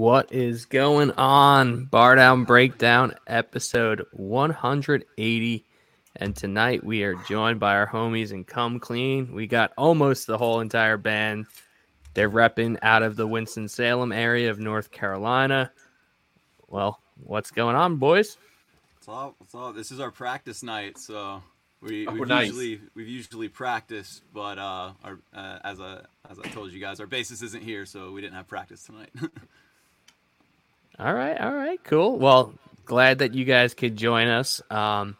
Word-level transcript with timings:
What 0.00 0.32
is 0.32 0.64
going 0.64 1.10
on? 1.10 1.84
Bar 1.84 2.14
Down 2.14 2.44
Breakdown 2.44 3.16
episode 3.26 4.06
180. 4.12 5.66
And 6.16 6.34
tonight 6.34 6.82
we 6.82 7.02
are 7.02 7.16
joined 7.28 7.60
by 7.60 7.74
our 7.74 7.86
homies 7.86 8.30
and 8.30 8.46
Come 8.46 8.80
Clean. 8.80 9.30
We 9.30 9.46
got 9.46 9.74
almost 9.76 10.26
the 10.26 10.38
whole 10.38 10.60
entire 10.60 10.96
band. 10.96 11.48
They're 12.14 12.30
repping 12.30 12.78
out 12.80 13.02
of 13.02 13.16
the 13.16 13.26
Winston-Salem 13.26 14.10
area 14.10 14.50
of 14.50 14.58
North 14.58 14.90
Carolina. 14.90 15.70
Well, 16.66 16.98
what's 17.22 17.50
going 17.50 17.76
on, 17.76 17.96
boys? 17.96 18.38
What's 18.94 19.08
up? 19.10 19.34
What's 19.36 19.54
up? 19.54 19.74
This 19.74 19.90
is 19.90 20.00
our 20.00 20.10
practice 20.10 20.62
night, 20.62 20.96
so 20.96 21.42
we 21.82 22.06
Oh, 22.08 22.12
we've 22.14 22.26
nice. 22.26 22.46
usually 22.46 22.80
we've 22.94 23.06
usually 23.06 23.50
practiced, 23.50 24.22
but 24.32 24.56
uh, 24.56 24.92
our 25.04 25.18
uh, 25.34 25.58
as 25.62 25.78
I 25.78 26.00
as 26.30 26.38
I 26.38 26.48
told 26.48 26.72
you 26.72 26.80
guys, 26.80 27.00
our 27.00 27.06
bassist 27.06 27.42
isn't 27.42 27.62
here, 27.62 27.84
so 27.84 28.12
we 28.12 28.22
didn't 28.22 28.36
have 28.36 28.48
practice 28.48 28.82
tonight. 28.82 29.10
All 31.00 31.14
right, 31.14 31.40
all 31.40 31.54
right, 31.54 31.82
cool. 31.82 32.18
Well, 32.18 32.52
glad 32.84 33.20
that 33.20 33.32
you 33.32 33.46
guys 33.46 33.72
could 33.72 33.96
join 33.96 34.28
us. 34.28 34.60
Um, 34.70 35.16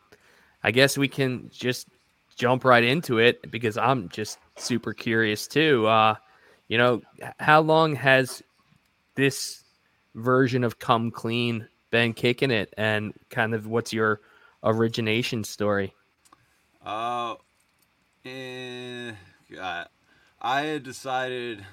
I 0.63 0.73
guess 0.73 0.99
we 0.99 1.09
can 1.09 1.49
just 1.51 1.89
jump 2.37 2.67
right 2.67 2.85
into 2.85 3.17
it 3.17 3.51
because 3.51 3.79
I'm 3.79 4.11
just 4.11 4.39
super 4.59 4.93
curious 4.93 5.47
too. 5.47 5.87
Uh, 5.87 6.17
you 6.69 6.77
know, 6.77 7.01
how 7.39 7.63
long 7.63 7.95
has 7.95 8.43
this 9.15 9.65
version 10.15 10.65
of 10.65 10.79
Come 10.79 11.11
Clean 11.11 11.67
been 11.91 12.13
kicking 12.13 12.51
it, 12.51 12.75
and 12.77 13.15
kind 13.31 13.55
of 13.55 13.67
what's 13.67 13.91
your 13.91 14.21
origination 14.63 15.45
story? 15.45 15.95
uh, 16.85 17.37
eh, 18.27 19.13
I 20.43 20.61
had 20.61 20.83
decided 20.83 21.65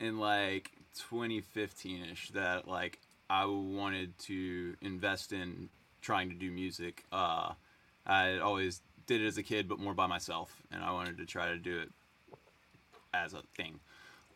in 0.00 0.18
like 0.18 0.72
2015ish 1.12 2.30
that 2.30 2.66
like 2.66 2.98
I 3.28 3.46
wanted 3.46 4.18
to 4.20 4.76
invest 4.80 5.32
in 5.32 5.68
trying 6.00 6.28
to 6.28 6.34
do 6.34 6.50
music. 6.50 7.04
Uh, 7.10 7.52
I 8.06 8.38
always 8.38 8.82
did 9.06 9.20
it 9.20 9.26
as 9.26 9.38
a 9.38 9.42
kid, 9.42 9.68
but 9.68 9.78
more 9.78 9.94
by 9.94 10.06
myself, 10.06 10.62
and 10.70 10.82
I 10.82 10.92
wanted 10.92 11.18
to 11.18 11.26
try 11.26 11.48
to 11.48 11.58
do 11.58 11.78
it 11.78 11.90
as 13.12 13.34
a 13.34 13.42
thing. 13.56 13.80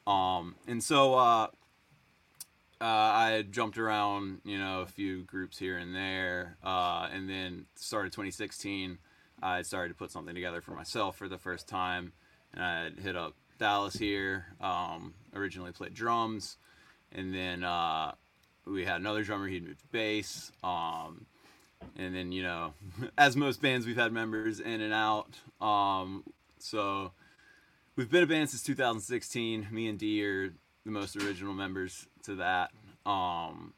Um, 0.07 0.57
and 0.67 0.83
so 0.83 1.15
uh, 1.15 1.47
uh, 2.81 2.85
I 2.85 3.45
jumped 3.51 3.79
around, 3.79 4.41
you 4.45 4.59
know, 4.59 4.81
a 4.81 4.87
few 4.87 5.23
groups 5.23 5.59
here 5.59 5.77
and 5.77 5.95
there, 5.95 6.57
uh, 6.65 7.09
and 7.13 7.29
then 7.29 7.67
started 7.77 8.13
2016. 8.13 8.99
I 9.43 9.63
started 9.63 9.91
to 9.91 9.95
put 9.95 10.11
something 10.11 10.35
together 10.35 10.61
for 10.61 10.73
myself 10.73 11.17
for 11.17 11.29
the 11.29 11.39
first 11.39 11.69
time, 11.69 12.13
and 12.55 12.63
I 12.63 12.91
hit 13.01 13.17
up 13.17 13.35
Dallas 13.59 13.95
here. 13.95 14.47
Um, 14.61 15.15
originally 15.35 15.73
played 15.73 15.95
drums, 15.95 16.57
and 17.13 17.35
then 17.35 17.65
uh, 17.65 18.13
we 18.71 18.85
had 18.85 19.01
another 19.01 19.23
drummer. 19.23 19.49
He'd 19.49 19.67
moved 19.67 19.81
to 19.81 19.87
bass. 19.89 20.53
Um, 20.63 21.27
and 21.97 22.15
then 22.15 22.33
you 22.33 22.43
know, 22.43 22.75
as 23.19 23.37
most 23.37 23.61
bands, 23.63 23.87
we've 23.87 23.97
had 23.97 24.13
members 24.13 24.61
in 24.61 24.81
and 24.81 24.93
out. 24.93 25.39
Um, 25.61 26.25
so 26.59 27.13
we've 27.97 28.11
been 28.11 28.23
a 28.23 28.27
band 28.27 28.51
since 28.51 28.63
2016. 28.63 29.69
Me 29.71 29.89
and 29.89 29.99
D 29.99 30.25
are 30.25 30.53
the 30.85 30.91
most 30.91 31.17
original 31.17 31.55
members 31.55 32.07
to 32.25 32.37
that. 32.37 32.71
Um, 33.07 33.75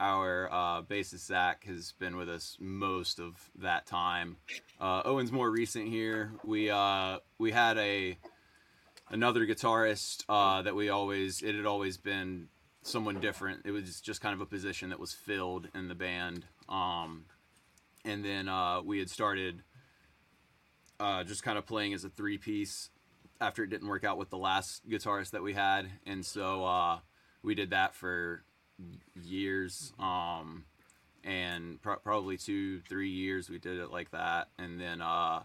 our 0.00 0.48
uh, 0.52 0.82
bassist 0.82 1.26
Zach 1.26 1.64
has 1.64 1.92
been 1.98 2.16
with 2.16 2.28
us 2.28 2.56
most 2.60 3.18
of 3.18 3.50
that 3.58 3.86
time. 3.86 4.36
Uh, 4.80 5.02
Owen's 5.04 5.32
more 5.32 5.50
recent 5.50 5.88
here. 5.88 6.32
We 6.44 6.70
uh, 6.70 7.18
we 7.38 7.50
had 7.50 7.78
a 7.78 8.16
another 9.10 9.46
guitarist 9.46 10.24
uh, 10.28 10.62
that 10.62 10.76
we 10.76 10.88
always 10.88 11.42
it 11.42 11.54
had 11.54 11.66
always 11.66 11.96
been 11.96 12.48
someone 12.88 13.20
different. 13.20 13.62
It 13.64 13.70
was 13.70 14.00
just 14.00 14.20
kind 14.20 14.34
of 14.34 14.40
a 14.40 14.46
position 14.46 14.90
that 14.90 14.98
was 14.98 15.12
filled 15.12 15.68
in 15.74 15.88
the 15.88 15.94
band. 15.94 16.46
Um, 16.68 17.24
and 18.04 18.24
then 18.24 18.48
uh, 18.48 18.82
we 18.82 18.98
had 18.98 19.10
started 19.10 19.62
uh, 20.98 21.24
just 21.24 21.42
kind 21.42 21.58
of 21.58 21.66
playing 21.66 21.94
as 21.94 22.04
a 22.04 22.08
three 22.08 22.38
piece 22.38 22.90
after 23.40 23.62
it 23.62 23.70
didn't 23.70 23.88
work 23.88 24.04
out 24.04 24.18
with 24.18 24.30
the 24.30 24.38
last 24.38 24.88
guitarist 24.88 25.30
that 25.30 25.42
we 25.42 25.52
had, 25.52 25.88
and 26.06 26.26
so 26.26 26.64
uh, 26.64 26.98
we 27.42 27.54
did 27.54 27.70
that 27.70 27.94
for 27.94 28.42
years. 29.22 29.92
Um, 29.98 30.64
and 31.24 31.80
pro- 31.82 31.96
probably 31.96 32.36
two, 32.36 32.80
three 32.80 33.10
years 33.10 33.50
we 33.50 33.58
did 33.58 33.78
it 33.78 33.92
like 33.92 34.10
that, 34.10 34.48
and 34.58 34.80
then 34.80 35.00
uh, 35.00 35.42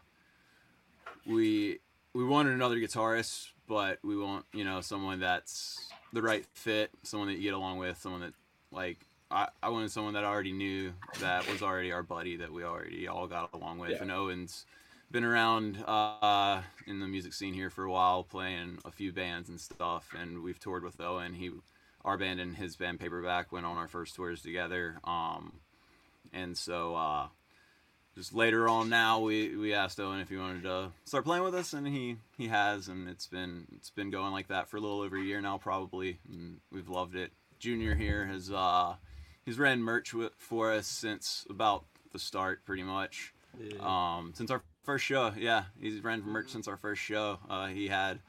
we 1.26 1.80
we 2.14 2.24
wanted 2.24 2.54
another 2.54 2.78
guitarist, 2.78 3.50
but 3.68 4.00
we 4.04 4.18
want 4.18 4.46
you 4.54 4.64
know 4.64 4.82
someone 4.82 5.20
that's 5.20 5.92
the 6.14 6.22
right 6.22 6.46
fit, 6.54 6.92
someone 7.02 7.28
that 7.28 7.36
you 7.36 7.42
get 7.42 7.54
along 7.54 7.80
with, 7.80 7.98
someone 7.98 8.22
that 8.22 8.34
like 8.72 9.00
I, 9.30 9.50
I 9.62 9.70
wanted 9.70 9.92
someone 9.92 10.14
that 10.14 10.24
I 10.24 10.28
already 10.28 10.54
knew 10.54 10.94
that 11.20 11.50
was 11.50 11.62
already 11.62 11.92
our 11.92 12.04
buddy 12.04 12.38
that 12.38 12.54
we 12.54 12.64
already 12.64 13.08
all 13.08 13.28
got 13.28 13.50
along 13.54 13.80
with. 13.80 13.92
Yeah. 13.92 14.02
And 14.02 14.12
Owen's 14.12 14.66
been 15.12 15.24
around 15.24 15.84
uh, 15.88 16.62
in 16.88 17.00
the 17.00 17.08
music 17.08 17.34
scene 17.34 17.54
here 17.54 17.70
for 17.70 17.84
a 17.84 17.92
while, 17.92 18.24
playing 18.24 18.78
a 18.86 18.92
few 18.92 19.12
bands 19.12 19.50
and 19.50 19.60
stuff. 19.60 20.14
And 20.18 20.44
we've 20.44 20.60
toured 20.60 20.84
with 20.84 21.02
Owen. 21.02 21.34
He, 21.34 21.52
our 22.06 22.18
band 22.18 22.40
and 22.40 22.56
his 22.56 22.76
band 22.76 23.00
Paperback 23.00 23.52
went 23.52 23.66
on 23.66 23.78
our 23.78 23.88
first 23.88 24.16
tours 24.16 24.42
together. 24.42 25.00
Um, 25.04 25.54
and 26.32 26.56
so 26.56 26.96
uh, 26.96 27.28
just 28.16 28.34
later 28.34 28.70
on 28.70 28.90
now, 28.90 29.20
we, 29.20 29.56
we 29.56 29.74
asked 29.74 30.00
Owen 30.00 30.20
if 30.20 30.30
he 30.30 30.38
wanted 30.38 30.64
to 30.64 30.92
start 31.06 31.26
playing 31.26 31.44
with 31.44 31.56
us, 31.56 31.74
and 31.74 31.88
he, 31.88 32.18
he 32.38 32.48
has. 32.48 32.88
And 32.88 33.10
it's 33.10 33.28
been 33.28 33.66
it's 33.76 33.90
been 33.90 34.12
going 34.12 34.32
like 34.32 34.48
that 34.50 34.70
for 34.70 34.78
a 34.78 34.80
little 34.80 35.02
over 35.02 35.18
a 35.18 35.24
year 35.24 35.42
now, 35.42 35.58
probably. 35.58 36.20
And 36.30 36.60
we've 36.72 36.90
loved 36.90 37.16
it. 37.16 37.32
Junior 37.60 37.96
here 37.96 38.26
has 38.26 38.52
uh, 38.52 38.96
he's 39.46 39.58
ran 39.58 39.82
merch 39.82 40.12
wi- 40.12 40.32
for 40.38 40.72
us 40.72 40.86
since 40.86 41.46
about 41.50 41.86
the 42.12 42.20
start, 42.20 42.66
pretty 42.66 42.84
much. 42.84 43.34
Um, 43.80 44.34
since 44.36 44.52
our 44.52 44.62
first 44.84 45.06
show, 45.06 45.32
yeah, 45.38 45.64
he's 45.80 46.04
ran 46.04 46.24
merch 46.24 46.50
since 46.50 46.68
our 46.68 46.78
first 46.78 47.02
show. 47.02 47.40
Uh, 47.50 47.68
he 47.68 47.88
had 47.88 48.20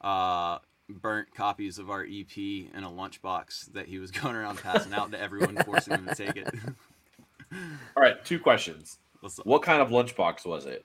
uh, 0.00 0.58
burnt 0.88 1.34
copies 1.34 1.78
of 1.78 1.90
our 1.90 2.02
EP 2.02 2.36
in 2.36 2.84
a 2.84 2.90
lunchbox 2.90 3.72
that 3.72 3.86
he 3.86 3.98
was 3.98 4.10
going 4.10 4.34
around 4.34 4.58
passing 4.58 4.92
out 4.92 5.10
to 5.12 5.20
everyone, 5.20 5.56
forcing 5.64 5.92
them 5.92 6.06
to 6.06 6.14
take 6.14 6.36
it. 6.36 6.52
All 7.96 8.02
right, 8.02 8.22
two 8.24 8.38
questions. 8.38 8.98
What's 9.22 9.38
up? 9.38 9.46
What 9.46 9.62
kind 9.62 9.80
of 9.80 9.90
lunchbox 9.90 10.44
was 10.44 10.66
it? 10.66 10.84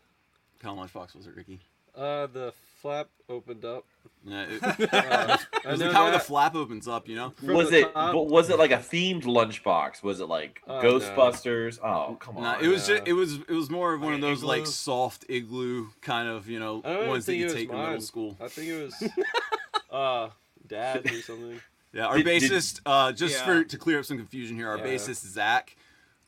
What 0.53 0.61
kind 0.61 0.79
of 0.79 0.85
lunchbox 0.93 1.15
was 1.15 1.25
it, 1.25 1.35
Ricky? 1.35 1.59
Uh, 1.95 2.27
the 2.27 2.53
flap 2.79 3.07
opened 3.27 3.65
up. 3.65 3.83
Yeah, 4.23 4.45
it, 4.47 4.61
Uh, 4.63 5.37
it 5.63 5.65
I 5.65 5.71
was 5.71 5.79
the 5.79 5.85
know 5.85 5.91
kind 5.91 6.03
where 6.03 6.11
the 6.13 6.19
flap 6.19 6.53
opens 6.53 6.87
up, 6.87 7.07
you 7.07 7.15
know. 7.15 7.31
From 7.31 7.55
was 7.55 7.71
it 7.73 7.91
top? 7.91 8.13
but 8.13 8.27
was 8.27 8.51
it 8.51 8.59
like 8.59 8.69
a 8.69 8.77
themed 8.77 9.23
lunchbox? 9.23 10.03
Was 10.03 10.19
it 10.19 10.27
like 10.27 10.61
Oh, 10.67 10.79
no. 10.79 10.99
Ghostbusters? 10.99 11.79
Oh, 11.83 12.15
come 12.19 12.37
on. 12.37 12.43
Nah, 12.43 12.59
it 12.59 12.67
was 12.67 12.85
just 12.85 13.07
it 13.07 13.13
was 13.13 13.37
it 13.37 13.49
was 13.49 13.71
more 13.71 13.95
of 13.95 14.01
one 14.01 14.11
Like 14.11 14.19
of 14.19 14.23
an 14.23 14.29
those 14.29 14.43
like 14.43 14.67
soft 14.67 15.25
igloo 15.29 15.87
kind 16.01 16.29
of 16.29 16.47
you 16.47 16.59
know 16.59 16.81
I 16.85 16.89
don't 16.89 16.97
even 16.97 17.09
ones 17.09 17.25
that 17.25 17.35
you 17.35 17.41
it 17.41 17.45
was 17.45 17.53
take 17.55 17.69
in 17.71 17.75
middle 17.75 18.01
school. 18.01 18.37
I 18.39 18.47
think 18.49 18.67
it 18.69 18.83
was 18.83 19.09
uh 19.91 20.29
dad 20.67 21.09
or 21.09 21.21
something. 21.23 21.59
Yeah, 21.93 22.05
our 22.05 22.17
Did- 22.17 22.25
did- 22.25 22.51
bassist, 22.51 22.81
uh, 22.85 23.11
just 23.13 23.37
Yeah. 23.39 23.45
for 23.45 23.63
to 23.63 23.77
clear 23.79 23.97
up 23.97 24.05
some 24.05 24.17
confusion 24.17 24.55
here, 24.55 24.69
our 24.69 24.77
Yeah. 24.77 24.83
bassist 24.85 25.25
Zach 25.25 25.75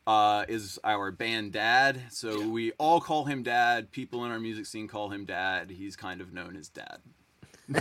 uh, 0.09 0.44
is 0.50 0.79
our 0.83 1.11
band 1.11 1.51
dad. 1.51 2.01
So 2.09 2.47
we 2.50 2.71
all 2.79 3.00
call 3.00 3.25
him 3.25 3.44
dad. 3.44 3.91
People 3.91 4.25
in 4.25 4.31
our 4.31 4.39
music 4.39 4.65
scene 4.65 4.88
call 4.88 5.09
him 5.09 5.23
dad. 5.25 5.69
He's 5.69 5.95
kind 5.95 6.19
of 6.19 6.33
known 6.33 6.56
as 6.56 6.67
dad. 6.69 6.97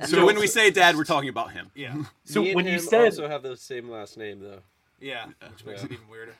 so 0.00 0.06
So- 0.06 0.24
when 0.26 0.38
we 0.38 0.46
say 0.46 0.70
dad, 0.70 0.96
we're 0.96 1.04
talking 1.04 1.28
about 1.28 1.52
him. 1.52 1.70
Yeah, 1.74 1.94
So 2.24 2.40
Me 2.40 2.48
and 2.48 2.56
when 2.56 2.64
you 2.64 2.72
him 2.72 2.80
said 2.80 3.04
also 3.04 3.28
have 3.28 3.42
the 3.42 3.54
same 3.56 3.90
last 3.90 4.16
name 4.16 4.40
though. 4.40 4.60
yeah, 5.00 5.26
which 5.50 5.64
makes 5.66 5.80
Yeah. 5.80 5.86
it 5.86 5.92
even 5.92 6.08
weirder. 6.08 6.34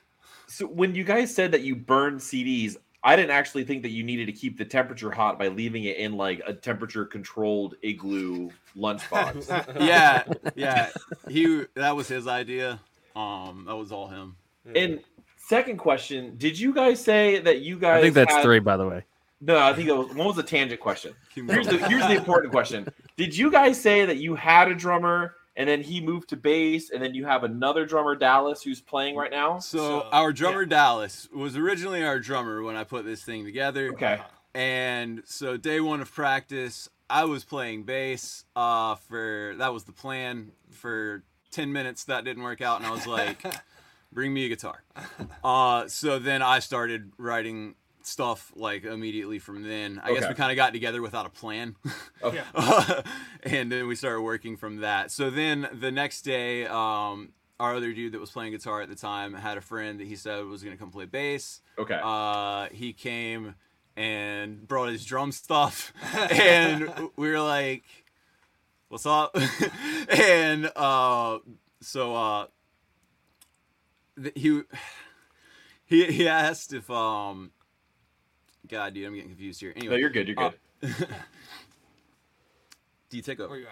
so 0.47 0.67
when 0.67 0.95
you 0.95 1.05
guys 1.05 1.35
said 1.35 1.53
that 1.53 1.61
you 1.61 1.77
burned 1.77 2.21
CDs, 2.21 2.77
I 3.05 3.15
didn't 3.15 3.33
actually 3.33 3.65
think 3.65 3.83
that 3.83 3.91
you 3.91 4.03
needed 4.05 4.27
to 4.27 4.33
keep 4.33 4.57
the 4.57 4.65
temperature 4.65 5.11
hot 5.11 5.39
by 5.39 5.49
leaving 5.49 5.85
it 5.85 5.99
in 5.99 6.17
like 6.17 6.41
a 6.47 6.55
temperature 6.55 7.05
controlled 7.05 7.75
igloo 7.83 8.49
lunchbox. 8.75 9.47
Yeah, 9.81 10.25
yeah. 10.57 10.89
He 11.29 11.65
that 11.75 11.95
was 11.95 12.09
his 12.09 12.27
idea. 12.27 12.81
Um, 13.15 13.65
that 13.67 13.77
was 13.77 13.93
all 13.93 14.09
him. 14.09 14.37
and 14.75 15.01
second 15.49 15.79
question, 15.79 16.35
did 16.37 16.59
you 16.59 16.75
guys 16.75 17.03
say 17.03 17.41
that 17.41 17.61
you 17.61 17.79
guys 17.79 17.99
I 17.99 18.03
think 18.03 18.15
that's 18.15 18.35
had- 18.35 18.43
three, 18.43 18.59
by 18.59 18.77
the 18.77 18.87
way. 18.87 19.05
No, 19.41 19.57
I 19.57 19.73
think 19.73 19.89
it 19.89 19.97
was 19.97 20.09
one 20.09 20.27
was 20.27 20.37
a 20.39 20.43
tangent 20.43 20.81
question. 20.81 21.15
Here's 21.33 21.69
the 21.69 21.79
here's 21.89 22.07
the 22.07 22.17
important 22.17 22.51
question. 22.53 22.89
Did 23.17 23.37
you 23.37 23.53
guys 23.53 23.81
say 23.81 24.05
that 24.05 24.17
you 24.17 24.35
had 24.35 24.69
a 24.69 24.75
drummer 24.75 25.37
and 25.55 25.69
then 25.69 25.81
he 25.81 26.01
moved 26.01 26.29
to 26.31 26.37
bass 26.37 26.91
and 26.91 27.01
then 27.01 27.15
you 27.15 27.25
have 27.25 27.45
another 27.45 27.87
drummer 27.87 28.17
Dallas 28.17 28.63
who's 28.65 28.81
playing 28.81 29.15
right 29.15 29.31
now? 29.31 29.61
So, 29.61 29.79
So, 29.79 30.01
our 30.11 30.33
drummer 30.33 30.65
Dallas 30.67 31.29
was 31.33 31.57
originally 31.57 32.03
our 32.03 32.19
drummer 32.19 32.65
when 32.65 32.75
I 32.75 32.83
put 32.83 33.05
this 33.05 33.23
thing 33.23 33.45
together. 33.45 33.93
Okay. 33.93 34.21
And 34.55 35.23
so 35.25 35.57
day 35.57 35.79
one 35.81 36.01
of 36.01 36.13
practice, 36.13 36.89
I 37.09 37.25
was 37.25 37.45
playing 37.45 37.85
bass. 37.85 38.45
Uh, 38.57 38.97
for 38.97 39.55
that 39.59 39.73
was 39.73 39.85
the 39.85 39.93
plan 39.93 40.51
for 40.73 41.23
ten 41.53 41.73
minutes. 41.73 42.03
That 42.05 42.25
didn't 42.25 42.43
work 42.43 42.61
out, 42.61 42.79
and 42.79 42.87
I 42.87 42.91
was 42.91 43.07
like, 43.07 43.41
"Bring 44.19 44.35
me 44.35 44.47
a 44.47 44.49
guitar." 44.49 44.83
Uh, 45.45 45.87
so 45.87 46.19
then 46.19 46.43
I 46.43 46.59
started 46.59 47.13
writing 47.19 47.77
stuff 48.03 48.53
like 48.57 48.85
immediately 48.85 49.39
from 49.39 49.63
then. 49.63 50.01
I 50.03 50.13
guess 50.13 50.29
we 50.29 50.35
kind 50.35 50.51
of 50.51 50.57
got 50.57 50.73
together 50.73 51.01
without 51.01 51.25
a 51.25 51.31
plan. 51.31 51.77
Okay. 52.21 52.43
and 53.45 53.71
then 53.71 53.87
we 53.87 53.95
started 53.95 54.23
working 54.23 54.57
from 54.57 54.79
that. 54.79 55.13
So 55.13 55.31
then 55.31 55.69
the 55.73 55.93
next 55.93 56.23
day, 56.23 56.67
um, 56.67 57.29
our 57.61 57.77
other 57.77 57.93
dude 57.93 58.11
that 58.13 58.19
was 58.19 58.33
playing 58.33 58.51
guitar 58.51 58.83
at 58.83 58.89
the 58.89 58.97
time 58.97 59.35
had 59.35 59.57
a 59.57 59.61
friend 59.61 60.01
that 60.01 60.09
he 60.09 60.17
said 60.17 60.45
was 60.47 60.65
going 60.65 60.77
to 60.77 60.81
come 60.81 60.91
play 60.91 61.05
bass. 61.05 61.61
Okay. 61.79 62.01
Uh, 62.03 62.67
he 62.73 62.93
came 62.93 63.55
and 63.97 64.67
brought 64.67 64.89
his 64.89 65.05
drum 65.05 65.31
stuff, 65.31 65.93
and 66.33 66.91
we 67.15 67.31
were 67.31 67.41
like, 67.41 67.85
"What's 68.89 69.07
up?" 69.07 69.37
and 70.09 70.69
uh, 70.75 71.39
so 71.81 72.17
uh, 72.17 72.47
he 74.35 74.63
he 75.87 76.05
he 76.07 76.29
asked 76.29 76.73
if 76.73 76.91
um, 76.91 77.51
God, 78.69 78.95
dude, 78.95 79.07
I'm 79.07 79.15
getting 79.15 79.31
confused 79.31 79.61
here. 79.61 79.73
Anyway, 79.77 79.95
no, 79.95 79.99
you're 79.99 80.11
good. 80.11 80.29
You're 80.29 80.37
good. 80.37 80.55
do 83.11 83.17
you 83.17 83.23
take 83.23 83.41
over? 83.41 83.59
You? 83.59 83.67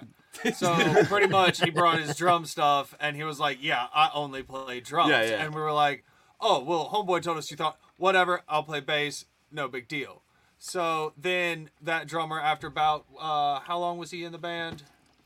So 0.53 0.75
pretty 1.05 1.29
much, 1.29 1.61
he 1.61 1.71
brought 1.71 1.99
his 1.99 2.17
drum 2.17 2.45
stuff, 2.45 2.95
and 3.01 3.17
he 3.17 3.25
was 3.25 3.41
like, 3.41 3.59
"Yeah, 3.61 3.87
I 3.95 4.11
only 4.15 4.43
play 4.43 4.81
drums." 4.81 5.11
Yeah, 5.11 5.23
yeah. 5.23 5.45
And 5.45 5.55
we 5.55 5.61
were 5.61 5.73
like, 5.73 6.05
"Oh, 6.41 6.63
well, 6.63 6.91
homeboy 6.93 7.23
told 7.23 7.39
us 7.39 7.51
you 7.51 7.57
thought 7.57 7.79
whatever. 7.97 8.43
I'll 8.49 8.63
play 8.63 8.81
bass. 8.81 9.27
No 9.51 9.69
big 9.69 9.89
deal." 9.89 10.23
So 10.59 11.13
then 11.17 11.71
that 11.83 12.07
drummer, 12.09 12.41
after 12.41 12.67
about 12.67 13.05
uh, 13.19 13.61
how 13.61 13.79
long 13.79 13.99
was 13.99 14.11
he 14.11 14.25
in 14.25 14.33
the 14.33 14.39
band? 14.39 14.83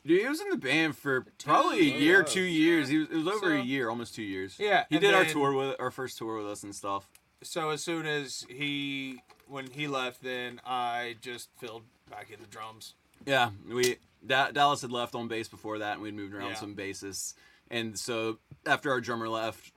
Dude, 0.07 0.21
he 0.23 0.27
was 0.29 0.41
in 0.41 0.49
the 0.51 0.57
band 0.57 0.97
for 0.97 1.27
probably 1.45 1.81
a 1.81 1.99
year, 1.99 2.23
two 2.23 2.41
years. 2.43 2.89
He 2.89 2.99
was, 2.99 3.09
it 3.11 3.17
was 3.17 3.27
over 3.29 3.53
a 3.55 3.61
year, 3.63 3.91
almost 3.91 4.15
two 4.15 4.23
years. 4.23 4.57
Yeah, 4.59 4.85
he 4.89 4.97
and 4.97 5.03
did 5.03 5.15
our 5.15 5.25
then- 5.25 5.33
tour 5.33 5.53
with 5.53 5.77
our 5.79 5.91
first 5.91 6.17
tour 6.19 6.37
with 6.39 6.47
us 6.47 6.63
and 6.63 6.75
stuff. 6.75 7.09
So 7.43 7.71
as 7.71 7.83
soon 7.83 8.07
as 8.07 8.45
he 8.49 9.21
when 9.47 9.67
he 9.71 9.89
left, 9.89 10.23
then 10.23 10.61
I 10.65 11.17
just 11.21 11.49
filled 11.59 11.83
back 12.11 12.31
in 12.31 12.41
the 12.41 12.47
drums. 12.47 12.95
Yeah, 13.27 13.51
we 13.69 13.97
da- 14.27 14.51
Dallas 14.51 14.83
had 14.83 14.93
left 14.93 15.15
on 15.15 15.29
bass 15.29 15.49
before 15.49 15.79
that, 15.79 15.95
and 15.95 16.03
we'd 16.03 16.15
moved 16.15 16.35
around 16.35 16.51
Yeah. 16.51 16.55
some 16.57 16.75
bassists. 16.75 17.35
And 17.71 17.99
so 17.99 18.39
after 18.67 18.91
our 18.91 19.01
drummer 19.01 19.29
left, 19.29 19.73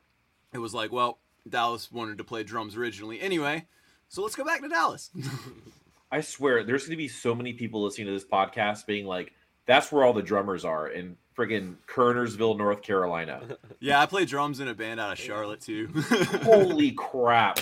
it 0.54 0.58
was 0.58 0.74
like, 0.74 0.92
well, 0.92 1.20
Dallas 1.48 1.92
wanted 1.92 2.18
to 2.20 2.24
play 2.24 2.44
drums 2.44 2.75
originally 2.75 3.20
anyway, 3.22 3.66
so 4.10 4.22
let's 4.24 4.36
go 4.36 4.44
back 4.46 4.62
to 4.62 4.70
Dallas. 4.70 5.10
I 6.12 6.22
swear, 6.22 6.64
there's 6.64 6.84
going 6.84 6.92
to 6.92 6.98
be 6.98 7.08
so 7.08 7.34
many 7.34 7.54
people 7.54 7.84
listening 7.84 8.08
to 8.08 8.14
this 8.14 8.25
podcast 8.25 8.86
being 8.86 9.06
like, 9.06 9.34
"That's 9.65 9.92
where 9.92 10.04
all 10.04 10.13
the 10.13 10.21
drummers 10.21 10.65
are 10.65 10.88
in 10.88 11.18
friggin' 11.38 11.75
Kernersville, 11.88 12.57
North 12.57 12.81
Carolina." 12.81 13.57
yeah, 13.80 14.01
I 14.01 14.06
play 14.06 14.25
drums 14.25 14.60
in 14.60 14.68
a 14.68 14.74
band 14.74 15.00
out 15.00 15.12
of 15.13 15.19
Charlotte 15.19 15.62
too. 15.62 15.89
Holy 16.44 16.92
crap! 16.92 17.60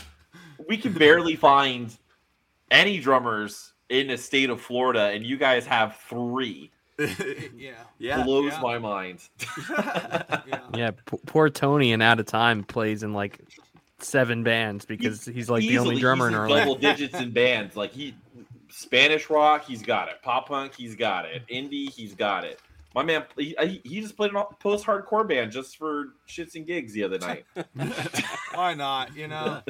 We 0.68 0.78
can 0.78 0.94
barely 0.94 1.36
find 1.36 1.96
any 2.70 3.00
drummers 3.00 3.74
in 3.90 4.08
the 4.08 4.18
state 4.18 4.50
of 4.50 4.62
Florida, 4.62 5.12
and 5.14 5.26
you 5.26 5.38
guys 5.38 5.66
have 5.66 5.98
three. 6.10 6.72
Yeah, 7.58 7.74
yeah, 7.98 8.24
Blows 8.24 8.54
yeah. 8.54 8.62
my 8.62 8.78
mind. 8.78 9.20
yeah. 9.70 10.60
Yeah, 10.76 10.92
p- 10.92 11.18
poor 11.26 11.50
Tony 11.50 11.94
and 11.94 12.04
out 12.04 12.20
of 12.20 12.28
time 12.28 12.64
plays 12.64 13.02
in 13.02 13.14
like 13.14 13.40
seven 13.98 14.44
bands 14.44 14.86
because 14.86 15.26
he's 15.26 15.50
like 15.50 15.62
the 15.62 15.80
only 15.80 16.00
drummer 16.00 16.28
in 16.28 16.34
he's 16.34 16.40
Orlando. 16.40 16.60
Double 16.60 16.76
digits 16.76 17.20
in 17.20 17.32
bands, 17.32 17.76
like 17.76 17.92
he 17.92 18.14
Spanish 18.72 19.30
rock, 19.30 19.66
he's 19.66 19.82
got 19.82 20.08
it. 20.10 20.16
Pop 20.22 20.48
punk, 20.48 20.74
he's 20.76 20.96
got 20.96 21.26
it. 21.26 21.44
Indie, 21.48 21.90
he's 21.90 22.16
got 22.16 22.44
it. 22.44 22.60
My 22.94 23.04
man, 23.04 23.24
he, 23.38 23.56
he 23.62 23.82
he 23.86 24.02
just 24.02 24.18
played 24.18 24.34
a 24.34 24.44
post 24.60 24.86
hardcore 24.86 25.28
band 25.28 25.52
just 25.52 25.78
for 25.78 26.14
shits 26.28 26.56
and 26.56 26.66
gigs 26.66 26.94
the 26.94 27.04
other 27.04 27.20
night. 27.20 27.46
Why 28.54 28.74
not? 28.74 29.16
You 29.16 29.28
know. 29.28 29.62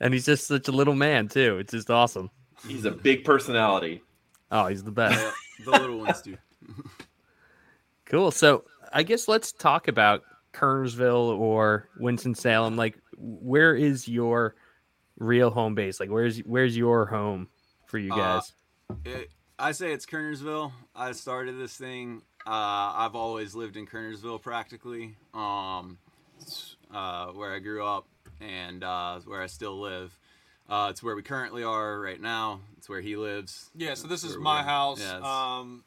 And 0.00 0.14
he's 0.14 0.26
just 0.26 0.46
such 0.46 0.66
a 0.68 0.72
little 0.72 0.94
man 0.94 1.28
too. 1.28 1.58
It's 1.58 1.72
just 1.72 1.90
awesome. 1.90 2.30
He's 2.66 2.84
a 2.84 2.90
big 2.90 3.24
personality. 3.24 4.02
Oh, 4.50 4.66
he's 4.66 4.82
the 4.82 4.90
best. 4.90 5.34
The 5.64 5.70
little 5.70 5.98
ones 5.98 6.22
do. 6.22 6.36
Cool. 8.06 8.32
So 8.32 8.64
I 8.92 9.04
guess 9.04 9.28
let's 9.28 9.52
talk 9.52 9.86
about 9.86 10.24
Kernersville 10.52 11.38
or 11.38 11.88
Winston 12.00 12.34
Salem. 12.34 12.76
Like, 12.76 12.98
where 13.16 13.76
is 13.76 14.08
your 14.08 14.56
real 15.20 15.50
home 15.50 15.76
base? 15.76 16.00
Like, 16.00 16.10
where's 16.10 16.38
where's 16.38 16.76
your 16.76 17.06
home 17.06 17.48
for 17.86 17.98
you 17.98 18.12
Uh, 18.12 18.16
guys? 18.16 18.52
It, 19.04 19.30
I 19.58 19.70
say 19.72 19.92
it's 19.92 20.06
Kernersville. 20.06 20.72
I 20.96 21.12
started 21.12 21.58
this 21.58 21.76
thing. 21.76 22.22
Uh, 22.46 22.50
I've 22.96 23.14
always 23.14 23.54
lived 23.54 23.76
in 23.76 23.86
Kernersville 23.86 24.42
practically, 24.42 25.16
um, 25.34 25.98
uh, 26.92 27.26
where 27.26 27.52
I 27.52 27.58
grew 27.58 27.84
up 27.84 28.06
and 28.40 28.82
uh, 28.82 29.20
where 29.20 29.42
I 29.42 29.46
still 29.46 29.78
live. 29.78 30.18
Uh, 30.68 30.88
it's 30.90 31.02
where 31.02 31.14
we 31.14 31.22
currently 31.22 31.62
are 31.62 32.00
right 32.00 32.20
now. 32.20 32.60
It's 32.78 32.88
where 32.88 33.00
he 33.00 33.16
lives. 33.16 33.70
Yeah, 33.76 33.94
so 33.94 34.08
this 34.08 34.22
That's 34.22 34.34
is 34.34 34.38
my 34.40 34.62
house. 34.62 35.00
Yeah, 35.00 35.20
um, 35.58 35.84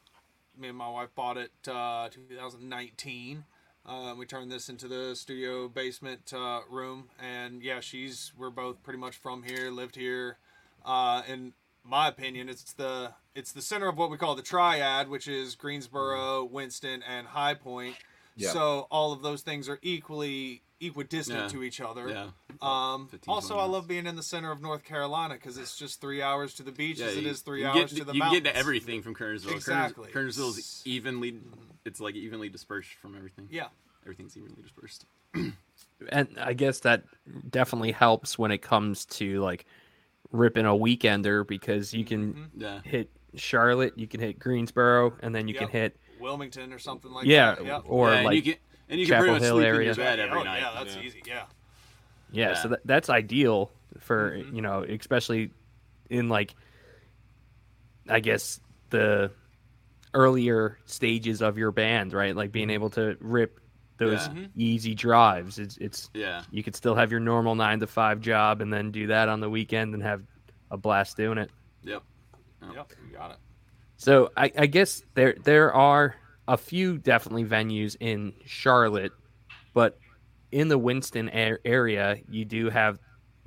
me 0.56 0.68
and 0.68 0.76
my 0.78 0.88
wife 0.88 1.08
bought 1.14 1.36
it 1.36 1.50
uh, 1.66 2.08
2019. 2.10 3.44
Uh, 3.86 4.14
we 4.16 4.24
turned 4.24 4.50
this 4.50 4.68
into 4.70 4.88
the 4.88 5.14
studio 5.14 5.68
basement 5.68 6.32
uh, 6.34 6.60
room, 6.70 7.08
and 7.22 7.62
yeah, 7.62 7.80
she's 7.80 8.32
we're 8.36 8.50
both 8.50 8.82
pretty 8.82 8.98
much 8.98 9.16
from 9.16 9.42
here, 9.42 9.70
lived 9.70 9.94
here. 9.96 10.38
Uh, 10.86 11.22
in 11.28 11.52
my 11.84 12.08
opinion, 12.08 12.48
it's 12.48 12.72
the 12.72 13.12
it's 13.34 13.52
the 13.52 13.60
center 13.60 13.88
of 13.88 13.98
what 13.98 14.10
we 14.10 14.16
call 14.16 14.34
the 14.34 14.42
triad, 14.42 15.08
which 15.08 15.28
is 15.28 15.54
Greensboro, 15.54 16.44
Winston, 16.44 17.02
and 17.06 17.26
High 17.26 17.54
Point. 17.54 17.96
Yeah. 18.36 18.50
So 18.50 18.86
all 18.90 19.12
of 19.12 19.22
those 19.22 19.42
things 19.42 19.68
are 19.68 19.78
equally 19.82 20.62
equidistant 20.80 21.38
Yeah. 21.38 21.48
to 21.48 21.62
each 21.62 21.80
other. 21.80 22.08
yeah. 22.08 22.28
Um, 22.62 23.08
also, 23.28 23.54
20 23.54 23.60
I 23.60 23.64
love 23.66 23.86
being 23.86 24.06
in 24.06 24.16
the 24.16 24.22
center 24.22 24.50
of 24.50 24.60
North 24.62 24.82
Carolina 24.84 25.34
because 25.34 25.56
it's 25.56 25.76
just 25.76 26.00
three 26.00 26.20
hours 26.22 26.54
to 26.54 26.62
the 26.62 26.72
beach 26.72 26.98
Yeah, 27.00 27.06
as 27.06 27.16
it 27.16 27.22
you- 27.24 27.30
is 27.30 27.42
three 27.42 27.64
hours 27.64 27.92
get, 27.92 27.98
to 27.98 28.04
the 28.04 28.12
you 28.14 28.18
mountains. 28.18 28.42
get 28.42 28.52
to 28.52 28.56
everything 28.58 29.02
from 29.02 29.14
Kernersville. 29.14 29.52
Exactly. 29.54 30.10
Kernersville 30.10 30.56
is 30.58 30.82
evenly, 30.84 31.40
it's 31.84 32.00
like 32.00 32.14
evenly 32.14 32.48
dispersed 32.48 32.94
from 32.94 33.16
everything. 33.16 33.48
Yeah. 33.50 33.68
Everything's 34.04 34.36
evenly 34.36 34.62
dispersed. 34.62 35.04
And 36.10 36.28
I 36.38 36.52
guess 36.52 36.80
that 36.80 37.04
definitely 37.50 37.92
helps 37.92 38.38
when 38.38 38.50
it 38.50 38.58
comes 38.58 39.06
to 39.06 39.40
like 39.40 39.64
ripping 40.32 40.66
a 40.66 40.70
weekender 40.72 41.46
because 41.46 41.94
you 41.94 42.04
can 42.04 42.34
Mhm. 42.34 42.48
Yeah. 42.56 42.80
hit 42.84 43.10
Charlotte, 43.36 43.94
you 43.96 44.06
can 44.06 44.20
hit 44.20 44.38
Greensboro, 44.38 45.14
and 45.20 45.34
then 45.34 45.48
you 45.48 45.54
can 45.54 45.68
hit 45.68 45.96
Wilmington 46.20 46.72
or 46.72 46.78
something 46.78 47.10
like 47.12 47.26
yeah, 47.26 47.54
that. 47.54 47.64
Yeah. 47.64 47.78
or 47.84 48.10
yeah, 48.10 48.16
and 48.16 48.24
like 48.26 48.36
you 48.36 48.42
can, 48.42 48.54
and 48.88 49.00
you 49.00 49.06
can 49.06 49.12
Chapel 49.14 49.22
pretty 49.24 49.32
much 49.34 49.42
Hill 49.42 49.56
sleep 49.56 49.66
area. 49.66 49.80
in 49.90 49.96
your 49.96 50.04
bed 50.04 50.18
every 50.20 50.40
oh, 50.40 50.42
night. 50.42 50.60
Yeah, 50.60 50.72
that's 50.74 50.96
Yeah. 50.96 51.02
easy. 51.02 51.22
Yeah. 51.26 51.46
Yeah, 52.32 52.54
so 52.54 52.68
that, 52.68 52.80
that's 52.84 53.08
ideal 53.08 53.70
for 54.00 54.32
Mhm. 54.36 54.54
you 54.56 54.62
know, 54.62 54.82
especially 54.82 55.50
in 56.10 56.28
like, 56.28 56.54
I 58.08 58.20
guess 58.20 58.60
the 58.90 59.30
earlier 60.14 60.78
stages 60.86 61.42
of 61.42 61.58
your 61.58 61.70
band, 61.72 62.12
right? 62.12 62.34
Like 62.34 62.52
being 62.52 62.70
able 62.70 62.90
to 62.90 63.16
rip 63.20 63.60
those 63.98 64.26
Yeah. 64.28 64.32
Mhm. 64.34 64.50
easy 64.56 64.94
drives. 64.94 65.58
It's 65.58 65.76
it's 65.78 66.10
Yeah. 66.14 66.42
you 66.50 66.62
could 66.62 66.74
still 66.74 66.94
have 66.94 67.10
your 67.10 67.20
normal 67.20 67.54
nine 67.54 67.80
to 67.80 67.86
five 67.86 68.20
job 68.20 68.60
and 68.60 68.72
then 68.72 68.90
do 68.90 69.06
that 69.08 69.28
on 69.28 69.40
the 69.40 69.50
weekend 69.50 69.94
and 69.94 70.02
have 70.02 70.22
a 70.70 70.76
blast 70.76 71.16
doing 71.16 71.38
it. 71.38 71.50
Yep. 71.82 72.02
Yep. 72.74 72.92
You 73.06 73.12
got 73.16 73.32
it. 73.32 73.36
So 73.96 74.30
I, 74.36 74.50
I 74.58 74.66
guess 74.66 75.02
there 75.14 75.34
there 75.44 75.72
are 75.72 76.16
a 76.48 76.56
few 76.56 76.98
definitely 76.98 77.44
venues 77.44 77.96
in 78.00 78.32
Charlotte, 78.44 79.12
but 79.74 79.98
in 80.52 80.68
the 80.68 80.78
Winston 80.78 81.28
a- 81.32 81.56
area, 81.64 82.16
you 82.28 82.44
do 82.44 82.68
have, 82.70 82.98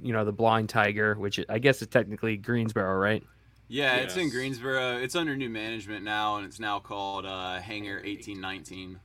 you 0.01 0.13
know, 0.13 0.25
the 0.25 0.31
Blind 0.31 0.69
Tiger, 0.69 1.15
which 1.15 1.39
I 1.49 1.59
guess 1.59 1.81
is 1.81 1.87
technically 1.89 2.37
Greensboro, 2.37 2.97
right? 2.97 3.23
Yeah, 3.69 3.97
it's 3.97 4.15
in 4.15 4.29
Greensboro. 4.29 4.97
It's 4.97 5.15
under 5.15 5.35
new 5.35 5.49
management 5.49 6.05
now, 6.05 6.37
and 6.37 6.45
it's 6.45 6.59
now 6.59 6.79
called 6.79 7.25
uh, 7.25 7.59
Hangar 7.59 7.95
1819. 7.95 8.99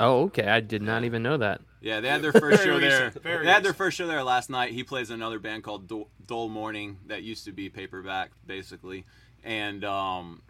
Oh, 0.00 0.22
okay. 0.24 0.46
I 0.46 0.60
did 0.60 0.82
not 0.82 1.04
even 1.04 1.22
know 1.22 1.36
that. 1.36 1.60
Yeah, 1.80 2.00
they 2.00 2.08
had 2.08 2.22
their 2.22 2.32
first 2.44 2.62
show 2.64 2.78
there. 2.78 3.10
very 3.10 3.44
They 3.44 3.50
had 3.52 3.64
their 3.64 3.74
first 3.74 3.96
show 3.96 4.06
there 4.06 4.22
last 4.22 4.48
night. 4.50 4.72
He 4.72 4.84
plays 4.84 5.10
another 5.10 5.38
band 5.38 5.64
called 5.64 5.88
Dull, 5.88 6.08
Dole 6.24 6.48
Morning 6.48 6.98
that 7.06 7.22
used 7.22 7.44
to 7.46 7.52
be 7.52 7.68
paperback, 7.68 8.30
basically, 8.46 9.04
and 9.42 9.84
um, 9.84 10.42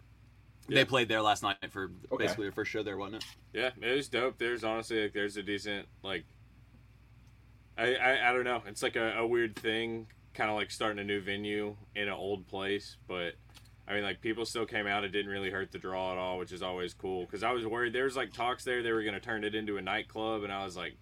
Yeah. 0.67 0.75
they 0.75 0.85
played 0.85 1.09
there 1.09 1.21
last 1.21 1.43
night 1.43 1.57
for 1.71 1.91
Okay. 2.11 2.23
basically 2.25 2.45
their 2.45 2.51
first 2.51 2.71
show 2.71 2.83
there, 2.83 2.97
wasn't 2.97 3.23
it? 3.23 3.25
Yeah, 3.53 3.69
it 3.81 3.95
was 3.95 4.07
dope. 4.07 4.37
There's 4.37 4.63
honestly 4.63 5.01
like 5.03 5.13
there's 5.13 5.37
a 5.37 5.43
decent 5.43 5.87
like 6.03 6.25
I 7.77 7.95
I, 7.95 8.29
I 8.29 8.33
don't 8.33 8.43
know. 8.45 8.61
It's 8.67 8.81
like 8.83 8.95
a, 8.95 9.17
a 9.19 9.27
weird 9.27 9.55
thing, 9.55 10.07
kind 10.35 10.49
of 10.49 10.55
like 10.55 10.71
starting 10.71 10.99
a 10.99 11.03
new 11.03 11.21
venue 11.21 11.75
in 11.95 12.03
an 12.07 12.13
old 12.13 12.47
place, 12.47 12.97
but 13.07 13.33
I 13.87 13.93
mean 13.93 14.03
like 14.03 14.21
people 14.21 14.45
still 14.45 14.65
came 14.65 14.87
out. 14.87 15.03
It 15.03 15.09
didn't 15.09 15.31
really 15.31 15.49
hurt 15.49 15.71
the 15.71 15.79
draw 15.79 16.11
at 16.11 16.17
all, 16.17 16.37
which 16.37 16.51
is 16.51 16.61
always 16.61 16.93
cool. 16.93 17.21
Because 17.25 17.43
I 17.43 17.51
was 17.51 17.65
worried 17.65 17.93
there 17.93 18.03
was 18.03 18.15
like 18.15 18.33
talks 18.33 18.63
there 18.63 18.83
they 18.83 18.91
were 18.91 19.03
gonna 19.03 19.19
turn 19.19 19.43
it 19.43 19.55
into 19.55 19.77
a 19.77 19.81
nightclub, 19.81 20.43
and 20.43 20.53
I 20.53 20.63
was 20.63 20.75
like. 20.77 20.97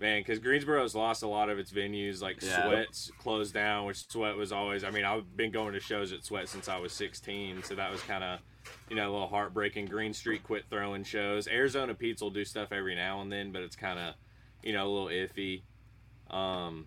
Man, 0.00 0.20
because 0.20 0.38
Greensboro's 0.38 0.94
lost 0.94 1.24
a 1.24 1.26
lot 1.26 1.50
of 1.50 1.58
its 1.58 1.72
venues. 1.72 2.22
Like 2.22 2.40
Yeah. 2.40 2.68
Sweat's 2.68 3.10
closed 3.18 3.52
down, 3.52 3.84
which 3.84 4.08
Sweat 4.08 4.36
was 4.36 4.52
always. 4.52 4.84
I 4.84 4.92
mean, 4.92 5.04
I've 5.04 5.36
been 5.36 5.50
going 5.50 5.72
to 5.72 5.80
shows 5.80 6.12
at 6.12 6.24
Sweat 6.24 6.48
since 6.48 6.68
I 6.68 6.78
was 6.78 6.92
16, 6.92 7.64
so 7.64 7.74
that 7.74 7.90
was 7.90 8.00
kind 8.02 8.22
of 8.22 8.38
you 8.88 8.96
know, 8.96 9.10
a 9.10 9.12
little 9.12 9.28
heartbreaking. 9.28 9.86
Green 9.86 10.12
Street 10.12 10.42
quit 10.42 10.64
throwing 10.70 11.04
shows. 11.04 11.48
Arizona 11.48 11.94
Pizza 11.94 12.24
will 12.24 12.30
do 12.30 12.44
stuff 12.44 12.72
every 12.72 12.94
now 12.94 13.20
and 13.20 13.30
then, 13.30 13.52
but 13.52 13.62
it's 13.62 13.76
kind 13.76 13.98
of, 13.98 14.14
you 14.62 14.72
know, 14.72 14.86
a 14.86 14.90
little 14.90 15.08
iffy. 15.08 15.62
Um, 16.30 16.86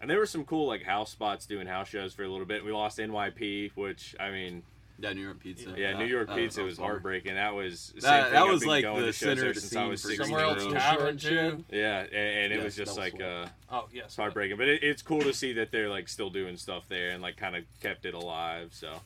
And 0.00 0.10
there 0.10 0.18
were 0.18 0.26
some 0.26 0.44
cool 0.44 0.66
like 0.66 0.82
house 0.82 1.10
spots 1.10 1.46
doing 1.46 1.66
house 1.66 1.88
shows 1.88 2.12
for 2.14 2.22
a 2.24 2.28
little 2.28 2.46
bit. 2.46 2.64
We 2.64 2.72
lost 2.72 2.98
NYP, 2.98 3.72
which 3.76 4.14
I 4.20 4.30
mean, 4.30 4.62
Yeah, 4.98 5.12
New 5.14 5.22
York 5.22 5.40
Pizza. 5.40 5.74
yeah, 5.76 5.92
That- 5.92 5.98
New 5.98 6.06
York 6.06 6.28
that 6.28 6.36
Pizza 6.36 6.60
a 6.62 6.64
was 6.64 6.76
bummer. 6.76 6.88
heartbreaking. 6.92 7.34
That 7.34 7.54
was 7.54 7.94
That- 8.00 8.32
that 8.32 8.46
was 8.46 8.64
like 8.66 8.84
the 8.84 9.12
center 9.12 9.40
there 9.42 9.48
of 9.50 9.54
the 9.54 9.60
since 9.62 9.74
I 9.76 9.80
scene 9.80 9.88
was 9.88 10.02
for 10.02 10.08
16 10.08 10.26
Somewhere 10.26 10.44
else 10.44 10.54
years 10.56 10.64
old. 10.66 10.74
tavern 10.76 11.16
too. 11.16 11.64
Yeah, 11.70 12.00
and, 12.00 12.14
and 12.14 12.52
it 12.52 12.56
Yes, 12.56 12.64
was 12.64 12.76
just 12.76 12.94
that 12.96 13.02
was 13.04 13.12
like 13.14 13.22
uh, 13.22 13.46
Oh 13.70 13.88
yes. 13.92 14.16
heartbreaking. 14.16 14.56
But 14.58 14.68
it, 14.68 14.82
it's 14.82 15.02
cool 15.02 15.20
to 15.22 15.32
see 15.32 15.52
that 15.54 15.70
they're 15.70 15.88
like 15.88 16.08
still 16.08 16.30
doing 16.30 16.56
stuff 16.56 16.84
there 16.88 17.10
and 17.10 17.22
like 17.22 17.36
kind 17.36 17.56
of 17.56 17.64
kept 17.80 18.04
it 18.06 18.14
alive. 18.14 18.70
So 18.72 19.00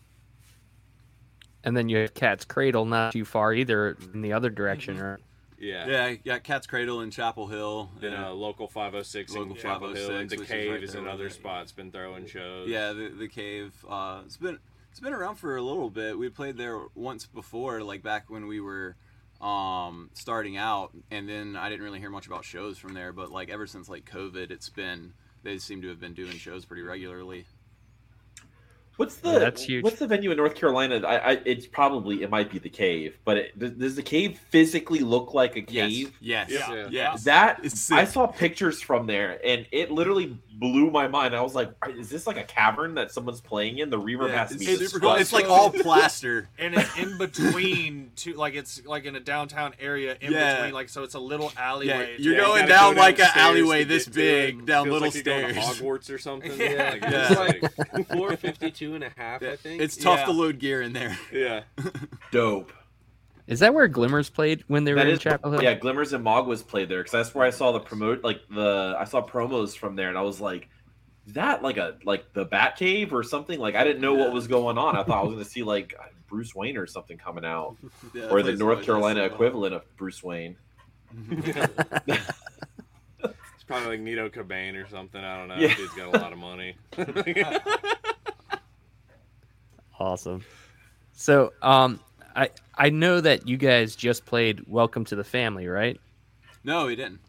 And 1.65 1.77
then 1.77 1.89
you 1.89 1.99
have 1.99 2.15
Cat's 2.15 2.45
Cradle, 2.45 2.85
not 2.85 3.13
too 3.13 3.25
far 3.25 3.53
either 3.55 3.97
in 4.13 4.23
the 4.23 4.33
other 4.33 4.51
direction, 4.51 4.97
Mm-hmm. 4.97 5.05
right? 5.05 5.21
Yeah. 5.61 5.87
Yeah, 5.87 6.15
got 6.15 6.43
Cat's 6.43 6.67
Cradle 6.67 7.01
in 7.03 7.11
Chapel 7.11 7.47
Hill. 7.47 7.91
Then 8.01 8.13
and- 8.15 8.25
uh, 8.25 8.33
local 8.33 8.67
506 8.67 9.33
Local 9.35 9.55
in 9.55 9.61
Chapel 9.61 9.95
Hill, 9.95 10.11
and 10.17 10.29
the 10.31 10.37
which 10.37 10.45
is 10.45 10.49
Cave 10.51 10.71
right 10.73 10.83
is 10.83 10.95
another 10.95 11.25
with 11.25 11.33
it. 11.33 11.37
spot. 11.37 11.63
It's 11.63 11.73
been 11.73 11.93
throwing 11.93 12.27
shows. 12.27 12.69
Yeah, 12.69 12.93
the 12.93 13.09
the 13.11 13.29
cave. 13.29 13.73
Uh, 13.89 14.23
it's 14.25 14.37
been 14.37 14.59
it's 14.91 15.01
been 15.01 15.13
around 15.13 15.37
for 15.37 15.57
a 15.57 15.63
little 15.63 15.91
bit. 15.91 16.19
We 16.19 16.29
played 16.31 16.57
there 16.57 16.81
once 16.95 17.27
before, 17.27 17.83
like 17.83 18.03
back 18.03 18.29
when 18.29 18.47
we 18.49 18.61
were 18.61 18.97
um, 19.41 20.11
starting 20.15 20.57
out, 20.57 20.91
and 21.11 21.29
then 21.29 21.57
I 21.57 21.69
didn't 21.69 21.85
really 21.85 22.01
hear 22.01 22.11
much 22.11 22.27
about 22.27 22.45
shows 22.45 22.77
from 22.79 22.95
there. 22.95 23.13
But 23.13 23.31
like 23.31 23.51
ever 23.51 23.67
since 23.67 23.89
like 23.89 24.05
COVID, 24.11 24.51
it's 24.51 24.69
been 24.69 25.13
they 25.43 25.59
seem 25.59 25.83
to 25.83 25.89
have 25.89 26.01
been 26.01 26.15
doing 26.15 26.33
shows 26.33 26.65
pretty 26.65 26.83
regularly. 26.83 27.47
What's 29.01 29.17
the 29.17 29.33
Yeah, 29.33 29.39
that's 29.39 29.63
huge. 29.65 29.83
What's 29.83 29.99
the 29.99 30.07
venue 30.07 30.31
in 30.31 30.37
North 30.37 30.55
Carolina? 30.55 31.01
I, 31.07 31.17
I 31.17 31.33
it's 31.47 31.67
probably 31.67 32.23
it 32.23 32.31
might 32.31 32.51
be 32.51 32.59
the 32.59 32.69
cave, 32.69 33.17
but 33.25 33.37
it, 33.39 33.59
does, 33.59 33.71
does 33.73 33.97
the 33.97 34.03
cave 34.03 34.39
physically 34.51 35.01
look 35.01 35.33
like 35.35 35.57
a 35.57 35.63
cave? 35.63 36.13
Yes. 36.21 36.51
Yeah. 36.51 36.57
Yes. 36.59 36.69
Yeah. 36.71 36.89
Yes. 36.91 37.25
That 37.25 37.61
I 37.93 38.05
saw 38.05 38.27
pictures 38.27 38.81
from 38.83 39.07
there, 39.07 39.41
and 39.45 39.67
it 39.73 39.91
literally 39.91 40.37
blew 40.53 40.91
my 40.91 41.09
mind. 41.09 41.35
I 41.35 41.41
was 41.41 41.55
like, 41.55 41.73
"Is 41.97 42.11
this 42.11 42.27
like 42.27 42.37
a 42.37 42.45
cavern 42.45 42.95
that 42.97 43.11
someone's 43.11 43.41
playing 43.41 43.79
in?the 43.79 43.99
reverb 43.99 44.29
Yeah, 44.29 44.37
has 44.41 44.51
to 44.51 44.57
it's, 44.57 44.67
be 44.67 44.87
super 44.87 45.01
cool. 45.01 45.15
It's 45.15 45.33
like 45.33 45.47
all 45.49 45.71
plaster. 45.87 46.49
and 46.59 46.75
it's 46.75 46.99
in 46.99 47.17
between 47.17 48.13
two 48.17 48.35
like 48.35 48.55
it's 48.55 48.85
like 48.85 49.05
in 49.07 49.17
a 49.17 49.21
downtown 49.21 49.73
area 49.81 50.17
in 50.21 50.33
Yeah. 50.33 50.57
between 50.57 50.75
like 50.75 50.89
so 50.91 51.03
it's 51.03 51.15
a 51.15 51.19
little 51.21 51.51
Yeah, 51.57 51.71
alleyway 51.71 52.17
you're 52.19 52.35
Yeah, 52.35 52.41
you 52.41 52.47
going 52.47 52.61
gotta 52.67 52.73
down 52.73 52.95
go 52.95 53.01
like 53.01 53.19
an 53.19 53.29
alleyway 53.35 53.85
this 53.85 54.05
get 54.05 54.15
to 54.15 54.21
it. 54.21 54.57
big, 54.59 54.67
down 54.67 54.85
Feels 54.85 54.93
little 54.93 55.09
like 55.09 55.15
you're 55.15 55.25
going 55.25 55.55
to 55.55 55.63
stairs. 55.63 55.81
Hogwarts 55.81 56.15
or 56.15 56.19
something. 56.19 56.51
Yeah. 56.61 56.91
Like, 56.91 57.03
Yeah. 57.03 57.51
it's 57.51 57.79
like- 57.95 58.09
Floor 58.09 58.37
52 58.91 58.95
and 58.95 59.05
a 59.05 59.21
half, 59.21 59.43
I 59.43 59.57
think. 59.57 59.81
It's 59.83 59.97
tough 59.97 60.21
Yeah. 60.21 60.25
to 60.27 60.33
load 60.33 60.59
gear 60.59 60.83
in 60.83 60.93
there. 60.93 61.19
yeah. 61.33 61.63
dope. 62.33 62.73
Is 63.47 63.61
that 63.61 63.75
where 63.75 63.89
Glimmers 63.89 64.31
played 64.31 64.63
when 64.69 64.85
they 64.85 64.93
were 64.93 64.99
That 65.01 65.09
in 65.09 65.19
Chapel 65.19 65.51
Hill? 65.53 65.63
yeah. 65.63 65.75
Glimmers 65.75 66.13
and 66.13 66.25
Mogwas 66.25 66.65
played 66.67 66.89
there 66.89 66.99
because 67.01 67.13
that's 67.13 67.35
where 67.35 67.45
I 67.45 67.51
saw 67.51 67.73
the 67.73 67.81
promote, 67.81 68.23
like 68.23 68.41
the 68.49 68.95
I 68.99 69.05
saw 69.05 69.27
promos 69.27 69.77
from 69.77 69.97
there, 69.97 70.09
and 70.09 70.17
I 70.17 70.23
was 70.23 70.41
like, 70.41 70.69
that 71.29 71.63
like 71.63 71.77
a 71.77 71.97
like 72.05 72.33
the 72.33 72.45
Bat 72.45 72.77
Cave 72.77 73.13
or 73.13 73.23
something?" 73.25 73.59
Like 73.59 73.75
I 73.75 73.83
didn't 73.85 74.01
know 74.03 74.15
what 74.15 74.33
was 74.33 74.47
going 74.47 74.79
on. 74.79 74.97
I 74.97 75.03
thought 75.03 75.19
I 75.19 75.23
was 75.23 75.33
going 75.33 75.45
to 75.45 75.51
see 75.51 75.63
like 75.65 75.95
Bruce 76.29 76.55
Wayne 76.55 76.77
or 76.77 76.87
something 76.87 77.19
coming 77.19 77.45
out, 77.45 77.77
Yeah, 78.15 78.27
or 78.31 78.43
the 78.43 78.53
North 78.53 78.85
Carolina 78.85 79.25
equivalent 79.25 79.75
of 79.75 79.83
Bruce 79.97 80.23
Wayne. 80.23 80.57
It's 82.07 83.65
probably 83.67 83.89
like 83.89 84.01
Nito 84.01 84.29
Cobain 84.29 84.81
or 84.83 84.89
something. 84.89 85.21
I 85.23 85.39
don't 85.39 85.49
know. 85.49 85.57
Yeah. 85.57 85.75
Dude's 85.75 85.95
got 85.95 86.15
a 86.15 86.19
lot 86.21 86.33
of 86.33 86.39
money. 86.39 86.77
Awesome. 90.01 90.43
So, 91.13 91.53
um, 91.61 92.01
I 92.35 92.49
I 92.75 92.89
know 92.89 93.21
that 93.21 93.47
you 93.47 93.59
guys 93.59 93.95
just 93.95 94.25
played 94.25 94.65
Welcome 94.67 95.05
to 95.07 95.15
the 95.17 95.25
Family, 95.25 95.69
right? 95.69 96.01
No, 96.65 96.87
we 96.87 96.97
didn't. 96.97 97.21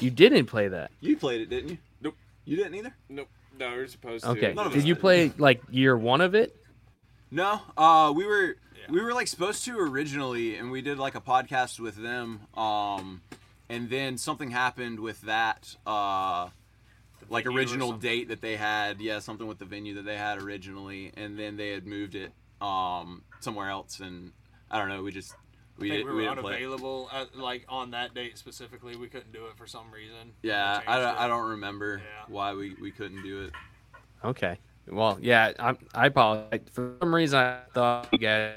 You 0.00 0.10
didn't 0.10 0.46
play 0.46 0.66
that. 0.68 0.90
You 1.00 1.16
played 1.16 1.40
it, 1.42 1.48
didn't 1.50 1.70
you? 1.70 1.78
Nope. 2.00 2.16
You 2.44 2.56
didn't 2.56 2.74
either. 2.74 2.94
nope. 3.08 3.28
No, 3.58 3.68
we 3.70 3.74
are 3.76 3.86
supposed 3.86 4.24
to. 4.24 4.30
Okay. 4.30 4.52
Did 4.72 4.84
you 4.84 4.94
did. 4.94 5.00
play 5.00 5.32
like 5.38 5.62
year 5.70 5.96
one 5.96 6.20
of 6.20 6.34
it? 6.34 6.56
No, 7.30 7.60
uh, 7.76 8.12
we 8.14 8.26
were 8.26 8.56
Yeah. 8.76 8.86
we 8.90 9.00
were 9.00 9.14
like 9.14 9.28
supposed 9.28 9.64
to 9.66 9.78
originally, 9.78 10.56
and 10.56 10.70
we 10.72 10.82
did 10.82 10.98
like 10.98 11.14
a 11.14 11.20
podcast 11.20 11.78
with 11.78 11.94
them. 11.96 12.40
Um, 12.56 13.22
and 13.68 13.88
then 13.88 14.18
something 14.18 14.50
happened 14.50 14.98
with 15.00 15.22
that, 15.22 15.76
uh, 15.86 16.48
like 17.28 17.46
original 17.46 17.92
date 17.92 18.28
that 18.28 18.40
they 18.40 18.56
had. 18.56 19.00
Yeah, 19.00 19.18
something 19.18 19.46
with 19.46 19.58
the 19.58 19.64
venue 19.64 19.94
that 19.94 20.04
they 20.04 20.16
had 20.16 20.40
originally, 20.42 21.12
and 21.16 21.38
then 21.38 21.56
they 21.56 21.70
had 21.70 21.86
moved 21.86 22.14
it 22.14 22.32
um 22.60 23.22
somewhere 23.40 23.68
else, 23.70 24.00
and 24.00 24.32
I 24.70 24.78
don't 24.78 24.88
know. 24.88 25.02
We 25.02 25.12
just 25.12 25.34
we, 25.78 25.88
I 25.88 25.96
think 25.96 26.06
did, 26.06 26.12
we 26.12 26.16
we 26.18 26.22
were 26.24 26.28
didn't 26.30 26.42
play. 26.42 26.52
unavailable 26.54 27.10
at, 27.12 27.36
like 27.36 27.64
on 27.68 27.90
that 27.90 28.14
date 28.14 28.38
specifically 28.38 28.96
we 28.96 29.08
couldn't 29.08 29.30
do 29.32 29.44
it 29.46 29.58
for 29.58 29.66
some 29.66 29.90
reason 29.92 30.32
Yeah, 30.42 30.80
I, 30.86 30.98
don't- 30.98 31.18
I 31.18 31.28
don't 31.28 31.50
remember 31.50 31.98
Yeah. 32.02 32.24
why 32.28 32.54
we, 32.54 32.74
we 32.80 32.90
couldn't 32.90 33.22
do 33.22 33.42
it. 33.44 33.52
Okay. 34.24 34.58
Well, 34.88 35.18
yeah, 35.20 35.52
I 35.58 35.74
I 35.94 36.06
apologize. 36.06 36.60
For 36.72 36.94
some 37.00 37.14
reason, 37.14 37.38
I 37.40 37.58
thought 37.74 38.08
you 38.12 38.18
guys 38.18 38.54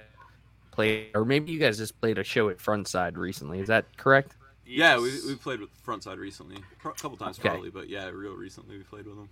played, 0.71 1.07
or 1.15 1.25
maybe 1.25 1.51
you 1.51 1.59
guys 1.59 1.77
just 1.77 1.99
played 1.99 2.17
a 2.19 2.23
show 2.23 2.47
at 2.49 2.57
Frontside 2.59 3.17
recently. 3.17 3.59
Is 3.59 3.67
that 3.67 3.97
correct? 3.97 4.35
Yeah, 4.69 4.97
we, 4.97 5.11
we 5.27 5.35
played 5.35 5.59
with 5.59 5.69
the 5.75 5.81
Frontside 5.91 6.17
recently, 6.17 6.57
a 6.57 6.89
couple 6.93 7.17
times 7.17 7.39
Okay. 7.39 7.49
probably, 7.49 7.69
but 7.71 7.89
yeah, 7.89 8.07
real 8.09 8.33
recently 8.35 8.77
we 8.77 8.83
played 8.83 9.05
with 9.07 9.15
them. 9.15 9.29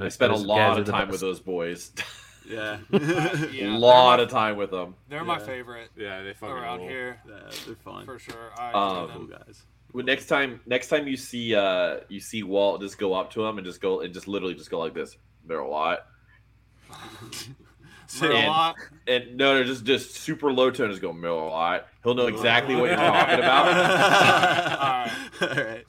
I 0.00 0.08
spent 0.08 0.32
a 0.32 0.36
lot 0.36 0.78
of 0.78 0.86
time 0.86 1.08
with 1.08 1.20
those 1.20 1.40
boys. 1.40 1.92
Yeah, 2.44 2.78
Yeah, 2.90 2.98
a 2.98 2.98
they're 3.46 3.70
lot 3.70 4.16
my- 4.18 4.24
of 4.24 4.28
time 4.28 4.56
with 4.56 4.72
them. 4.72 4.96
they're 5.08 5.22
my 5.22 5.38
favorite 5.38 5.90
Yeah, 5.96 6.22
they 6.22 6.32
fucking 6.32 6.56
around 6.56 6.78
rule. 6.80 6.88
here 6.88 7.20
Yeah, 7.28 7.34
they're 7.66 7.76
fun. 7.76 8.04
for 8.04 8.18
sure 8.18 8.50
I 8.58 8.72
Um, 8.72 9.02
enjoy 9.04 9.14
cool 9.14 9.26
guys. 9.28 9.62
Well, 9.92 10.04
next 10.04 10.26
time, 10.26 10.60
next 10.66 10.88
time 10.88 11.06
you 11.06 11.16
see 11.16 11.54
uh 11.54 11.98
you 12.08 12.18
see 12.18 12.42
Walt, 12.42 12.80
just 12.80 12.98
go 12.98 13.14
up 13.14 13.30
to 13.34 13.44
him 13.46 13.58
and 13.58 13.64
just 13.64 13.80
go 13.80 14.00
and 14.00 14.12
just 14.12 14.26
literally 14.26 14.54
just 14.56 14.72
go 14.72 14.80
like 14.80 14.92
this. 14.92 15.16
They're 15.46 15.60
a 15.60 15.68
lot. 15.70 16.06
They're 18.20 18.32
And- 18.32 18.74
And 19.06 19.36
no, 19.36 19.54
no, 19.58 19.64
just 19.64 19.84
just 19.84 20.14
super 20.16 20.52
low 20.52 20.70
tone. 20.70 20.90
Just 20.90 21.02
going 21.02 21.20
Miller 21.20 21.48
Lite. 21.48 21.82
He'll 22.04 22.14
know 22.14 22.26
exactly 22.26 22.74
what 22.76 22.86
you're 22.90 22.96
talking 22.96 23.38
about. 23.38 25.10
All 25.40 25.48
right. 25.64 25.84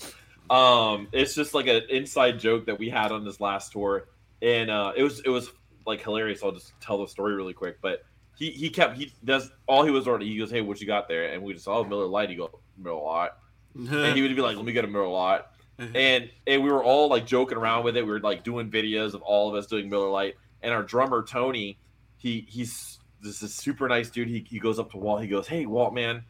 Um, 0.50 1.08
it's 1.12 1.36
just 1.36 1.54
like 1.54 1.68
an 1.68 1.84
inside 1.90 2.40
joke 2.40 2.66
that 2.66 2.78
we 2.80 2.90
had 2.90 3.12
on 3.12 3.24
this 3.24 3.40
last 3.40 3.72
tour, 3.72 4.08
and 4.42 4.70
uh, 4.70 4.94
it 4.96 5.04
was 5.04 5.20
it 5.22 5.30
was 5.30 5.50
like 5.86 6.02
hilarious. 6.02 6.44
I'll 6.44 6.52
just 6.52 6.74
tell 6.82 7.00
the 7.02 7.08
story 7.08 7.34
really 7.36 7.54
quick. 7.54 7.78
But 7.82 8.04
he 8.36 8.52
he 8.52 8.70
kept 8.70 8.98
he 8.98 9.14
does 9.24 9.50
all 9.68 9.84
he 9.84 9.92
was 9.92 10.08
ordering. 10.08 10.30
He 10.32 10.38
goes, 10.38 10.52
"Hey, 10.52 10.62
what 10.62 10.82
you 10.82 10.88
got 10.88 11.08
there?" 11.08 11.32
And 11.34 11.44
we 11.44 11.54
just 11.54 11.68
oh 11.68 11.84
Miller 11.84 12.06
Lite. 12.06 12.30
He 12.30 12.36
go 12.36 12.60
Miller 12.78 13.02
Lite, 13.02 13.32
and 13.76 14.16
he 14.16 14.22
would 14.22 14.36
be 14.36 14.42
like, 14.42 14.56
"Let 14.58 14.66
me 14.66 14.74
get 14.74 14.86
a 14.86 14.88
Miller 14.88 15.08
Lite." 15.08 15.42
And 15.96 16.30
and 16.46 16.64
we 16.64 16.72
were 16.72 16.84
all 16.84 17.10
like 17.10 17.26
joking 17.26 17.58
around 17.58 17.84
with 17.84 17.98
it. 17.98 18.06
We 18.06 18.12
were 18.12 18.20
like 18.20 18.44
doing 18.44 18.70
videos 18.70 19.16
of 19.16 19.24
all 19.24 19.50
of 19.50 19.56
us 19.56 19.66
doing 19.66 19.90
Miller 19.90 20.08
Lite. 20.10 20.36
And 20.62 20.72
our 20.72 20.84
drummer 20.84 21.24
Tony, 21.24 21.80
he 22.24 22.48
he's 22.50 22.98
this 23.22 23.44
is 23.44 23.54
super 23.54 23.88
nice 23.88 24.10
dude. 24.10 24.28
He 24.28 24.44
he 24.50 24.58
goes 24.58 24.80
up 24.80 24.90
to 24.92 24.98
Walt. 24.98 25.22
He 25.22 25.28
goes, 25.28 25.48
"Hey 25.48 25.66
Walt, 25.68 25.94
man, 25.94 26.24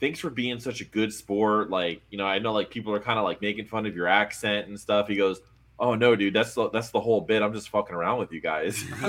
thanks 0.00 0.18
for 0.20 0.30
being 0.30 0.58
such 0.60 0.80
a 0.80 0.84
good 0.84 1.12
sport. 1.12 1.68
Like 1.68 2.00
you 2.10 2.16
know, 2.16 2.24
I 2.26 2.38
know 2.38 2.52
like 2.54 2.70
people 2.70 2.94
are 2.94 3.00
kind 3.00 3.18
of 3.18 3.24
like 3.24 3.42
making 3.42 3.66
fun 3.66 3.84
of 3.84 3.94
your 3.94 4.06
accent 4.06 4.68
and 4.68 4.80
stuff." 4.80 5.08
He 5.08 5.16
goes. 5.16 5.40
Oh 5.80 5.94
no, 5.94 6.16
dude! 6.16 6.34
That's 6.34 6.54
the 6.54 6.68
that's 6.70 6.90
the 6.90 6.98
whole 6.98 7.20
bit. 7.20 7.40
I'm 7.40 7.52
just 7.52 7.68
fucking 7.68 7.94
around 7.94 8.18
with 8.18 8.32
you 8.32 8.40
guys. 8.40 8.82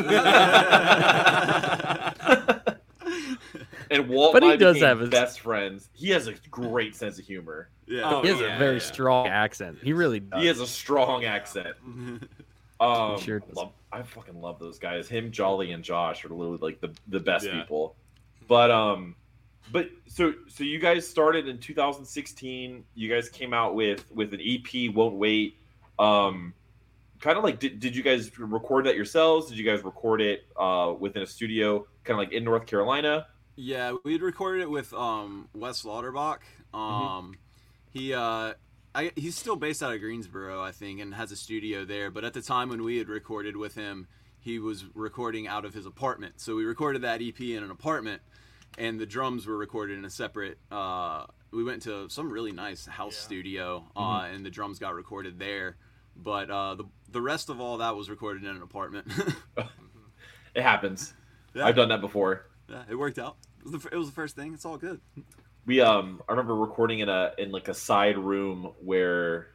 and 3.90 4.08
Walt 4.08 4.34
But 4.34 4.44
he 4.44 4.56
does 4.58 4.80
have 4.80 5.00
his- 5.00 5.10
best 5.10 5.40
friends. 5.40 5.90
He 5.94 6.10
has 6.12 6.28
a 6.28 6.34
great 6.52 6.96
sense 6.96 7.18
of 7.20 7.26
humor. 7.26 7.70
yeah. 7.88 8.02
Oh, 8.06 8.22
He 8.22 8.28
has 8.30 8.40
yeah, 8.40 8.56
a 8.56 8.60
very 8.60 8.76
yeah. 8.76 8.80
strong 8.84 9.28
accent. 9.28 9.80
He 9.84 9.94
really 9.94 10.20
does. 10.20 10.42
He 10.42 10.48
has 10.48 10.60
a 10.60 10.68
strong 10.68 11.26
accent. 11.26 11.76
Um, 12.82 13.20
sure 13.20 13.40
does. 13.42 13.56
love, 13.58 13.72
I 13.92 14.04
fucking 14.04 14.40
love 14.40 14.60
those 14.60 14.78
guys. 14.80 15.08
Him, 15.10 15.32
Jolly, 15.32 15.72
and 15.72 15.84
Josh 15.84 16.24
are 16.26 16.30
literally 16.30 16.60
like 16.62 16.80
the, 16.82 16.94
the 17.08 17.20
best 17.20 17.46
Yeah. 17.46 17.60
people. 17.62 17.96
But 18.48 18.72
um, 18.72 19.16
but 19.72 19.90
so 20.08 20.34
so 20.48 20.64
you 20.64 20.80
guys 20.80 21.08
started 21.08 21.48
in 21.48 21.58
2016. 21.60 22.84
You 22.96 23.10
guys 23.10 23.30
came 23.30 23.54
out 23.54 23.76
with 23.76 24.06
with 24.12 24.34
an 24.34 24.42
EP, 24.42 24.94
Won't 24.94 25.16
Wait. 25.16 25.58
Um, 25.98 26.54
kind 27.20 27.38
of 27.38 27.44
like 27.44 27.60
did, 27.60 27.80
did 27.80 27.96
you 27.96 28.04
guys 28.04 28.38
record 28.40 28.86
that 28.86 28.96
yourselves? 28.96 29.50
Did 29.50 29.58
you 29.58 29.66
guys 29.66 29.84
record 29.84 30.22
it 30.22 30.46
uh 30.56 30.94
within 30.98 31.22
a 31.24 31.28
studio, 31.28 31.86
kind 32.04 32.20
of 32.20 32.26
like 32.26 32.32
in 32.34 32.44
North 32.44 32.66
Carolina? 32.66 33.28
Yeah, 33.56 33.94
we 34.06 34.14
had 34.14 34.22
recorded 34.22 34.62
it 34.62 34.70
with 34.70 34.94
um, 34.94 35.50
Wes 35.54 35.84
Lauterbach. 35.84 36.40
Um, 36.74 37.36
He 37.92 38.14
uh, 38.14 38.54
I, 38.96 39.12
he's 39.16 39.36
still 39.38 39.56
based 39.56 39.84
out 39.84 39.94
of 39.94 40.02
Greensboro, 40.02 40.62
I 40.62 40.72
think, 40.72 41.00
and 41.00 41.14
has 41.14 41.32
a 41.32 41.36
studio 41.36 41.86
there. 41.86 42.10
But 42.10 42.24
at 42.26 42.34
the 42.34 42.42
time 42.42 42.70
when 42.70 42.84
we 42.84 42.98
had 42.98 43.08
recorded 43.10 43.56
with 43.56 43.76
him, 43.76 44.08
he 44.40 44.58
was 44.60 44.86
recording 44.96 45.48
out 45.48 45.66
of 45.66 45.74
his 45.74 45.86
apartment. 45.86 46.40
So 46.42 46.56
we 46.56 46.66
recorded 46.66 47.04
that 47.04 47.22
EP 47.22 47.40
in 47.40 47.64
an 47.64 47.72
apartment, 47.72 48.22
and 48.78 49.00
the 49.00 49.06
drums 49.06 49.46
were 49.46 49.58
recorded 49.58 49.98
in 49.98 50.06
a 50.06 50.10
separate. 50.10 50.58
Uh, 50.72 51.26
we 51.52 51.64
went 51.64 51.84
to 51.84 52.10
some 52.10 52.32
really 52.32 52.52
nice 52.52 52.86
house 52.86 53.16
Yeah. 53.16 53.22
studio, 53.26 53.84
uh, 53.96 54.28
and 54.32 54.46
the 54.46 54.50
drums 54.50 54.80
got 54.80 54.96
recorded 54.96 55.38
there. 55.40 55.78
But 56.16 56.50
uh, 56.50 56.76
the 56.76 56.86
the 57.12 57.22
rest 57.22 57.50
of 57.50 57.60
all 57.62 57.78
that 57.78 57.96
was 57.96 58.10
recorded 58.10 58.44
in 58.44 58.50
an 58.56 58.62
apartment. 58.62 59.08
It 60.56 60.64
happens. 60.64 61.14
Yeah. 61.54 61.66
I've 61.68 61.76
done 61.76 61.90
that 61.90 62.02
before. 62.02 62.48
yeah, 62.68 62.84
it 62.90 62.96
worked 62.96 63.20
out. 63.20 63.38
It 63.60 63.72
was, 63.72 63.84
the, 63.84 63.90
it 63.92 63.98
was 63.98 64.08
the 64.08 64.14
first 64.14 64.36
thing. 64.36 64.54
It's 64.54 64.66
all 64.66 64.78
good. 64.78 65.00
We 65.70 65.82
um 65.82 66.20
I 66.28 66.32
remember 66.32 66.56
recording 66.56 67.00
in 67.00 67.10
a 67.10 67.32
in 67.38 67.52
like 67.52 67.68
a 67.68 67.76
side 67.76 68.18
room 68.18 68.72
where 68.84 69.50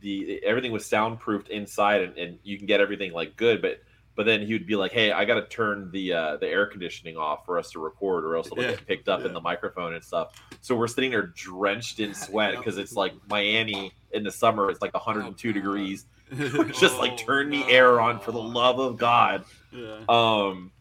the 0.00 0.44
everything 0.44 0.72
was 0.72 0.84
soundproofed 0.84 1.48
inside 1.48 2.02
and, 2.02 2.18
and 2.18 2.38
you 2.42 2.58
can 2.58 2.66
get 2.66 2.80
everything 2.82 3.12
like 3.14 3.34
good, 3.36 3.62
but 3.62 3.80
but 4.14 4.26
then 4.26 4.44
he 4.46 4.52
would 4.52 4.66
be 4.66 4.76
like, 4.76 4.92
"Hey, 4.92 5.10
I 5.10 5.24
got 5.24 5.36
to 5.36 5.46
turn 5.46 5.90
the 5.90 6.12
uh, 6.12 6.36
the 6.36 6.46
air 6.48 6.66
conditioning 6.66 7.16
off 7.16 7.46
for 7.46 7.58
us 7.58 7.70
to 7.70 7.78
record, 7.78 8.24
or 8.26 8.36
else 8.36 8.48
it'll 8.48 8.62
Yeah. 8.62 8.72
get 8.72 8.86
picked 8.86 9.08
up 9.08 9.20
Yeah. 9.20 9.28
in 9.28 9.32
the 9.32 9.40
microphone 9.40 9.94
and 9.94 10.04
stuff." 10.04 10.34
So 10.60 10.76
we're 10.76 10.86
sitting 10.86 11.12
there 11.12 11.28
drenched 11.28 11.98
in 11.98 12.12
sweat 12.26 12.56
because 12.58 12.76
it's 12.76 12.92
like 12.94 13.14
Miami 13.30 13.92
in 14.10 14.24
the 14.24 14.30
summer. 14.32 14.70
It's 14.70 14.82
like 14.82 14.92
102 14.92 15.48
Oh, 15.48 15.52
degrees. 15.52 16.04
Just 16.78 16.98
like 16.98 17.12
Oh, 17.12 17.16
turn 17.16 17.48
the 17.48 17.60
no. 17.60 17.66
air 17.68 18.00
on 18.02 18.20
for 18.20 18.32
the 18.32 18.42
love 18.42 18.78
of 18.80 18.98
God. 18.98 19.44
yeah. 19.72 20.00
Um, 20.10 20.72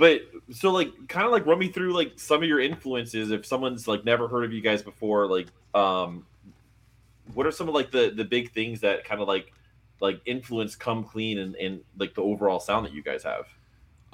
but 0.00 0.22
so 0.50 0.70
like 0.70 1.08
kind 1.08 1.26
of 1.26 1.30
like 1.30 1.44
run 1.44 1.58
me 1.58 1.68
through 1.68 1.92
like 1.92 2.18
some 2.18 2.42
of 2.42 2.48
your 2.48 2.58
influences. 2.58 3.30
If 3.30 3.44
someone's 3.44 3.86
like 3.86 4.02
never 4.02 4.28
heard 4.28 4.44
of 4.44 4.52
you 4.52 4.62
guys 4.62 4.82
before, 4.82 5.26
like 5.26 5.48
um, 5.74 6.24
what 7.34 7.46
are 7.46 7.52
some 7.52 7.68
of 7.68 7.74
like 7.74 7.90
the 7.90 8.10
the 8.10 8.24
big 8.24 8.50
things 8.52 8.80
that 8.80 9.04
kind 9.04 9.20
of 9.20 9.28
like 9.28 9.52
like 10.00 10.22
influence 10.24 10.74
come 10.74 11.04
clean 11.04 11.38
and, 11.38 11.54
and 11.56 11.82
like 11.98 12.14
the 12.14 12.22
overall 12.22 12.60
sound 12.60 12.86
that 12.86 12.94
you 12.94 13.02
guys 13.02 13.24
have? 13.24 13.46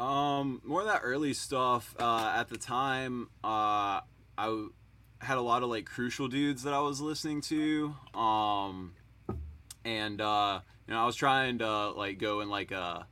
Um, 0.05 0.61
more 0.65 0.81
of 0.81 0.89
that 0.89 1.03
early 1.05 1.33
stuff. 1.33 1.95
Uh, 2.01 2.35
at 2.37 2.49
the 2.49 2.59
time, 2.59 3.29
uh, 3.45 4.01
I 4.37 4.67
had 5.21 5.39
a 5.39 5.41
lot 5.41 5.63
of 5.63 5.69
like 5.69 5.87
crucial 5.87 6.27
dudes 6.27 6.65
that 6.65 6.75
I 6.75 6.81
was 6.81 7.01
listening 7.01 7.43
to. 7.43 7.95
Um, 8.13 8.95
and 9.85 10.21
uh, 10.21 10.63
you 10.89 10.95
know, 10.95 11.01
I 11.01 11.07
was 11.07 11.15
trying 11.15 11.59
to 11.59 11.91
like 11.91 12.19
go 12.19 12.41
in 12.41 12.51
like 12.51 12.73
a 12.73 13.07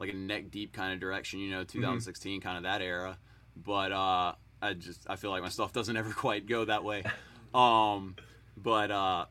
like 0.00 0.10
a 0.10 0.16
neck 0.16 0.50
deep 0.50 0.72
kind 0.72 0.92
of 0.92 1.00
direction. 1.00 1.38
You 1.38 1.50
know, 1.50 1.64
2016 1.64 2.40
kind 2.40 2.56
of 2.56 2.62
that 2.64 2.82
era. 2.82 3.18
But 3.56 3.92
uh, 3.92 4.32
I 4.62 4.74
just 4.74 5.06
I 5.08 5.16
feel 5.16 5.30
like 5.30 5.42
my 5.42 5.48
stuff 5.48 5.72
doesn't 5.72 5.96
ever 5.96 6.12
quite 6.12 6.46
go 6.46 6.64
that 6.64 6.82
way. 6.84 7.04
Um, 7.52 8.14
but 8.56 8.92
uh, 8.92 9.24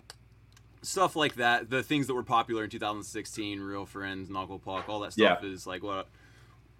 stuff 0.81 1.15
like 1.15 1.35
that, 1.35 1.69
the 1.69 1.83
things 1.83 2.07
that 2.07 2.13
were 2.13 2.23
popular 2.23 2.65
in 2.65 2.69
2016, 2.69 3.61
Real 3.61 3.85
Friends, 3.85 4.29
Knuckle 4.29 4.59
Puck, 4.59 4.89
all 4.89 4.99
that 4.99 5.13
stuff 5.13 5.43
is 5.45 5.65
like 5.65 5.83
what 5.83 6.07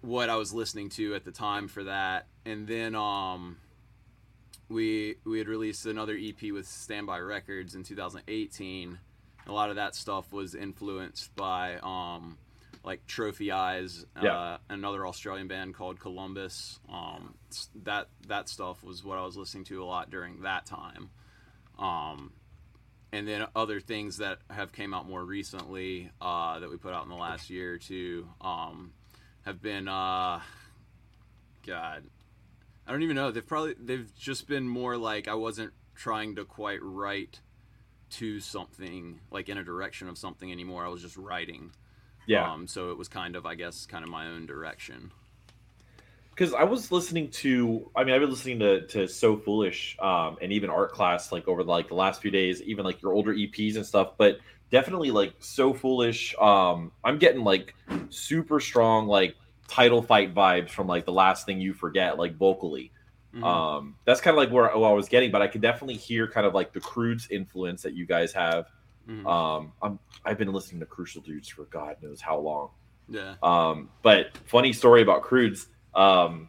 what 0.02 0.28
I 0.30 0.36
was 0.36 0.52
listening 0.52 0.88
to 0.90 1.14
at 1.14 1.24
the 1.24 1.32
time 1.32 1.68
for 1.68 1.84
that. 1.84 2.26
And 2.44 2.66
then 2.66 2.94
um 2.94 3.56
we 4.68 5.16
we 5.24 5.38
had 5.38 5.48
released 5.48 5.86
another 5.86 6.16
EP 6.20 6.52
with 6.52 6.66
Standby 6.66 7.18
Records 7.18 7.74
in 7.74 7.82
2018. 7.82 8.98
A 9.46 9.52
lot 9.52 9.70
of 9.70 9.76
that 9.76 9.94
stuff 9.94 10.32
was 10.32 10.54
influenced 10.54 11.34
by 11.36 11.76
um 11.82 12.38
like 12.82 13.06
Trophy 13.06 13.52
Eyes, 13.52 14.06
Yeah. 14.20 14.36
uh, 14.36 14.58
another 14.70 15.06
Australian 15.06 15.48
band 15.48 15.74
called 15.74 16.00
Columbus. 16.00 16.80
Um, 16.88 17.34
that 17.84 18.08
that 18.28 18.48
stuff 18.48 18.82
was 18.82 19.04
what 19.04 19.18
I 19.18 19.24
was 19.24 19.36
listening 19.36 19.64
to 19.64 19.82
a 19.82 19.86
lot 19.86 20.10
during 20.10 20.42
that 20.42 20.66
time. 20.66 21.10
Um, 21.78 22.32
and 23.12 23.26
then 23.26 23.46
other 23.56 23.80
things 23.80 24.18
that 24.18 24.38
have 24.50 24.72
came 24.72 24.94
out 24.94 25.06
more 25.08 25.24
recently 25.24 26.10
uh, 26.20 26.58
that 26.60 26.70
we 26.70 26.76
put 26.76 26.94
out 26.94 27.02
in 27.02 27.08
the 27.10 27.16
last 27.16 27.50
year 27.50 27.74
or 27.74 27.78
two 27.78 28.28
um, 28.40 28.92
have 29.42 29.60
been 29.60 29.88
uh, 29.88 30.40
God, 31.66 32.04
I 32.86 32.92
don't 32.92 33.02
even 33.02 33.16
know. 33.16 33.30
They've 33.30 33.46
probably 33.46 33.74
they've 33.78 34.10
just 34.18 34.46
been 34.46 34.66
more 34.68 34.96
like 34.96 35.28
I 35.28 35.34
wasn't 35.34 35.72
trying 35.94 36.36
to 36.36 36.44
quite 36.44 36.82
write 36.82 37.40
to 38.10 38.40
something 38.40 39.20
like 39.30 39.48
in 39.48 39.58
a 39.58 39.64
direction 39.64 40.08
of 40.08 40.16
something 40.18 40.50
anymore. 40.50 40.84
I 40.84 40.88
was 40.88 41.02
just 41.02 41.16
writing. 41.16 41.72
Yeah, 42.30 42.52
Um, 42.52 42.66
so 42.68 42.90
it 42.90 42.98
was 42.98 43.08
kind 43.08 43.36
of 43.36 43.46
I 43.46 43.54
guess 43.56 43.86
kind 43.86 44.04
of 44.04 44.10
my 44.10 44.26
own 44.26 44.46
direction. 44.46 45.12
because 46.34 46.54
I 46.54 46.64
was 46.64 46.90
listening 46.92 47.30
to. 47.32 47.90
I 47.94 48.04
mean, 48.04 48.14
I've 48.14 48.20
been 48.20 48.30
listening 48.30 48.58
to 48.60 48.86
to 48.88 49.08
So 49.08 49.36
Foolish 49.36 49.96
um, 50.00 50.38
and 50.40 50.52
even 50.52 50.70
Art 50.70 50.92
Class 50.92 51.32
like 51.32 51.48
over 51.48 51.62
like 51.64 51.88
the 51.88 51.94
last 51.94 52.22
few 52.22 52.30
days, 52.30 52.62
even 52.62 52.84
like 52.84 53.02
your 53.02 53.12
older 53.12 53.34
EPs 53.34 53.76
and 53.76 53.84
stuff. 53.86 54.12
But 54.18 54.38
definitely 54.70 55.10
like 55.10 55.34
So 55.40 55.74
Foolish. 55.74 56.34
Um, 56.40 56.92
I'm 57.04 57.18
getting 57.18 57.42
like 57.44 57.74
super 58.08 58.60
strong 58.60 59.06
like 59.06 59.36
title 59.68 60.02
fight 60.02 60.34
vibes 60.34 60.70
from 60.70 60.86
like 60.86 61.04
the 61.04 61.12
last 61.12 61.46
thing 61.46 61.60
you 61.60 61.74
forget 61.74 62.18
like 62.18 62.36
vocally. 62.36 62.92
Mhm. 63.34 63.42
Um, 63.46 63.96
that's 64.04 64.20
kind 64.20 64.34
of 64.34 64.38
like 64.38 64.50
where, 64.50 64.76
where 64.76 64.90
I 64.90 64.92
was 64.92 65.08
getting, 65.08 65.30
but 65.30 65.42
I 65.42 65.48
could 65.48 65.62
definitely 65.62 65.96
hear 65.96 66.28
kind 66.28 66.46
of 66.46 66.54
like 66.54 66.72
the 66.72 66.80
Crudes 66.80 67.30
influence 67.30 67.82
that 67.82 67.94
you 67.94 68.06
guys 68.06 68.32
have. 68.34 68.66
Mhm. 69.08 69.26
Um, 69.26 69.72
I'm 69.82 69.98
I've 70.24 70.38
been 70.38 70.52
listening 70.52 70.80
to 70.80 70.86
Crucial 70.86 71.22
Dudes 71.22 71.48
for 71.48 71.64
God 71.64 71.96
knows 72.02 72.20
how 72.20 72.38
long. 72.38 72.70
yeah. 73.08 73.34
Um, 73.42 73.88
but 74.02 74.36
funny 74.46 74.72
story 74.72 75.02
about 75.02 75.22
Crudes. 75.22 75.66
Um, 75.94 76.48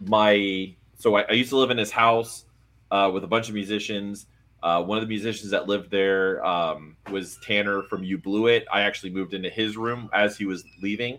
my 0.00 0.74
so 0.98 1.14
I, 1.16 1.22
I 1.22 1.32
used 1.32 1.50
to 1.50 1.56
live 1.56 1.70
in 1.70 1.76
this 1.76 1.90
house 1.90 2.44
uh, 2.90 3.10
with 3.12 3.24
a 3.24 3.26
bunch 3.26 3.48
of 3.48 3.54
musicians. 3.54 4.26
Uh, 4.62 4.82
one 4.82 4.98
of 4.98 5.02
the 5.02 5.08
musicians 5.08 5.50
that 5.50 5.68
lived 5.68 5.90
there 5.90 6.44
um, 6.44 6.96
was 7.10 7.38
Tanner 7.42 7.82
from 7.84 8.02
You 8.02 8.18
Blew 8.18 8.48
It. 8.48 8.66
I 8.72 8.80
actually 8.82 9.10
moved 9.10 9.32
into 9.34 9.48
his 9.50 9.76
room 9.76 10.10
as 10.12 10.36
he 10.36 10.44
was 10.46 10.64
leaving. 10.82 11.18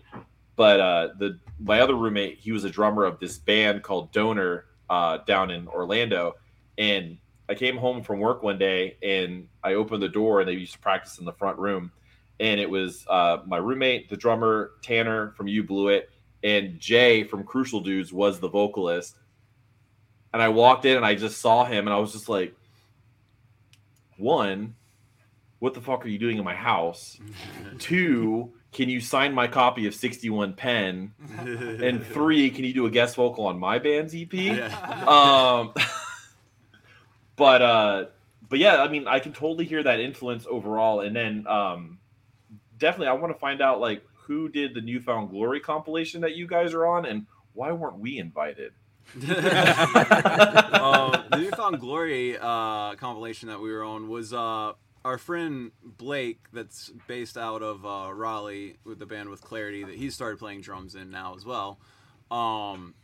But 0.56 0.80
uh, 0.80 1.08
the 1.18 1.38
my 1.60 1.80
other 1.80 1.94
roommate, 1.94 2.38
he 2.38 2.52
was 2.52 2.64
a 2.64 2.70
drummer 2.70 3.04
of 3.04 3.18
this 3.20 3.38
band 3.38 3.82
called 3.82 4.12
Donor 4.12 4.66
uh, 4.90 5.18
down 5.18 5.50
in 5.50 5.68
Orlando, 5.68 6.34
and 6.76 7.16
I 7.48 7.54
came 7.54 7.76
home 7.76 8.02
from 8.02 8.20
work 8.20 8.42
one 8.42 8.58
day 8.58 8.96
and 9.02 9.48
I 9.64 9.74
opened 9.74 10.02
the 10.02 10.08
door 10.08 10.40
and 10.40 10.48
they 10.48 10.52
used 10.52 10.74
to 10.74 10.78
practice 10.78 11.18
in 11.18 11.24
the 11.24 11.32
front 11.32 11.58
room, 11.58 11.90
and 12.40 12.60
it 12.60 12.68
was 12.68 13.06
uh, 13.08 13.38
my 13.46 13.56
roommate, 13.56 14.08
the 14.08 14.16
drummer 14.16 14.72
Tanner 14.82 15.32
from 15.36 15.48
You 15.48 15.64
Blew 15.64 15.88
It, 15.88 16.10
and 16.42 16.78
Jay 16.78 17.24
from 17.24 17.44
Crucial 17.44 17.80
Dudes 17.80 18.12
was 18.12 18.38
the 18.38 18.48
vocalist. 18.48 19.16
And 20.32 20.42
I 20.42 20.50
walked 20.50 20.84
in 20.84 20.96
and 20.96 21.06
I 21.06 21.14
just 21.14 21.40
saw 21.40 21.64
him 21.64 21.86
and 21.86 21.94
I 21.94 21.98
was 21.98 22.12
just 22.12 22.28
like, 22.28 22.54
one, 24.18 24.74
what 25.58 25.74
the 25.74 25.80
fuck 25.80 26.04
are 26.04 26.08
you 26.08 26.18
doing 26.18 26.38
in 26.38 26.44
my 26.44 26.54
house? 26.54 27.18
Two, 27.78 28.52
can 28.72 28.88
you 28.88 29.00
sign 29.00 29.32
my 29.32 29.46
copy 29.46 29.86
of 29.86 29.94
61 29.94 30.52
Pen? 30.52 31.12
And 31.40 32.04
three, 32.04 32.50
can 32.50 32.64
you 32.64 32.74
do 32.74 32.86
a 32.86 32.90
guest 32.90 33.16
vocal 33.16 33.46
on 33.46 33.58
my 33.58 33.78
band's 33.78 34.14
EP? 34.14 34.32
Yeah. 34.32 34.66
um 35.06 35.72
but 37.38 37.62
uh 37.62 38.04
but 38.48 38.58
yeah 38.58 38.82
i 38.82 38.88
mean 38.88 39.06
i 39.08 39.18
can 39.18 39.32
totally 39.32 39.64
hear 39.64 39.82
that 39.82 40.00
influence 40.00 40.46
overall 40.50 41.00
and 41.00 41.16
then 41.16 41.46
um 41.46 41.98
definitely 42.76 43.06
i 43.06 43.12
want 43.12 43.32
to 43.32 43.38
find 43.38 43.62
out 43.62 43.80
like 43.80 44.02
who 44.26 44.48
did 44.48 44.74
the 44.74 44.80
newfound 44.80 45.30
glory 45.30 45.60
compilation 45.60 46.20
that 46.20 46.36
you 46.36 46.46
guys 46.46 46.74
are 46.74 46.86
on 46.86 47.06
and 47.06 47.26
why 47.54 47.72
weren't 47.72 47.98
we 47.98 48.18
invited 48.18 48.72
um, 49.14 49.22
the 51.30 51.38
Newfound 51.38 51.80
Glory 51.80 52.36
uh, 52.38 52.94
compilation 52.96 53.48
that 53.48 53.58
we 53.58 53.72
were 53.72 53.82
on 53.82 54.08
was 54.08 54.34
uh, 54.34 54.72
our 55.04 55.18
friend 55.18 55.72
Blake, 55.82 56.40
that's 56.52 56.90
based 57.06 57.38
out 57.38 57.62
of 57.62 57.86
uh, 57.86 58.12
Raleigh 58.12 58.76
with 58.84 58.98
the 58.98 59.06
band 59.06 59.30
with 59.30 59.40
Clarity, 59.40 59.84
that 59.84 59.94
he 59.94 60.10
started 60.10 60.38
playing 60.38 60.60
drums 60.60 60.94
in 60.94 61.10
now 61.10 61.34
as 61.34 61.46
well. 61.46 61.78
Um, 62.30 62.94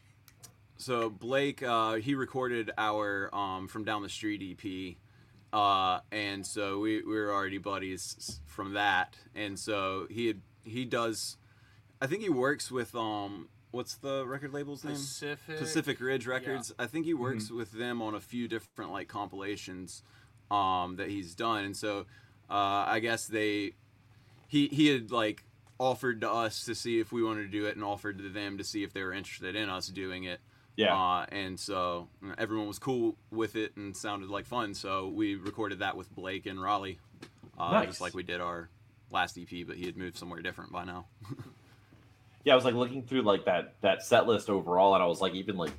so 0.76 1.10
Blake, 1.10 1.62
uh, 1.62 1.94
he 1.94 2.14
recorded 2.14 2.70
our 2.76 3.34
um, 3.34 3.68
From 3.68 3.84
Down 3.84 4.02
the 4.02 4.08
Street 4.08 4.42
EP, 4.42 4.96
uh, 5.52 6.00
and 6.10 6.44
so 6.44 6.80
we, 6.80 7.02
we 7.02 7.14
were 7.14 7.32
already 7.32 7.58
buddies 7.58 8.40
from 8.46 8.74
that, 8.74 9.16
and 9.34 9.58
so 9.58 10.06
he 10.10 10.26
had, 10.26 10.40
he 10.64 10.84
does, 10.84 11.36
I 12.00 12.06
think 12.06 12.22
he 12.22 12.28
works 12.28 12.70
with 12.70 12.94
um, 12.94 13.48
what's 13.74 13.96
the 13.96 14.24
record 14.26 14.52
label's 14.52 14.84
name? 14.84 14.94
Pacific. 14.94 15.58
Pacific 15.58 16.00
Ridge 16.00 16.26
Records. 16.26 16.72
I 16.78 16.86
think 16.86 17.06
he 17.06 17.14
works 17.14 17.50
with 17.50 17.72
them 17.72 18.00
on 18.00 18.14
a 18.14 18.20
few 18.20 18.48
different 18.48 18.92
like 18.92 19.08
compilations 19.08 20.02
um, 20.50 20.96
that 20.96 21.08
he's 21.08 21.34
done, 21.34 21.64
and 21.64 21.76
so 21.76 22.06
uh, 22.50 22.84
I 22.86 23.00
guess 23.00 23.26
they 23.26 23.72
he 24.48 24.68
he 24.68 24.88
had 24.88 25.10
like 25.10 25.44
offered 25.78 26.20
to 26.20 26.30
us 26.30 26.64
to 26.64 26.74
see 26.74 27.00
if 27.00 27.12
we 27.12 27.22
wanted 27.22 27.42
to 27.42 27.48
do 27.48 27.66
it, 27.66 27.74
and 27.74 27.84
offered 27.84 28.18
to 28.18 28.28
them 28.28 28.58
to 28.58 28.64
see 28.64 28.84
if 28.84 28.92
they 28.92 29.02
were 29.02 29.12
interested 29.12 29.56
in 29.56 29.68
us 29.68 29.88
doing 29.88 30.24
it. 30.24 30.40
Yeah 30.76 30.94
Uh, 30.96 31.26
and 31.30 31.58
so 31.58 32.08
you 32.22 32.28
know, 32.28 32.34
everyone 32.38 32.66
was 32.66 32.78
cool 32.78 33.16
with 33.30 33.56
it 33.56 33.76
and 33.76 33.96
sounded 33.96 34.28
like 34.30 34.46
fun. 34.46 34.74
So 34.74 35.08
we 35.08 35.36
recorded 35.36 35.78
that 35.80 35.96
with 35.96 36.12
Blake 36.14 36.46
and 36.46 36.60
Raleigh, 36.60 36.98
uh, 37.58 37.70
Nice. 37.72 37.86
just 37.88 38.00
like 38.00 38.14
we 38.14 38.22
did 38.22 38.40
our 38.40 38.68
last 39.10 39.38
EP, 39.38 39.66
but 39.66 39.76
he 39.76 39.86
had 39.86 39.96
moved 39.96 40.16
somewhere 40.16 40.40
different 40.42 40.72
by 40.72 40.84
now. 40.84 41.06
yeah 42.44 42.52
i 42.52 42.56
was 42.56 42.64
like 42.66 42.74
looking 42.74 43.02
through 43.02 43.22
like 43.22 43.44
that 43.46 43.74
that 43.80 44.02
set 44.02 44.26
list 44.26 44.50
overall 44.50 44.94
and 44.94 45.02
i 45.02 45.06
was 45.06 45.20
like 45.22 45.32
even 45.32 45.56
like 45.56 45.70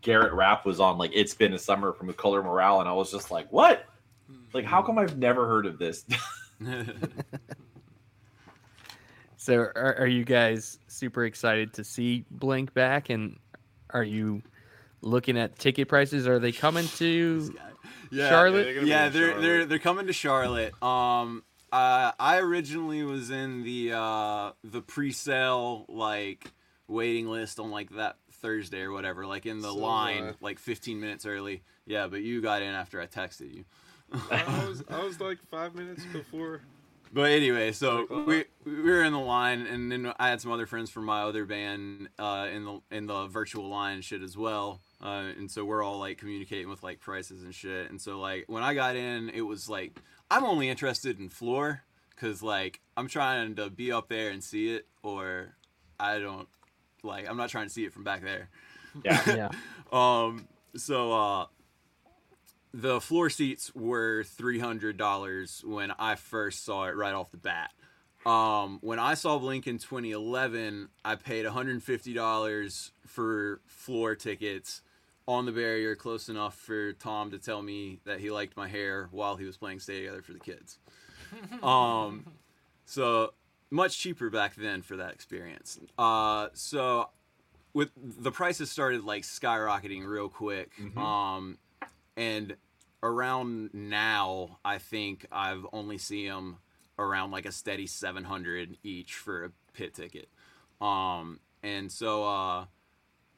garrett 0.00 0.32
rapp 0.32 0.64
was 0.66 0.80
on 0.80 0.98
like 0.98 1.12
it's 1.14 1.34
been 1.34 1.52
a 1.52 1.58
summer 1.58 1.92
from 1.92 2.12
color 2.14 2.42
morale 2.42 2.80
and 2.80 2.88
i 2.88 2.92
was 2.92 3.12
just 3.12 3.30
like 3.30 3.46
what 3.52 3.84
like 4.52 4.64
how 4.64 4.82
come 4.82 4.98
i've 4.98 5.16
never 5.18 5.46
heard 5.46 5.66
of 5.66 5.78
this 5.78 6.04
So, 9.36 9.54
are, 9.54 9.94
are 9.98 10.06
you 10.08 10.24
guys 10.24 10.78
super 10.88 11.24
excited 11.24 11.72
to 11.74 11.84
see 11.84 12.24
Blink 12.32 12.74
back? 12.74 13.08
And 13.08 13.38
are 13.90 14.04
you 14.04 14.42
looking 15.02 15.38
at 15.38 15.58
ticket 15.58 15.88
prices? 15.88 16.26
Are 16.28 16.38
they 16.38 16.52
coming 16.52 16.88
to 16.90 17.54
yeah, 18.10 18.28
Charlotte? 18.28 18.50
they're 18.50 18.82
yeah, 18.82 19.08
they're 19.08 19.34
they're 19.40 19.66
they're 19.66 19.78
coming 19.78 20.06
to 20.06 20.12
Charlotte. 20.12 20.80
Um, 20.82 21.44
uh, 21.72 22.12
I 22.18 22.38
originally 22.38 23.02
was 23.02 23.30
in 23.30 23.62
the 23.64 23.92
uh 23.94 24.52
the 24.64 24.80
pre-sale 24.82 25.86
like 25.88 26.52
waiting 26.86 27.28
list 27.28 27.60
on 27.60 27.70
like 27.70 27.90
that 27.90 28.16
Thursday 28.32 28.82
or 28.82 28.92
whatever, 28.92 29.26
like 29.26 29.46
in 29.46 29.60
the 29.60 29.72
So 29.72 29.78
line, 29.78 30.24
was 30.26 30.36
like 30.40 30.58
15 30.58 31.00
minutes 31.00 31.26
early. 31.26 31.62
Yeah, 31.86 32.06
but 32.08 32.22
you 32.22 32.40
got 32.40 32.62
in 32.62 32.72
after 32.74 33.00
I 33.00 33.06
texted 33.06 33.54
you. 33.54 33.64
I 34.30 34.44
was 34.68 34.82
I 34.90 35.02
was 35.04 35.20
like 35.20 35.38
five 35.50 35.74
minutes 35.74 36.04
before. 36.06 36.62
But 37.12 37.30
anyway, 37.30 37.72
so 37.72 38.06
uh, 38.10 38.22
we 38.24 38.44
we 38.64 38.82
were 38.82 39.02
in 39.02 39.12
the 39.12 39.18
line, 39.18 39.66
and 39.66 39.90
then 39.90 40.12
I 40.18 40.28
had 40.28 40.40
some 40.40 40.52
other 40.52 40.66
friends 40.66 40.90
from 40.90 41.04
my 41.04 41.22
other 41.22 41.44
band 41.44 42.08
uh, 42.18 42.48
in 42.52 42.64
the 42.64 42.80
in 42.90 43.06
the 43.06 43.26
virtual 43.26 43.68
line 43.68 44.02
shit 44.02 44.22
as 44.22 44.36
well. 44.36 44.80
Uh, 45.02 45.30
and 45.38 45.50
so 45.50 45.64
we're 45.64 45.82
all 45.82 45.98
like 45.98 46.18
communicating 46.18 46.68
with 46.68 46.82
like 46.82 47.00
prices 47.00 47.44
and 47.44 47.54
shit. 47.54 47.90
And 47.90 48.00
so 48.00 48.18
like 48.18 48.44
when 48.48 48.62
I 48.62 48.74
got 48.74 48.96
in, 48.96 49.30
it 49.30 49.42
was 49.42 49.68
like 49.68 50.00
I'm 50.30 50.44
only 50.44 50.68
interested 50.68 51.18
in 51.18 51.28
floor 51.28 51.82
because 52.14 52.42
like 52.42 52.80
I'm 52.96 53.08
trying 53.08 53.54
to 53.56 53.70
be 53.70 53.92
up 53.92 54.08
there 54.08 54.30
and 54.30 54.42
see 54.42 54.74
it, 54.74 54.86
or 55.02 55.54
I 55.98 56.18
don't 56.18 56.48
like 57.02 57.28
I'm 57.28 57.36
not 57.36 57.48
trying 57.48 57.66
to 57.66 57.72
see 57.72 57.84
it 57.84 57.92
from 57.92 58.04
back 58.04 58.22
there. 58.22 58.48
Yeah. 59.04 59.22
Yeah. 59.26 59.48
Um, 59.92 60.48
so 60.76 61.12
uh, 61.12 61.46
the 62.78 63.00
floor 63.00 63.28
seats 63.28 63.74
were 63.74 64.22
three 64.22 64.60
hundred 64.60 64.96
dollars 64.96 65.62
when 65.66 65.90
I 65.98 66.14
first 66.14 66.64
saw 66.64 66.84
it 66.84 66.94
right 66.94 67.12
off 67.12 67.30
the 67.32 67.36
bat. 67.36 67.72
Um, 68.24 68.78
when 68.82 68.98
I 68.98 69.14
saw 69.14 69.38
Blink 69.38 69.66
in 69.66 69.78
2011, 69.78 70.88
I 71.04 71.16
paid 71.16 71.44
150 71.44 72.14
dollars 72.14 72.92
for 73.04 73.60
floor 73.66 74.14
tickets 74.14 74.82
on 75.26 75.44
the 75.44 75.52
barrier, 75.52 75.96
close 75.96 76.28
enough 76.28 76.54
for 76.54 76.92
Tom 76.92 77.32
to 77.32 77.38
tell 77.38 77.62
me 77.62 77.98
that 78.04 78.20
he 78.20 78.30
liked 78.30 78.56
my 78.56 78.68
hair 78.68 79.08
while 79.10 79.36
he 79.36 79.44
was 79.44 79.56
playing 79.56 79.80
Stay 79.80 80.00
Together 80.00 80.22
for 80.22 80.32
the 80.32 80.40
Kids. 80.40 80.78
Um, 81.62 82.24
so 82.86 83.34
much 83.70 83.98
cheaper 83.98 84.30
back 84.30 84.54
then 84.54 84.80
for 84.80 84.96
that 84.96 85.12
experience. 85.12 85.78
Uh, 85.98 86.48
so 86.54 87.10
with 87.74 87.90
the 87.98 88.30
prices 88.30 88.70
started 88.70 89.04
like 89.04 89.24
skyrocketing 89.24 90.06
real 90.06 90.30
quick. 90.30 90.70
Um, 90.96 91.58
and 92.16 92.56
around 93.02 93.70
now, 93.72 94.58
I 94.64 94.78
think 94.78 95.26
I've 95.30 95.66
only 95.72 95.98
seen 95.98 96.28
them 96.28 96.58
around 96.98 97.30
like 97.30 97.46
a 97.46 97.52
steady 97.52 97.86
700 97.86 98.78
each 98.82 99.14
for 99.14 99.44
a 99.44 99.50
pit 99.72 99.94
ticket. 99.94 100.28
Um, 100.80 101.40
and 101.62 101.90
so, 101.90 102.24
uh, 102.24 102.64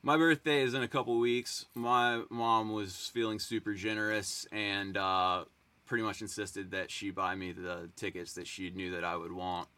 my 0.03 0.17
birthday 0.17 0.63
is 0.63 0.73
in 0.75 0.83
a 0.83 0.89
couple 0.89 1.19
weeks. 1.19 1.67
My 1.75 2.23
mom 2.31 2.73
was 2.73 3.11
feeling 3.13 3.39
super 3.39 3.75
generous 3.75 4.47
and, 4.51 4.97
uh, 4.97 5.45
pretty 5.85 6.05
much 6.05 6.21
insisted 6.23 6.71
that 6.71 6.91
she 6.91 7.11
buy 7.11 7.35
me 7.35 7.53
the 7.53 7.91
tickets 7.97 8.35
that 8.35 8.47
she 8.47 8.71
knew 8.71 8.93
that 8.93 9.05
I 9.05 9.17
would 9.17 9.33
want. 9.33 9.69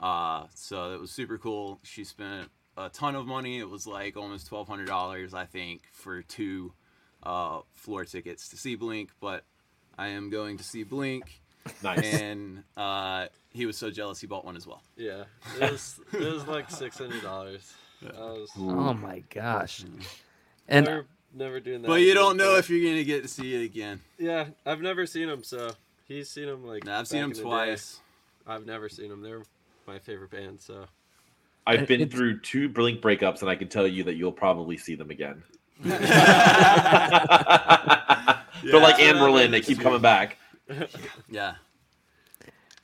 Uh, 0.00 0.46
so 0.54 0.94
it 0.94 1.00
was 1.00 1.10
super 1.10 1.38
cool. 1.38 1.78
She 1.82 2.04
spent 2.04 2.48
a 2.76 2.88
ton 2.88 3.14
of 3.14 3.26
money. 3.26 3.58
It 3.58 3.68
was 3.68 3.86
like 3.86 4.16
almost 4.16 4.46
twelve 4.46 4.68
hundred 4.68 4.86
dollars, 4.86 5.34
I 5.34 5.44
think, 5.44 5.82
for 5.92 6.22
two 6.22 6.72
uh, 7.22 7.60
floor 7.74 8.04
tickets 8.04 8.48
to 8.50 8.56
see 8.56 8.74
Blink. 8.76 9.10
But 9.20 9.44
I 9.96 10.08
am 10.08 10.30
going 10.30 10.56
to 10.58 10.64
see 10.64 10.82
Blink, 10.84 11.40
Nice. 11.82 12.20
and 12.20 12.62
uh, 12.76 13.26
he 13.52 13.66
was 13.66 13.76
so 13.76 13.90
jealous 13.90 14.20
he 14.20 14.26
bought 14.26 14.44
one 14.44 14.56
as 14.56 14.66
well. 14.66 14.82
Yeah, 14.96 15.24
it 15.60 15.70
was 15.72 16.00
it 16.12 16.20
was 16.32 16.46
like 16.46 16.70
six 16.70 16.98
hundred 16.98 17.22
dollars. 17.22 17.72
Was 18.02 18.50
Oh 18.56 18.94
my 18.94 19.24
gosh. 19.34 19.84
And 20.68 20.84
never, 20.86 21.06
never 21.34 21.58
doing 21.60 21.82
that. 21.82 21.88
But 21.88 21.94
you 22.00 22.12
again, 22.12 22.14
don't 22.22 22.36
know 22.36 22.52
but- 22.52 22.58
if 22.60 22.70
you're 22.70 22.88
gonna 22.88 23.02
get 23.04 23.22
to 23.22 23.28
see 23.28 23.54
it 23.54 23.64
again. 23.64 24.00
Yeah, 24.18 24.46
I've 24.64 24.80
never 24.80 25.04
seen 25.06 25.28
him, 25.28 25.42
so 25.42 25.72
he's 26.06 26.30
seen 26.30 26.48
him 26.48 26.64
like. 26.66 26.84
Nah, 26.84 27.00
I've 27.00 27.08
seen 27.08 27.18
back 27.20 27.24
him 27.24 27.30
in 27.32 27.36
day. 27.38 27.42
twice. 27.42 28.00
I've 28.46 28.66
never 28.66 28.88
seen 28.88 29.08
them. 29.08 29.20
They're 29.22 29.42
my 29.86 29.98
favorite 29.98 30.30
band. 30.30 30.60
So 30.60 30.84
I've 31.66 31.88
been 31.88 32.00
It's- 32.02 32.16
through 32.16 32.38
two 32.40 32.68
Blink 32.68 33.00
breakups, 33.00 33.40
and 33.40 33.50
I 33.50 33.56
can 33.56 33.68
tell 33.68 33.86
you 33.88 34.04
that 34.04 34.14
you'll 34.14 34.30
probably 34.32 34.76
see 34.76 34.94
them 34.94 35.10
again. 35.10 35.42
They're 35.84 35.98
like 38.80 38.98
Anne 39.00 39.18
Berlin; 39.18 39.50
they 39.50 39.60
keep 39.60 39.80
coming 39.80 40.00
back. 40.02 40.36
Yeah. 41.30 41.54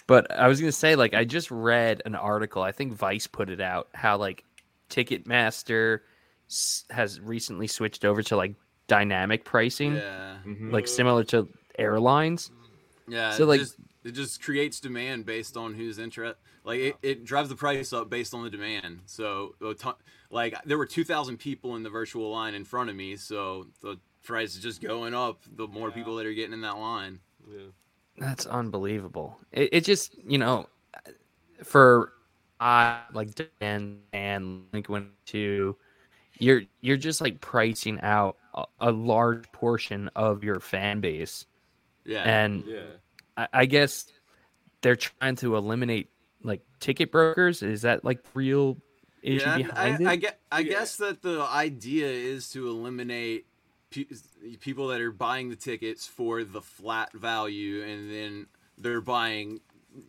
But 0.06 0.30
I 0.30 0.48
was 0.48 0.60
gonna 0.60 0.72
say, 0.72 0.96
like, 0.96 1.14
I 1.14 1.24
just 1.24 1.50
read 1.50 2.02
an 2.04 2.14
article. 2.14 2.62
I 2.62 2.72
think 2.72 2.92
Vice 2.92 3.26
put 3.26 3.48
it 3.50 3.60
out. 3.60 3.88
How 3.94 4.16
like 4.18 4.44
Ticketmaster 4.90 6.00
s- 6.48 6.84
has 6.90 7.20
recently 7.20 7.66
switched 7.66 8.04
over 8.04 8.22
to 8.22 8.36
like 8.36 8.54
dynamic 8.86 9.44
pricing, 9.44 9.96
Yeah. 9.96 10.36
Mhm. 10.46 10.72
like 10.72 10.86
similar 10.86 11.24
to 11.24 11.48
airlines. 11.78 12.50
Yeah. 13.08 13.32
So, 13.32 13.44
it 13.44 13.46
like- 13.46 13.60
just, 13.60 13.76
it 14.04 14.12
just 14.12 14.42
creates 14.42 14.80
demand 14.80 15.24
based 15.26 15.56
on 15.56 15.74
who's 15.74 15.98
interest. 15.98 16.38
Like 16.64 16.80
it, 16.80 16.96
it 17.02 17.24
drives 17.24 17.48
the 17.48 17.56
price 17.56 17.92
up 17.92 18.08
based 18.10 18.34
on 18.34 18.44
the 18.44 18.50
demand. 18.50 19.00
So 19.06 19.54
a 19.66 19.74
ton- 19.74 19.94
like 20.34 20.54
there 20.64 20.76
were 20.76 20.86
two 20.86 21.04
thousand 21.04 21.38
people 21.38 21.76
in 21.76 21.82
the 21.82 21.90
virtual 21.90 22.30
line 22.30 22.54
in 22.54 22.64
front 22.64 22.90
of 22.90 22.96
me, 22.96 23.16
so 23.16 23.68
the 23.80 23.96
price 24.22 24.54
is 24.56 24.62
just 24.62 24.82
going 24.82 25.14
up. 25.14 25.40
The 25.56 25.66
more 25.68 25.88
Yeah. 25.88 25.94
people 25.94 26.16
that 26.16 26.26
are 26.26 26.34
getting 26.34 26.52
in 26.52 26.60
that 26.62 26.76
line. 26.78 27.20
yeah, 27.50 27.66
That's 28.18 28.44
unbelievable. 28.46 29.38
It, 29.52 29.68
it 29.72 29.84
just, 29.84 30.14
you 30.26 30.38
know, 30.38 30.66
for 31.62 32.12
I 32.60 33.00
like 33.12 33.30
Dan 33.60 34.00
and 34.12 34.64
Link 34.72 34.88
went 34.88 35.08
to 35.26 35.76
you're 36.38 36.62
you're 36.80 36.96
just 36.96 37.20
like 37.20 37.40
pricing 37.40 38.00
out 38.00 38.36
a, 38.54 38.64
a 38.80 38.90
large 38.92 39.50
portion 39.52 40.10
of 40.16 40.42
your 40.42 40.58
fan 40.60 41.00
base, 41.00 41.46
Yeah. 42.04 42.22
and 42.22 42.64
Yeah. 42.66 42.82
I, 43.36 43.48
I 43.52 43.66
guess 43.66 44.06
they're 44.82 44.96
trying 44.96 45.36
to 45.36 45.56
eliminate 45.56 46.08
like 46.42 46.62
ticket 46.80 47.10
brokers. 47.12 47.62
Is 47.62 47.82
that 47.82 48.04
like 48.04 48.20
real 48.34 48.76
issue 48.76 48.83
yeah, 49.32 49.56
behind 49.56 50.06
I, 50.06 50.10
I, 50.10 50.12
it? 50.14 50.16
get, 50.18 50.40
I 50.52 50.58
Yeah. 50.60 50.70
guess 50.72 50.96
that 50.96 51.22
the 51.22 51.40
idea 51.42 52.06
is 52.06 52.50
to 52.50 52.68
eliminate 52.68 53.46
pe- 53.90 54.06
people 54.60 54.88
that 54.88 55.00
are 55.00 55.10
buying 55.12 55.50
the 55.50 55.56
tickets 55.56 56.06
for 56.06 56.44
the 56.44 56.60
flat 56.60 57.12
value, 57.12 57.82
and 57.82 58.10
then 58.10 58.46
they're 58.78 59.00
buying 59.00 59.60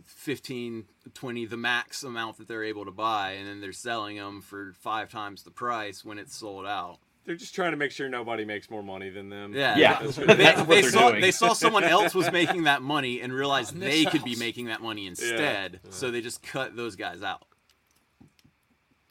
15, 0.06 0.86
20, 1.13 1.45
the 1.45 1.58
max 1.58 2.04
amount 2.04 2.38
that 2.38 2.47
they're 2.47 2.63
able 2.63 2.86
to 2.86 2.91
buy, 2.91 3.32
and 3.32 3.47
then 3.47 3.62
they're 3.62 3.71
selling 3.71 4.17
them 4.17 4.41
for 4.41 4.73
five 4.80 5.10
times 5.12 5.43
the 5.43 5.51
price 5.51 6.04
when 6.04 6.17
it's 6.17 6.36
sold 6.36 6.65
out. 6.65 6.99
They're 7.25 7.36
just 7.36 7.56
trying 7.56 7.71
to 7.71 7.78
make 7.78 7.89
sure 7.91 8.08
nobody 8.08 8.45
makes 8.45 8.69
more 8.69 8.84
money 8.84 9.10
than 9.10 9.30
them. 9.30 9.54
Yeah, 9.56 9.78
Yeah, 9.78 9.99
They, 10.04 10.36
that's 10.36 10.62
they 10.63 10.82
they're 10.82 10.91
saw 10.91 11.10
doing. 11.10 11.21
they 11.21 11.32
saw 11.32 11.54
someone 11.54 11.84
else 11.84 12.13
was 12.13 12.32
making 12.32 12.63
that 12.63 12.84
money 12.84 13.19
and 13.21 13.34
realized 13.34 13.75
they 13.80 14.06
could 14.06 14.23
be 14.23 14.36
making 14.36 14.65
that 14.67 14.82
money 14.82 15.08
instead. 15.08 15.80
So 15.89 16.12
they 16.12 16.21
just 16.21 16.43
cut 16.43 16.75
those 16.75 16.95
guys 16.95 17.23
out. 17.23 17.47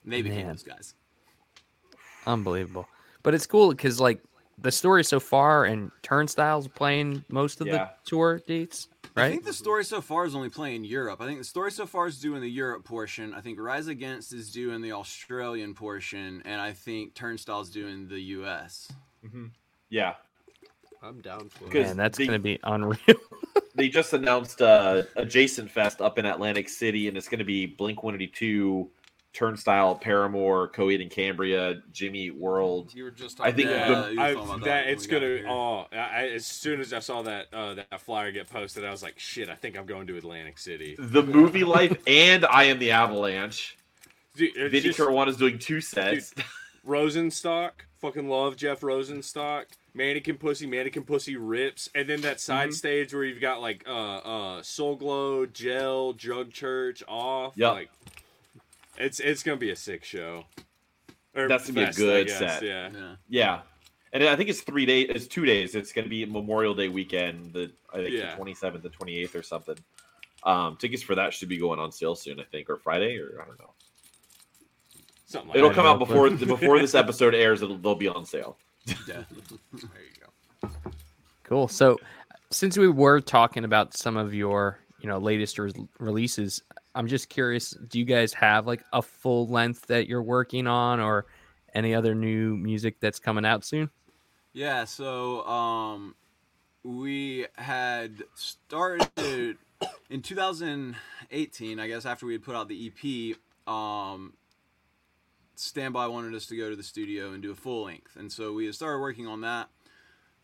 They 0.05 0.23
became 0.23 0.39
Man. 0.47 0.49
those 0.49 0.63
guys. 0.63 0.95
Unbelievable. 2.27 2.89
But 3.23 3.35
it's 3.35 3.47
cool 3.47 3.71
because 3.71 4.01
like 4.01 4.21
the 4.59 4.71
story 4.73 5.05
so 5.05 5.19
far 5.21 5.65
and 5.65 5.91
Turnstiles 6.03 6.69
playing 6.69 7.25
most 7.29 7.61
of 7.61 7.67
Yeah. 7.67 7.73
the 7.77 7.91
tour 8.05 8.41
dates, 8.47 8.89
I 9.17 9.31
think 9.31 9.45
the 9.45 9.53
story 9.53 9.85
so 9.85 10.01
far 10.01 10.25
is 10.27 10.35
only 10.35 10.49
playing 10.51 10.85
Europe. 10.85 11.21
I 11.21 11.27
think 11.27 11.39
the 11.39 11.45
story 11.45 11.71
so 11.71 11.87
far 11.87 12.07
is 12.07 12.19
doing 12.21 12.41
the 12.41 12.51
Europe 12.51 12.85
portion. 12.85 13.33
I 13.33 13.41
think 13.41 13.59
Rise 13.61 13.87
Against 13.87 14.33
is 14.33 14.51
doing 14.51 14.81
the 14.83 14.93
Australian 14.93 15.73
portion, 15.75 16.43
and 16.45 16.61
I 16.61 16.73
think 16.73 17.15
Turnstile's 17.15 17.71
doing 17.71 18.09
the 18.09 18.21
U.S. 18.21 18.91
Yeah, 19.89 20.15
I'm 21.03 21.21
down 21.21 21.49
for 21.49 21.67
Good. 21.67 21.83
it. 21.83 21.87
Man, 21.89 21.97
that's 21.97 22.19
the- 22.19 22.27
gonna 22.27 22.39
be 22.41 22.59
unreal. 22.65 22.99
they 23.77 23.89
just 23.89 24.13
announced 24.13 24.61
uh, 24.61 25.05
Adjacent 25.17 25.71
Fest 25.71 26.01
up 26.01 26.19
in 26.19 26.27
Atlantic 26.27 26.69
City, 26.69 27.07
and 27.07 27.17
it's 27.17 27.29
going 27.29 27.39
to 27.39 27.45
be 27.45 27.67
Blink 27.67 28.03
One 28.03 28.15
Eighty 28.17 28.27
Two, 28.27 28.91
Turnstile, 29.35 29.97
Paramore, 29.97 30.69
Coheed 30.69 31.03
and 31.03 31.11
Cambria, 31.11 31.83
Jimmy 31.93 32.31
World. 32.31 32.95
You 32.95 33.05
were 33.05 33.11
just. 33.11 33.41
I 33.41 33.53
think 33.53 33.69
Yeah, 33.69 33.89
the- 33.89 34.17
I, 34.21 34.33
talking 34.35 34.49
about 34.55 34.65
that 34.65 34.87
it's 34.87 35.07
gonna. 35.07 35.41
Oh, 35.49 35.87
I, 35.93 36.29
as 36.35 36.47
soon 36.47 36.81
as 36.81 36.93
I 36.93 37.01
saw 37.01 37.23
that 37.23 37.53
uh, 37.53 37.75
that 37.75 38.01
flyer 38.01 38.31
get 38.33 38.49
posted, 38.49 38.85
I 38.85 38.91
was 38.91 39.03
like, 39.03 39.19
"Shit! 39.19 39.49
I 39.51 39.57
think 39.57 39.77
I'm 39.77 39.87
going 39.87 40.07
to 40.07 40.17
Atlantic 40.17 40.57
City." 40.59 40.95
The 40.99 41.23
movie 41.23 41.65
life 41.65 41.97
and 42.07 42.47
I 42.47 42.65
am 42.65 42.79
the 42.79 42.93
Avalanche. 42.93 43.77
Dude, 44.37 44.57
it's 44.57 44.71
Vinny 44.73 44.81
just- 44.81 44.99
Caruana's 44.99 45.37
doing 45.37 45.59
two 45.59 45.81
sets. 45.81 46.33
Rosenstock, 46.87 47.71
fucking 48.01 48.29
love 48.29 48.57
Jeff 48.57 48.81
Rosenstock. 48.81 49.65
Mannequin 49.95 50.37
Pussy, 50.37 50.67
Mannequin 50.67 51.05
Pussy 51.05 51.37
rips, 51.37 51.89
and 51.95 52.09
then 52.09 52.21
that 52.23 52.41
side 52.41 52.69
Mm-hmm. 52.69 52.75
stage 52.75 53.15
where 53.15 53.25
you've 53.25 53.41
got 53.41 53.61
like 53.61 53.85
uh 53.89 54.17
uh 54.19 54.63
Soul 54.63 54.97
Glo, 54.97 55.47
Gel, 55.47 56.13
Drug 56.13 56.51
Church 56.53 57.03
off. 57.09 57.55
Yep. 57.57 57.73
Like, 57.73 57.91
it's 58.99 59.21
it's 59.21 59.43
gonna 59.43 59.57
be 59.57 59.71
a 59.71 59.77
sick 59.77 60.05
show. 60.05 60.45
Or 61.37 61.49
That's 61.49 61.67
gonna 61.69 61.87
be 61.87 61.91
a 61.91 61.93
good 61.93 62.29
guess, 62.29 62.39
set. 62.39 62.63
Yeah. 62.63 62.91
Yeah. 62.93 63.15
Yeah, 63.29 63.61
and 64.13 64.23
I 64.25 64.37
think 64.37 64.49
it's 64.51 64.61
three 64.61 64.87
days. 64.87 65.11
It's 65.11 65.27
two 65.27 65.45
days. 65.45 65.75
It's 65.75 65.93
going 65.93 66.05
to 66.05 66.09
be 66.09 66.25
Memorial 66.25 66.75
Day 66.75 66.89
weekend. 66.89 67.53
The 67.53 67.73
I 67.93 67.97
think 67.97 68.11
Yeah. 68.11 68.31
the 68.31 68.37
twenty 68.37 68.55
seventh, 68.55 68.83
the 68.85 68.91
twenty 68.91 69.17
eighth, 69.17 69.35
or 69.35 69.43
something. 69.43 69.77
Um, 70.45 70.77
tickets 70.77 71.03
for 71.03 71.15
that 71.17 71.33
should 71.35 71.49
be 71.49 71.57
going 71.59 71.81
on 71.81 71.91
sale 71.91 72.15
soon. 72.15 72.39
I 72.39 72.45
think, 72.45 72.71
or 72.71 72.77
Friday, 72.77 73.19
or 73.19 73.41
I 73.43 73.47
don't 73.47 73.59
know. 73.59 73.73
Something 75.27 75.49
like 75.49 75.57
It'll 75.57 75.71
that. 75.71 75.75
come 75.75 75.87
out 75.87 75.99
before 75.99 76.31
before 76.57 76.79
this 76.79 76.95
episode 76.95 77.35
airs. 77.35 77.63
It'll 77.63 77.79
they'll 77.79 77.95
be 77.97 78.09
on 78.09 78.25
sale. 78.25 78.57
Yeah. 79.09 79.25
There 79.73 80.03
you 80.03 80.23
go. 80.63 80.69
Cool. 81.43 81.67
So, 81.69 81.99
since 82.51 82.79
we 82.79 82.89
were 82.89 83.21
talking 83.21 83.65
about 83.65 83.95
some 83.97 84.17
of 84.17 84.33
your, 84.35 84.79
you 85.01 85.09
know, 85.09 85.19
latest 85.19 85.59
re- 85.59 85.73
releases, 85.99 86.63
I'm 86.95 87.07
just 87.07 87.29
curious. 87.29 87.71
Do 87.71 87.99
you 87.99 88.05
guys 88.05 88.33
have 88.35 88.67
like 88.67 88.85
a 88.93 89.03
full 89.03 89.49
length 89.49 89.87
that 89.89 90.07
you're 90.07 90.23
working 90.23 90.67
on, 90.67 91.01
or 91.01 91.27
any 91.75 91.95
other 91.95 92.15
new 92.15 92.57
music 92.57 93.01
that's 93.01 93.19
coming 93.19 93.45
out 93.45 93.65
soon? 93.65 93.91
Yeah, 94.53 94.85
so 94.85 95.45
um, 95.47 96.15
we 96.85 97.47
had 97.57 98.23
started 98.35 99.57
in 100.11 100.23
2018, 100.23 101.81
I 101.81 101.89
guess, 101.89 102.07
after 102.07 102.27
we 102.27 102.35
had 102.35 102.43
put 102.43 102.55
out 102.55 102.69
the 102.69 102.93
EP. 102.93 103.37
Um, 103.67 104.35
Standby 105.57 106.07
wanted 106.09 106.35
us 106.35 106.47
to 106.47 106.57
go 106.57 106.71
to 106.71 106.77
the 106.77 106.83
studio 106.83 107.33
and 107.33 107.43
do 107.43 107.51
a 107.51 107.57
full 107.57 107.85
length, 107.85 108.17
and 108.17 108.31
so 108.31 108.53
we 108.53 108.71
started 108.73 109.01
working 109.01 109.27
on 109.27 109.41
that. 109.41 109.69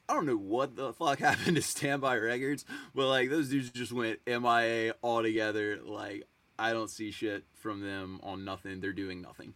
I 0.08 0.14
don't 0.14 0.26
know 0.26 0.36
what 0.36 0.74
the 0.74 0.92
fuck 0.92 1.18
happened 1.20 1.54
to 1.54 1.62
Standby 1.62 2.16
Records, 2.16 2.64
but 2.94 3.08
like 3.08 3.30
those 3.30 3.48
dudes 3.48 3.70
just 3.70 3.92
went 3.92 4.18
MIA 4.26 4.94
altogether. 5.04 5.78
Like 5.84 6.26
I 6.60 6.72
don't 6.72 6.90
see 6.90 7.10
shit 7.10 7.44
from 7.54 7.80
them 7.80 8.20
on 8.22 8.44
nothing. 8.44 8.80
They're 8.80 8.92
doing 8.92 9.22
nothing. 9.22 9.54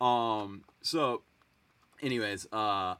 Um, 0.00 0.62
so, 0.82 1.22
anyways, 2.00 2.46
uh, 2.52 2.94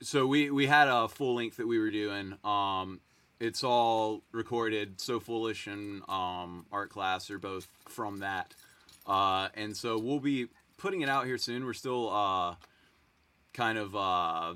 so 0.00 0.26
we 0.26 0.50
we 0.50 0.66
had 0.66 0.88
a 0.88 1.08
full 1.08 1.36
length 1.36 1.56
that 1.56 1.66
we 1.66 1.78
were 1.78 1.90
doing. 1.90 2.34
Um, 2.44 3.00
it's 3.40 3.64
all 3.64 4.22
recorded. 4.30 5.00
So 5.00 5.18
foolish 5.18 5.66
and 5.66 6.02
um, 6.08 6.66
art 6.70 6.90
class 6.90 7.30
are 7.30 7.38
both 7.38 7.66
from 7.88 8.18
that, 8.18 8.54
uh, 9.06 9.48
and 9.54 9.76
so 9.76 9.98
we'll 9.98 10.20
be 10.20 10.48
putting 10.76 11.00
it 11.00 11.08
out 11.08 11.26
here 11.26 11.38
soon. 11.38 11.64
We're 11.64 11.72
still 11.72 12.10
uh, 12.10 12.56
kind 13.54 13.78
of 13.78 13.96
uh, 13.96 14.54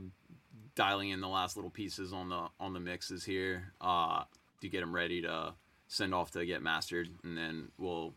dialing 0.74 1.10
in 1.10 1.20
the 1.20 1.28
last 1.28 1.56
little 1.56 1.70
pieces 1.70 2.12
on 2.12 2.28
the 2.28 2.48
on 2.58 2.74
the 2.74 2.80
mixes 2.80 3.24
here 3.24 3.72
uh, 3.80 4.24
to 4.60 4.68
get 4.68 4.80
them 4.80 4.94
ready 4.94 5.22
to 5.22 5.54
send 5.90 6.14
off 6.14 6.30
to 6.30 6.46
get 6.46 6.62
mastered, 6.62 7.08
and 7.24 7.36
then 7.36 7.68
we'll 7.76 8.14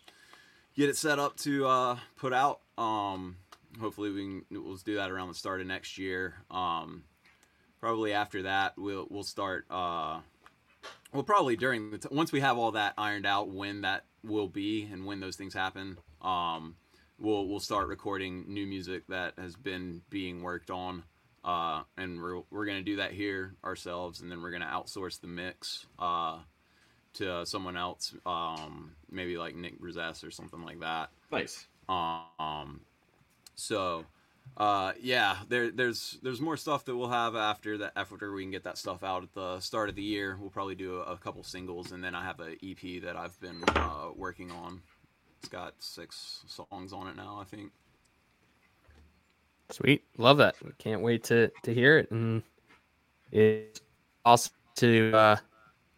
get 0.75 0.89
it 0.89 0.95
set 0.95 1.19
up 1.19 1.35
to 1.37 1.67
uh, 1.67 1.97
put 2.15 2.31
out. 2.31 2.61
Um, 2.77 3.37
hopefully, 3.79 4.11
we 4.11 4.21
can 4.21 4.45
we'll 4.63 4.77
do 4.77 4.95
that 4.95 5.11
around 5.11 5.27
the 5.27 5.33
start 5.33 5.59
of 5.59 5.67
next 5.67 5.97
year. 5.97 6.35
Um, 6.49 7.03
probably 7.81 8.13
after 8.13 8.43
that, 8.43 8.73
we'll 8.77 9.07
we'll 9.09 9.23
start. 9.23 9.65
Uh, 9.69 10.19
well, 11.11 11.23
probably 11.23 11.55
during 11.55 11.91
the 11.91 11.97
t- 11.97 12.09
once 12.11 12.31
we 12.31 12.39
have 12.41 12.57
all 12.57 12.71
that 12.71 12.93
ironed 12.97 13.25
out, 13.25 13.49
when 13.49 13.81
that 13.81 14.05
will 14.23 14.47
be 14.47 14.87
and 14.91 15.05
when 15.05 15.19
those 15.19 15.35
things 15.35 15.53
happen. 15.53 15.97
Um, 16.21 16.75
we'll 17.19 17.47
we'll 17.47 17.59
start 17.59 17.87
recording 17.87 18.45
new 18.47 18.67
music 18.67 19.07
that 19.07 19.33
has 19.37 19.55
been 19.55 20.01
being 20.11 20.43
worked 20.43 20.69
on, 20.69 21.03
uh, 21.43 21.81
and 21.97 22.21
we're 22.21 22.41
we're 22.51 22.65
gonna 22.65 22.83
do 22.83 22.97
that 22.97 23.13
here 23.13 23.55
ourselves, 23.63 24.21
and 24.21 24.31
then 24.31 24.43
we're 24.43 24.51
gonna 24.51 24.65
outsource 24.65 25.19
the 25.19 25.27
mix 25.27 25.87
uh, 25.97 26.37
to 27.13 27.45
someone 27.45 27.77
else, 27.77 28.15
um, 28.25 28.91
maybe 29.11 29.37
like 29.37 29.55
Nick 29.55 29.79
Bruzzese 29.79 30.25
or 30.25 30.31
something 30.31 30.63
like 30.63 30.79
that. 30.79 31.09
Nice. 31.31 31.67
Um, 31.89 32.81
so 33.55 34.05
uh, 34.57 34.93
yeah, 35.01 35.37
there 35.49 35.71
there's 35.71 36.19
there's 36.21 36.39
more 36.39 36.57
stuff 36.57 36.85
that 36.85 36.95
we'll 36.95 37.09
have 37.09 37.35
after 37.35 37.77
that 37.79 37.93
after 37.95 38.31
we 38.31 38.43
can 38.43 38.51
get 38.51 38.63
that 38.63 38.77
stuff 38.77 39.03
out 39.03 39.23
at 39.23 39.33
the 39.33 39.59
start 39.59 39.89
of 39.89 39.95
the 39.95 40.03
year. 40.03 40.37
We'll 40.39 40.51
probably 40.51 40.75
do 40.75 40.97
a, 40.97 41.13
a 41.13 41.17
couple 41.17 41.43
singles, 41.43 41.91
and 41.91 42.03
then 42.03 42.13
I 42.13 42.23
have 42.23 42.39
an 42.39 42.57
EP 42.63 43.01
that 43.03 43.15
I've 43.15 43.39
been 43.39 43.63
uh, 43.75 44.09
working 44.15 44.51
on. 44.51 44.81
It's 45.39 45.49
got 45.49 45.73
six 45.79 46.43
songs 46.47 46.93
on 46.93 47.07
it 47.07 47.15
now, 47.15 47.39
I 47.41 47.45
think. 47.45 47.71
Sweet, 49.71 50.03
love 50.17 50.37
that. 50.37 50.55
Can't 50.77 51.01
wait 51.01 51.23
to 51.25 51.51
to 51.63 51.73
hear 51.73 51.97
it, 51.97 52.11
and 52.11 52.43
it's 53.31 53.81
awesome 54.23 54.53
to 54.75 55.11
uh, 55.15 55.35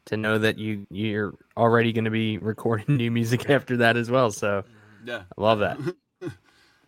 to 0.06 0.18
know 0.18 0.38
that 0.38 0.58
you 0.58 0.86
you're 0.89 1.34
already 1.58 1.91
going 1.94 2.06
to 2.06 2.12
be 2.12 2.38
recording 2.39 2.98
new 2.98 3.12
music 3.12 3.50
after 3.50 3.78
that 3.78 3.98
as 3.98 4.10
well. 4.10 4.32
So 4.32 4.63
Yeah, 5.04 5.24
I 5.38 5.41
love 5.41 5.60
that. 5.60 5.80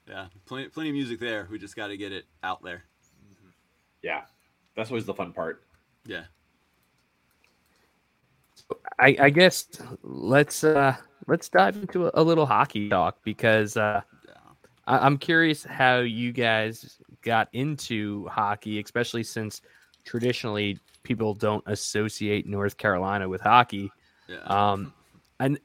yeah, 0.07 0.27
plenty 0.45 0.69
plenty 0.69 0.89
of 0.89 0.95
music 0.95 1.19
there. 1.19 1.47
We 1.51 1.59
just 1.59 1.75
got 1.75 1.87
to 1.87 1.97
get 1.97 2.11
it 2.11 2.25
out 2.43 2.63
there. 2.63 2.83
Yeah, 4.03 4.21
that's 4.75 4.89
always 4.89 5.05
the 5.05 5.13
fun 5.13 5.33
part. 5.33 5.63
Yeah. 6.05 6.23
I, 8.99 9.15
I 9.19 9.29
guess 9.29 9.67
let's 10.01 10.63
uh 10.63 10.95
let's 11.27 11.49
dive 11.49 11.77
into 11.77 12.07
a, 12.07 12.11
a 12.15 12.23
little 12.23 12.45
hockey 12.45 12.89
talk 12.89 13.17
because 13.23 13.77
uh, 13.77 14.01
I, 14.87 14.97
I'm 14.99 15.17
curious 15.17 15.63
how 15.63 15.99
you 15.99 16.31
guys 16.31 16.99
got 17.21 17.49
into 17.53 18.27
hockey, 18.27 18.79
especially 18.79 19.23
since 19.23 19.61
traditionally 20.07 20.79
people 21.03 21.33
don't 21.33 21.63
associate 21.67 22.47
North 22.47 22.77
Carolina 22.77 23.29
with 23.29 23.41
hockey. 23.41 23.91
Yeah. 24.27 24.39
Um, 24.45 24.93
and 25.39 25.59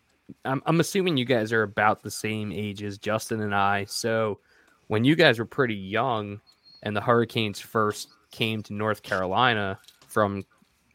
I'm, 0.44 0.62
I'm 0.66 0.80
assuming 0.80 1.16
you 1.16 1.24
guys 1.24 1.52
are 1.52 1.62
about 1.62 2.02
the 2.02 2.10
same 2.10 2.52
age 2.52 2.82
as 2.82 2.98
Justin 2.98 3.40
and 3.40 3.54
I. 3.54 3.84
So 3.86 4.40
when 4.88 5.04
you 5.04 5.16
guys 5.16 5.38
were 5.38 5.46
pretty 5.46 5.74
young 5.74 6.40
and 6.82 6.96
the 6.96 7.00
Hurricanes 7.00 7.60
first 7.60 8.08
came 8.30 8.62
to 8.64 8.74
North 8.74 9.02
Carolina 9.02 9.78
from 10.06 10.44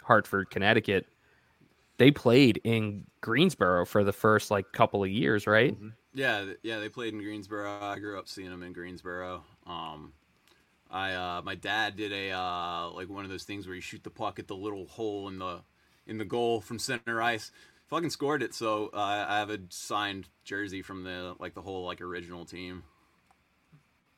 Hartford, 0.03 0.49
Connecticut, 0.49 1.07
they 1.97 2.11
played 2.11 2.61
in 2.63 3.05
Greensboro 3.21 3.85
for 3.85 4.03
the 4.03 4.13
first 4.13 4.51
like 4.51 4.71
couple 4.71 5.03
of 5.03 5.09
years, 5.09 5.47
right? 5.47 5.75
Yeah, 6.13 6.45
yeah, 6.63 6.79
they 6.79 6.89
played 6.89 7.13
in 7.13 7.21
Greensboro. 7.21 7.79
I 7.81 7.99
grew 7.99 8.17
up 8.17 8.27
seeing 8.27 8.49
them 8.49 8.63
in 8.63 8.73
Greensboro. 8.73 9.43
Um, 9.65 10.13
I 10.91 11.13
uh, 11.13 11.41
my 11.43 11.55
dad 11.55 11.95
did 11.97 12.11
a 12.11 12.31
uh, 12.31 12.89
like 12.91 13.09
one 13.09 13.23
of 13.23 13.29
those 13.29 13.43
things 13.43 13.65
where 13.67 13.75
you 13.75 13.81
shoot 13.81 14.03
the 14.03 14.09
puck 14.09 14.39
at 14.39 14.47
the 14.47 14.55
little 14.55 14.85
hole 14.87 15.27
in 15.27 15.39
the 15.39 15.59
in 16.05 16.17
the 16.17 16.25
goal 16.25 16.61
from 16.61 16.79
center 16.79 17.21
ice. 17.21 17.51
Fucking 17.87 18.09
scored 18.09 18.43
it. 18.43 18.53
So 18.53 18.89
uh, 18.93 19.25
I 19.27 19.39
have 19.39 19.49
a 19.49 19.59
signed 19.69 20.27
jersey 20.43 20.81
from 20.81 21.03
the 21.03 21.35
like 21.39 21.53
the 21.53 21.61
whole 21.61 21.85
like 21.85 22.01
original 22.01 22.45
team. 22.45 22.83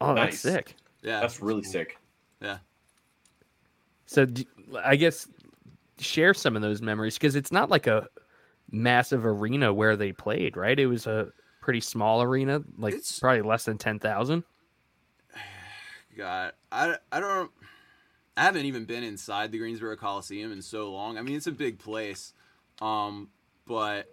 Oh, 0.02 0.14
Nice. 0.14 0.42
that's 0.44 0.56
sick. 0.56 0.76
Yeah, 1.02 1.20
That's 1.22 1.42
really 1.42 1.64
sick. 1.64 1.98
yeah. 2.42 2.58
So 4.06 4.26
I 4.84 4.96
guess 4.96 5.28
share 6.00 6.34
some 6.34 6.56
of 6.56 6.62
those 6.62 6.82
memories 6.82 7.16
because 7.16 7.36
it's 7.36 7.52
not 7.52 7.70
like 7.70 7.88
a 7.88 8.08
massive 8.72 9.26
arena 9.26 9.74
where 9.74 9.96
they 9.96 10.12
played, 10.12 10.58
right? 10.58 10.80
It 10.80 10.88
was 10.88 11.06
a 11.08 11.32
pretty 11.62 11.82
small 11.82 12.22
arena, 12.22 12.62
like 12.78 12.94
It's- 12.94 13.20
probably 13.20 13.42
less 13.42 13.66
than 13.66 13.78
ten 13.78 14.00
thousand. 14.00 14.44
God, 16.20 16.52
I, 16.70 16.96
I 17.14 17.22
don't. 17.22 17.50
I 18.36 18.44
haven't 18.44 18.66
even 18.66 18.84
been 18.84 19.04
inside 19.04 19.54
the 19.54 19.58
Greensboro 19.58 19.96
Coliseum 19.96 20.52
in 20.52 20.62
so 20.62 20.92
long. 20.92 21.18
I 21.18 21.22
mean, 21.22 21.38
it's 21.38 21.48
a 21.48 21.52
big 21.52 21.80
place, 21.80 22.34
um, 22.82 23.30
but 23.66 24.08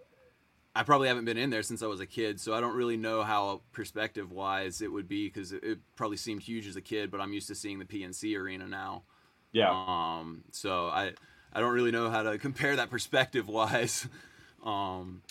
I 0.74 0.84
probably 0.84 1.08
haven't 1.08 1.24
been 1.24 1.36
in 1.36 1.50
there 1.50 1.64
since 1.64 1.82
I 1.82 1.86
was 1.86 1.98
a 1.98 2.06
kid, 2.06 2.40
so 2.40 2.54
I 2.54 2.60
don't 2.60 2.76
really 2.76 2.96
know 2.96 3.24
how 3.24 3.62
perspective 3.72 4.30
wise 4.30 4.82
it 4.82 4.92
would 4.92 5.08
be 5.08 5.26
because 5.26 5.50
it, 5.50 5.64
it 5.64 5.78
probably 5.96 6.16
seemed 6.16 6.42
huge 6.42 6.68
as 6.68 6.76
a 6.76 6.80
kid, 6.80 7.10
but 7.10 7.20
I'm 7.20 7.32
used 7.32 7.48
to 7.48 7.56
seeing 7.56 7.80
the 7.80 7.84
PNC 7.84 8.38
arena 8.38 8.68
now. 8.68 9.02
Yeah. 9.50 9.70
Um, 9.70 10.44
so 10.52 10.86
I 10.86 11.12
I 11.52 11.58
don't 11.58 11.74
really 11.74 11.90
know 11.90 12.08
how 12.08 12.22
to 12.22 12.38
compare 12.46 12.76
that 12.76 12.88
perspective 12.90 13.48
wise. 13.48 14.06
Um, 14.64 15.22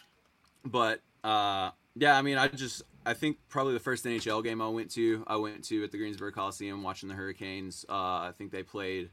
but 0.63 1.01
uh, 1.25 1.71
yeah, 1.95 2.17
I 2.17 2.21
mean, 2.21 2.37
I 2.37 2.47
just 2.47 2.83
I 3.05 3.13
think 3.13 3.37
probably 3.47 3.73
the 3.73 3.79
first 3.79 4.03
NHL 4.05 4.43
game 4.43 4.61
I 4.61 4.67
went 4.67 4.91
to 4.91 5.23
I 5.27 5.37
went 5.37 5.63
to 5.65 5.83
at 5.83 5.91
the 5.91 5.97
Greensboro 5.97 6.31
Coliseum 6.31 6.83
watching 6.83 7.07
the 7.09 7.15
Hurricanes. 7.15 7.85
Uh, 7.87 7.93
I 7.93 8.31
think 8.37 8.51
they 8.51 8.63
played. 8.63 9.09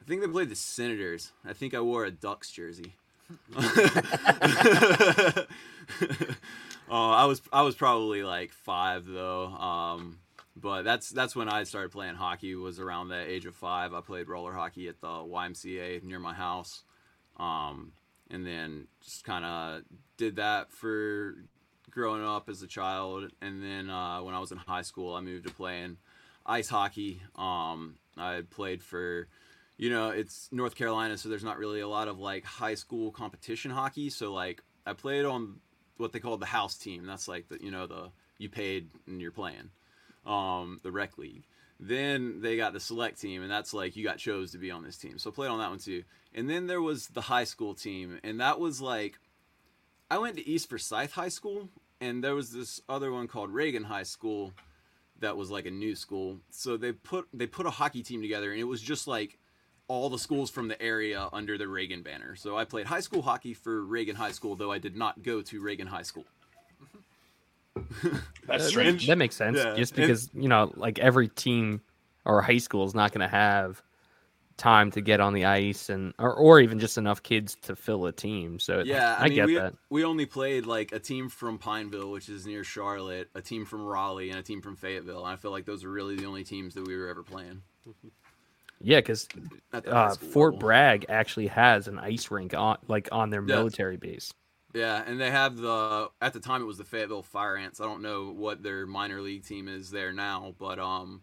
I 0.00 0.04
think 0.04 0.20
they 0.20 0.28
played 0.28 0.48
the 0.48 0.56
Senators. 0.56 1.32
I 1.44 1.52
think 1.52 1.74
I 1.74 1.80
wore 1.80 2.04
a 2.04 2.10
Ducks 2.10 2.50
jersey. 2.50 2.94
Oh, 6.88 7.10
I 7.12 7.24
was 7.24 7.40
I 7.52 7.62
was 7.62 7.74
probably 7.74 8.22
like 8.22 8.52
five 8.52 9.06
though. 9.06 9.46
Um, 9.46 10.18
but 10.56 10.82
that's 10.82 11.10
that's 11.10 11.36
when 11.36 11.48
I 11.48 11.62
started 11.64 11.92
playing 11.92 12.16
hockey. 12.16 12.54
Was 12.56 12.80
around 12.80 13.08
the 13.08 13.20
age 13.20 13.46
of 13.46 13.54
five. 13.54 13.94
I 13.94 14.00
played 14.00 14.28
roller 14.28 14.52
hockey 14.52 14.88
at 14.88 15.00
the 15.00 15.06
YMCA 15.06 16.02
near 16.02 16.18
my 16.18 16.34
house, 16.34 16.82
um, 17.38 17.92
and 18.30 18.46
then 18.46 18.88
just 19.02 19.24
kind 19.24 19.44
of 19.44 19.82
did 20.16 20.36
that 20.36 20.72
for 20.72 21.36
growing 21.90 22.24
up 22.24 22.48
as 22.48 22.62
a 22.62 22.66
child. 22.66 23.30
And 23.40 23.62
then 23.62 23.90
uh, 23.90 24.22
when 24.22 24.34
I 24.34 24.38
was 24.38 24.52
in 24.52 24.58
high 24.58 24.82
school, 24.82 25.14
I 25.14 25.20
moved 25.20 25.46
to 25.46 25.52
playing 25.52 25.98
ice 26.46 26.68
hockey. 26.68 27.22
Um, 27.36 27.96
I 28.16 28.42
played 28.48 28.82
for, 28.82 29.28
you 29.76 29.90
know, 29.90 30.10
it's 30.10 30.48
North 30.52 30.74
Carolina, 30.74 31.16
so 31.16 31.28
there's 31.28 31.44
not 31.44 31.58
really 31.58 31.80
a 31.80 31.88
lot 31.88 32.08
of 32.08 32.18
like 32.18 32.44
high 32.44 32.74
school 32.74 33.10
competition 33.10 33.70
hockey. 33.70 34.10
So 34.10 34.32
like 34.32 34.62
I 34.86 34.92
played 34.92 35.24
on 35.24 35.60
what 35.96 36.12
they 36.12 36.18
called 36.18 36.40
the 36.40 36.46
house 36.46 36.76
team. 36.76 37.06
That's 37.06 37.28
like 37.28 37.48
the 37.48 37.58
you 37.62 37.70
know 37.70 37.86
the 37.86 38.10
you 38.38 38.48
paid 38.48 38.90
and 39.06 39.20
you're 39.20 39.30
playing, 39.30 39.70
um, 40.26 40.78
the 40.82 40.90
rec 40.90 41.18
league. 41.18 41.44
Then 41.78 42.40
they 42.42 42.56
got 42.56 42.72
the 42.72 42.80
select 42.80 43.20
team, 43.20 43.42
and 43.42 43.50
that's 43.50 43.72
like 43.72 43.96
you 43.96 44.04
got 44.04 44.18
chose 44.18 44.52
to 44.52 44.58
be 44.58 44.70
on 44.70 44.82
this 44.82 44.96
team. 44.96 45.18
So 45.18 45.30
I 45.30 45.34
played 45.34 45.48
on 45.48 45.58
that 45.58 45.70
one 45.70 45.78
too. 45.78 46.02
And 46.34 46.48
then 46.48 46.66
there 46.66 46.82
was 46.82 47.08
the 47.08 47.22
high 47.22 47.44
school 47.44 47.74
team, 47.74 48.18
and 48.22 48.40
that 48.40 48.60
was 48.60 48.80
like 48.80 49.18
I 50.10 50.18
went 50.18 50.36
to 50.36 50.48
East 50.48 50.68
Forsyth 50.68 51.12
High 51.12 51.28
School, 51.28 51.68
and 52.00 52.22
there 52.24 52.34
was 52.34 52.50
this 52.52 52.80
other 52.88 53.12
one 53.12 53.28
called 53.28 53.50
Reagan 53.50 53.84
High 53.84 54.02
School 54.02 54.52
that 55.20 55.36
was 55.36 55.50
like 55.50 55.66
a 55.66 55.70
new 55.70 55.94
school. 55.94 56.38
So 56.50 56.76
they 56.76 56.92
put 56.92 57.28
they 57.32 57.46
put 57.46 57.66
a 57.66 57.70
hockey 57.70 58.02
team 58.02 58.20
together, 58.22 58.50
and 58.50 58.60
it 58.60 58.64
was 58.64 58.80
just 58.82 59.06
like 59.06 59.38
all 59.88 60.08
the 60.08 60.18
schools 60.18 60.50
from 60.50 60.68
the 60.68 60.80
area 60.80 61.28
under 61.32 61.58
the 61.58 61.66
Reagan 61.68 62.02
banner. 62.02 62.36
So 62.36 62.56
I 62.56 62.64
played 62.64 62.86
high 62.86 63.00
school 63.00 63.22
hockey 63.22 63.54
for 63.54 63.82
Reagan 63.84 64.16
High 64.16 64.30
School, 64.32 64.54
though 64.56 64.70
I 64.72 64.78
did 64.78 64.96
not 64.96 65.22
go 65.22 65.42
to 65.42 65.60
Reagan 65.60 65.86
High 65.88 66.02
School. 66.02 66.24
That's 68.46 68.66
strange. 68.68 69.06
That 69.06 69.18
makes 69.18 69.36
sense. 69.36 69.58
Yeah. 69.58 69.74
Just 69.76 69.92
And- 69.96 70.02
because 70.06 70.30
you 70.34 70.48
know, 70.48 70.72
like 70.76 70.98
every 70.98 71.28
team 71.28 71.80
or 72.24 72.42
high 72.42 72.58
school 72.58 72.84
is 72.84 72.94
not 72.94 73.12
going 73.12 73.22
to 73.28 73.34
have 73.34 73.82
time 74.60 74.90
to 74.92 75.00
get 75.00 75.20
on 75.20 75.32
the 75.32 75.44
ice 75.46 75.88
and 75.88 76.12
or, 76.18 76.34
or 76.34 76.60
even 76.60 76.78
just 76.78 76.98
enough 76.98 77.22
kids 77.22 77.56
to 77.62 77.74
fill 77.74 78.06
a 78.06 78.12
team. 78.12 78.58
So 78.60 78.80
Yeah, 78.84 79.16
I, 79.18 79.24
I, 79.24 79.28
mean, 79.28 79.34
get 79.34 79.46
we, 79.46 79.54
that. 79.56 79.74
we 79.88 80.04
only 80.04 80.26
played 80.26 80.66
like 80.66 80.92
a 80.92 80.98
team 81.00 81.28
from 81.28 81.58
Pineville, 81.58 82.10
which 82.10 82.28
is 82.28 82.46
near 82.46 82.62
Charlotte, 82.62 83.28
a 83.34 83.40
team 83.40 83.64
from 83.64 83.84
Raleigh, 83.84 84.30
and 84.30 84.38
a 84.38 84.42
team 84.42 84.60
from 84.60 84.76
Fayetteville. 84.76 85.24
And 85.24 85.32
I 85.32 85.36
feel 85.36 85.50
like 85.50 85.64
those 85.64 85.82
are 85.82 85.90
really 85.90 86.14
the 86.16 86.26
only 86.26 86.44
teams 86.44 86.74
that 86.74 86.86
we 86.86 86.94
were 86.96 87.08
ever 87.08 87.22
playing. 87.22 87.62
Yeah, 88.82 88.98
because 88.98 89.28
At 89.72 89.84
the 89.84 89.90
high 89.92 90.06
uh, 90.06 90.14
Fort. 90.14 90.58
Bragg 90.58 91.06
actually 91.08 91.48
has 91.48 91.88
an 91.88 91.98
ice 91.98 92.30
rink 92.30 92.54
on 92.54 92.78
like 92.88 93.08
on 93.12 93.30
their 93.30 93.40
Yeah. 93.42 93.56
military 93.56 93.96
base. 93.96 94.32
Yeah, 94.74 95.02
and 95.04 95.20
they 95.20 95.30
have 95.30 95.56
the 95.56 96.10
at 96.20 96.32
the 96.32 96.40
time 96.40 96.62
it 96.62 96.66
was 96.66 96.78
the 96.78 96.84
Fayetteville 96.84 97.22
Fire 97.22 97.56
Ants. 97.56 97.80
I 97.80 97.84
don't 97.84 98.02
know 98.02 98.30
what 98.30 98.62
their 98.62 98.86
minor 98.86 99.20
league 99.20 99.44
team 99.44 99.68
is 99.68 99.90
there 99.90 100.12
now, 100.12 100.54
but 100.58 100.78
um, 100.78 101.22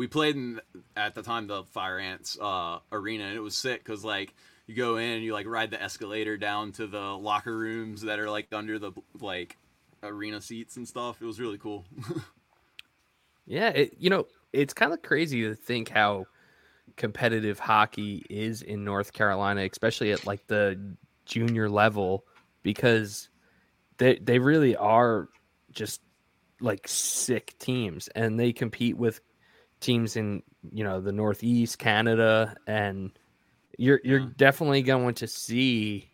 we 0.00 0.06
played 0.06 0.34
in 0.34 0.58
at 0.96 1.14
the 1.14 1.20
time 1.20 1.46
the 1.46 1.62
Fire 1.64 1.98
Ants 1.98 2.38
uh, 2.40 2.78
arena, 2.90 3.24
and 3.24 3.36
it 3.36 3.40
was 3.40 3.54
sick 3.54 3.84
because 3.84 4.02
like 4.02 4.32
you 4.66 4.74
go 4.74 4.96
in 4.96 5.10
and 5.10 5.22
you 5.22 5.34
like 5.34 5.46
ride 5.46 5.70
the 5.70 5.82
escalator 5.82 6.38
down 6.38 6.72
to 6.72 6.86
the 6.86 6.98
locker 6.98 7.54
rooms 7.54 8.00
that 8.00 8.18
are 8.18 8.30
like 8.30 8.46
under 8.50 8.78
the 8.78 8.92
like 9.20 9.58
arena 10.02 10.40
seats 10.40 10.78
and 10.78 10.88
stuff. 10.88 11.20
It 11.20 11.26
was 11.26 11.38
really 11.38 11.58
cool. 11.58 11.84
Yeah, 13.46 13.70
it, 13.70 13.94
you 13.98 14.10
know, 14.10 14.26
it's 14.52 14.72
kind 14.72 14.92
of 14.92 15.02
crazy 15.02 15.42
to 15.42 15.56
think 15.56 15.88
how 15.88 16.26
competitive 16.96 17.58
hockey 17.58 18.24
is 18.30 18.62
in 18.62 18.84
North 18.84 19.12
Carolina, 19.12 19.66
especially 19.68 20.12
at 20.12 20.24
like 20.24 20.46
the 20.46 20.94
junior 21.24 21.68
level, 21.68 22.24
because 22.62 23.28
they 23.98 24.20
they 24.22 24.38
really 24.38 24.76
are 24.76 25.28
just 25.72 26.00
like 26.60 26.86
sick 26.86 27.58
teams, 27.58 28.06
and 28.14 28.38
they 28.38 28.52
compete 28.52 28.96
with 28.96 29.20
teams 29.80 30.16
in 30.16 30.42
you 30.72 30.84
know 30.84 31.00
the 31.00 31.12
Northeast, 31.12 31.78
Canada, 31.78 32.54
and 32.66 33.10
you're 33.78 34.00
you're 34.04 34.20
Yeah. 34.20 34.28
definitely 34.36 34.82
going 34.82 35.14
to 35.16 35.26
see 35.26 36.10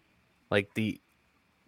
like 0.51 0.73
the 0.75 1.01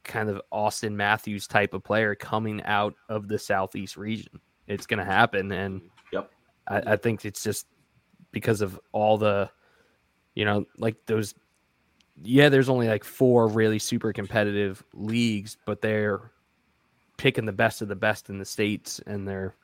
kind 0.04 0.30
of 0.30 0.40
Auston 0.52 0.94
Matthews 0.94 1.46
type 1.46 1.74
of 1.74 1.82
player 1.84 2.14
coming 2.14 2.62
out 2.62 2.94
of 3.08 3.28
the 3.28 3.38
Southeast 3.38 3.96
region. 3.96 4.40
It's 4.66 4.86
going 4.86 4.98
to 4.98 5.04
happen, 5.04 5.50
and 5.52 5.82
Yep. 6.12 6.30
I, 6.68 6.92
I 6.92 6.96
think 6.96 7.24
it's 7.24 7.42
just 7.42 7.66
because 8.30 8.60
of 8.60 8.78
all 8.92 9.18
the, 9.18 9.50
you 10.34 10.44
know, 10.44 10.66
like 10.78 10.96
those. 11.06 11.34
Yeah, 12.20 12.48
there's 12.48 12.68
only 12.68 12.88
like 12.88 13.04
four 13.04 13.46
really 13.46 13.78
super 13.78 14.12
competitive 14.12 14.82
leagues, 14.92 15.56
but 15.64 15.80
they're 15.80 16.32
picking 17.16 17.44
the 17.46 17.52
best 17.52 17.80
of 17.80 17.86
the 17.88 17.94
best 17.96 18.28
in 18.28 18.38
the 18.38 18.44
states, 18.44 19.00
and 19.06 19.26
they're 19.26 19.54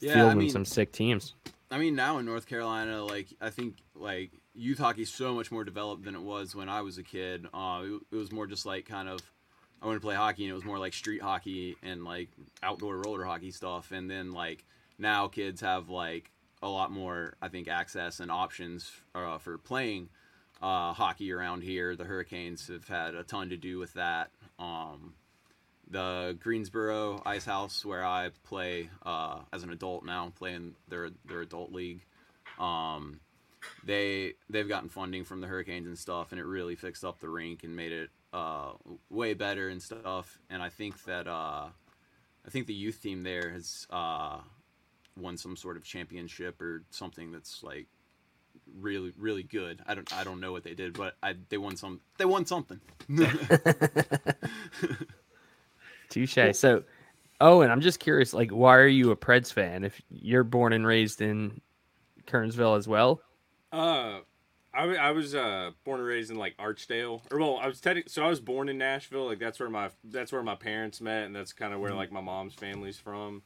Yeah, 0.00 0.10
I 0.10 0.14
fielding 0.14 0.38
mean- 0.38 0.50
some 0.50 0.64
sick 0.64 0.92
teams. 0.92 1.34
I 1.72 1.78
mean, 1.78 1.94
now 1.94 2.18
in 2.18 2.26
North 2.26 2.46
Carolina, 2.46 3.02
like 3.02 3.28
I 3.40 3.48
think 3.48 3.76
like 3.94 4.30
youth 4.54 4.78
hockey 4.78 5.02
is 5.02 5.10
so 5.10 5.34
much 5.34 5.50
more 5.50 5.64
developed 5.64 6.04
than 6.04 6.14
it 6.14 6.20
was 6.20 6.54
when 6.54 6.68
I 6.68 6.82
was 6.82 6.98
a 6.98 7.02
kid. 7.02 7.46
Uh, 7.52 7.82
it, 7.84 8.02
it 8.12 8.16
was 8.16 8.30
more 8.30 8.46
just 8.46 8.66
like 8.66 8.86
kind 8.86 9.08
of 9.08 9.20
I 9.80 9.86
wanted 9.86 10.00
to 10.00 10.06
play 10.06 10.14
hockey, 10.14 10.44
and 10.44 10.52
it 10.52 10.54
was 10.54 10.64
more 10.64 10.78
like 10.78 10.92
street 10.92 11.22
hockey 11.22 11.76
and 11.82 12.04
like 12.04 12.28
outdoor 12.62 12.98
roller 12.98 13.24
hockey 13.24 13.50
stuff. 13.50 13.90
And 13.90 14.10
then 14.10 14.32
like 14.32 14.64
now, 14.98 15.28
kids 15.28 15.62
have 15.62 15.88
like 15.88 16.30
a 16.62 16.68
lot 16.68 16.92
more, 16.92 17.34
I 17.40 17.48
think, 17.48 17.68
access 17.68 18.20
and 18.20 18.30
options 18.30 18.92
uh, 19.14 19.38
for 19.38 19.56
playing 19.56 20.10
uh, 20.60 20.92
hockey 20.92 21.32
around 21.32 21.62
here. 21.62 21.96
The 21.96 22.04
Hurricanes 22.04 22.68
have 22.68 22.86
had 22.86 23.14
a 23.14 23.24
ton 23.24 23.48
to 23.48 23.56
do 23.56 23.78
with 23.78 23.94
that. 23.94 24.30
Um, 24.58 25.14
the 25.92 26.36
Greensboro 26.40 27.22
Ice 27.24 27.44
House, 27.44 27.84
where 27.84 28.04
I 28.04 28.30
play 28.44 28.90
uh, 29.04 29.40
as 29.52 29.62
an 29.62 29.70
adult 29.70 30.04
now, 30.04 30.32
playing 30.36 30.74
their 30.88 31.10
their 31.26 31.42
adult 31.42 31.70
league. 31.70 32.00
Um, 32.58 33.20
they 33.84 34.34
they've 34.50 34.68
gotten 34.68 34.88
funding 34.88 35.24
from 35.24 35.40
the 35.40 35.46
Hurricanes 35.46 35.86
and 35.86 35.98
stuff, 35.98 36.32
and 36.32 36.40
it 36.40 36.44
really 36.44 36.74
fixed 36.74 37.04
up 37.04 37.20
the 37.20 37.28
rink 37.28 37.62
and 37.62 37.76
made 37.76 37.92
it 37.92 38.10
uh, 38.32 38.72
way 39.10 39.34
better 39.34 39.68
and 39.68 39.80
stuff. 39.80 40.38
And 40.50 40.62
I 40.62 40.70
think 40.70 41.04
that 41.04 41.28
uh, 41.28 41.66
I 42.46 42.50
think 42.50 42.66
the 42.66 42.74
youth 42.74 43.02
team 43.02 43.22
there 43.22 43.50
has 43.50 43.86
uh, 43.90 44.38
won 45.16 45.36
some 45.36 45.56
sort 45.56 45.76
of 45.76 45.84
championship 45.84 46.60
or 46.60 46.82
something 46.90 47.32
that's 47.32 47.62
like 47.62 47.86
really 48.80 49.12
really 49.18 49.42
good. 49.42 49.80
I 49.86 49.94
don't 49.94 50.12
I 50.12 50.24
don't 50.24 50.40
know 50.40 50.52
what 50.52 50.64
they 50.64 50.74
did, 50.74 50.94
but 50.94 51.16
I 51.22 51.34
they 51.50 51.58
won 51.58 51.76
some 51.76 52.00
they 52.16 52.24
won 52.24 52.46
something. 52.46 52.80
Touche. 56.12 56.54
So, 56.54 56.84
Owen, 57.40 57.70
I'm 57.70 57.80
just 57.80 57.98
curious, 57.98 58.32
like, 58.32 58.50
why 58.50 58.76
are 58.76 58.86
you 58.86 59.10
a 59.10 59.16
Preds 59.16 59.52
fan 59.52 59.84
if 59.84 60.00
you're 60.10 60.44
born 60.44 60.72
and 60.72 60.86
raised 60.86 61.20
in 61.20 61.60
Kernersville 62.26 62.76
as 62.78 62.86
well? 62.86 63.20
Uh, 63.72 64.20
I, 64.74 64.84
I 64.96 65.10
was 65.10 65.34
uh 65.34 65.72
born 65.84 66.00
and 66.00 66.08
raised 66.08 66.30
in 66.30 66.36
like 66.36 66.56
Archdale, 66.56 67.22
or 67.30 67.38
well, 67.38 67.58
I 67.60 67.66
was 67.66 67.82
so 68.06 68.24
I 68.24 68.28
was 68.28 68.40
born 68.40 68.68
in 68.68 68.78
Nashville. 68.78 69.26
Like 69.26 69.38
that's 69.38 69.60
where 69.60 69.68
my 69.68 69.90
that's 70.04 70.32
where 70.32 70.42
my 70.42 70.54
parents 70.54 71.00
met, 71.00 71.24
and 71.24 71.36
that's 71.36 71.52
kind 71.52 71.74
of 71.74 71.80
where 71.80 71.94
like 71.94 72.12
my 72.12 72.20
mom's 72.20 72.54
family's 72.54 72.98
from. 72.98 73.42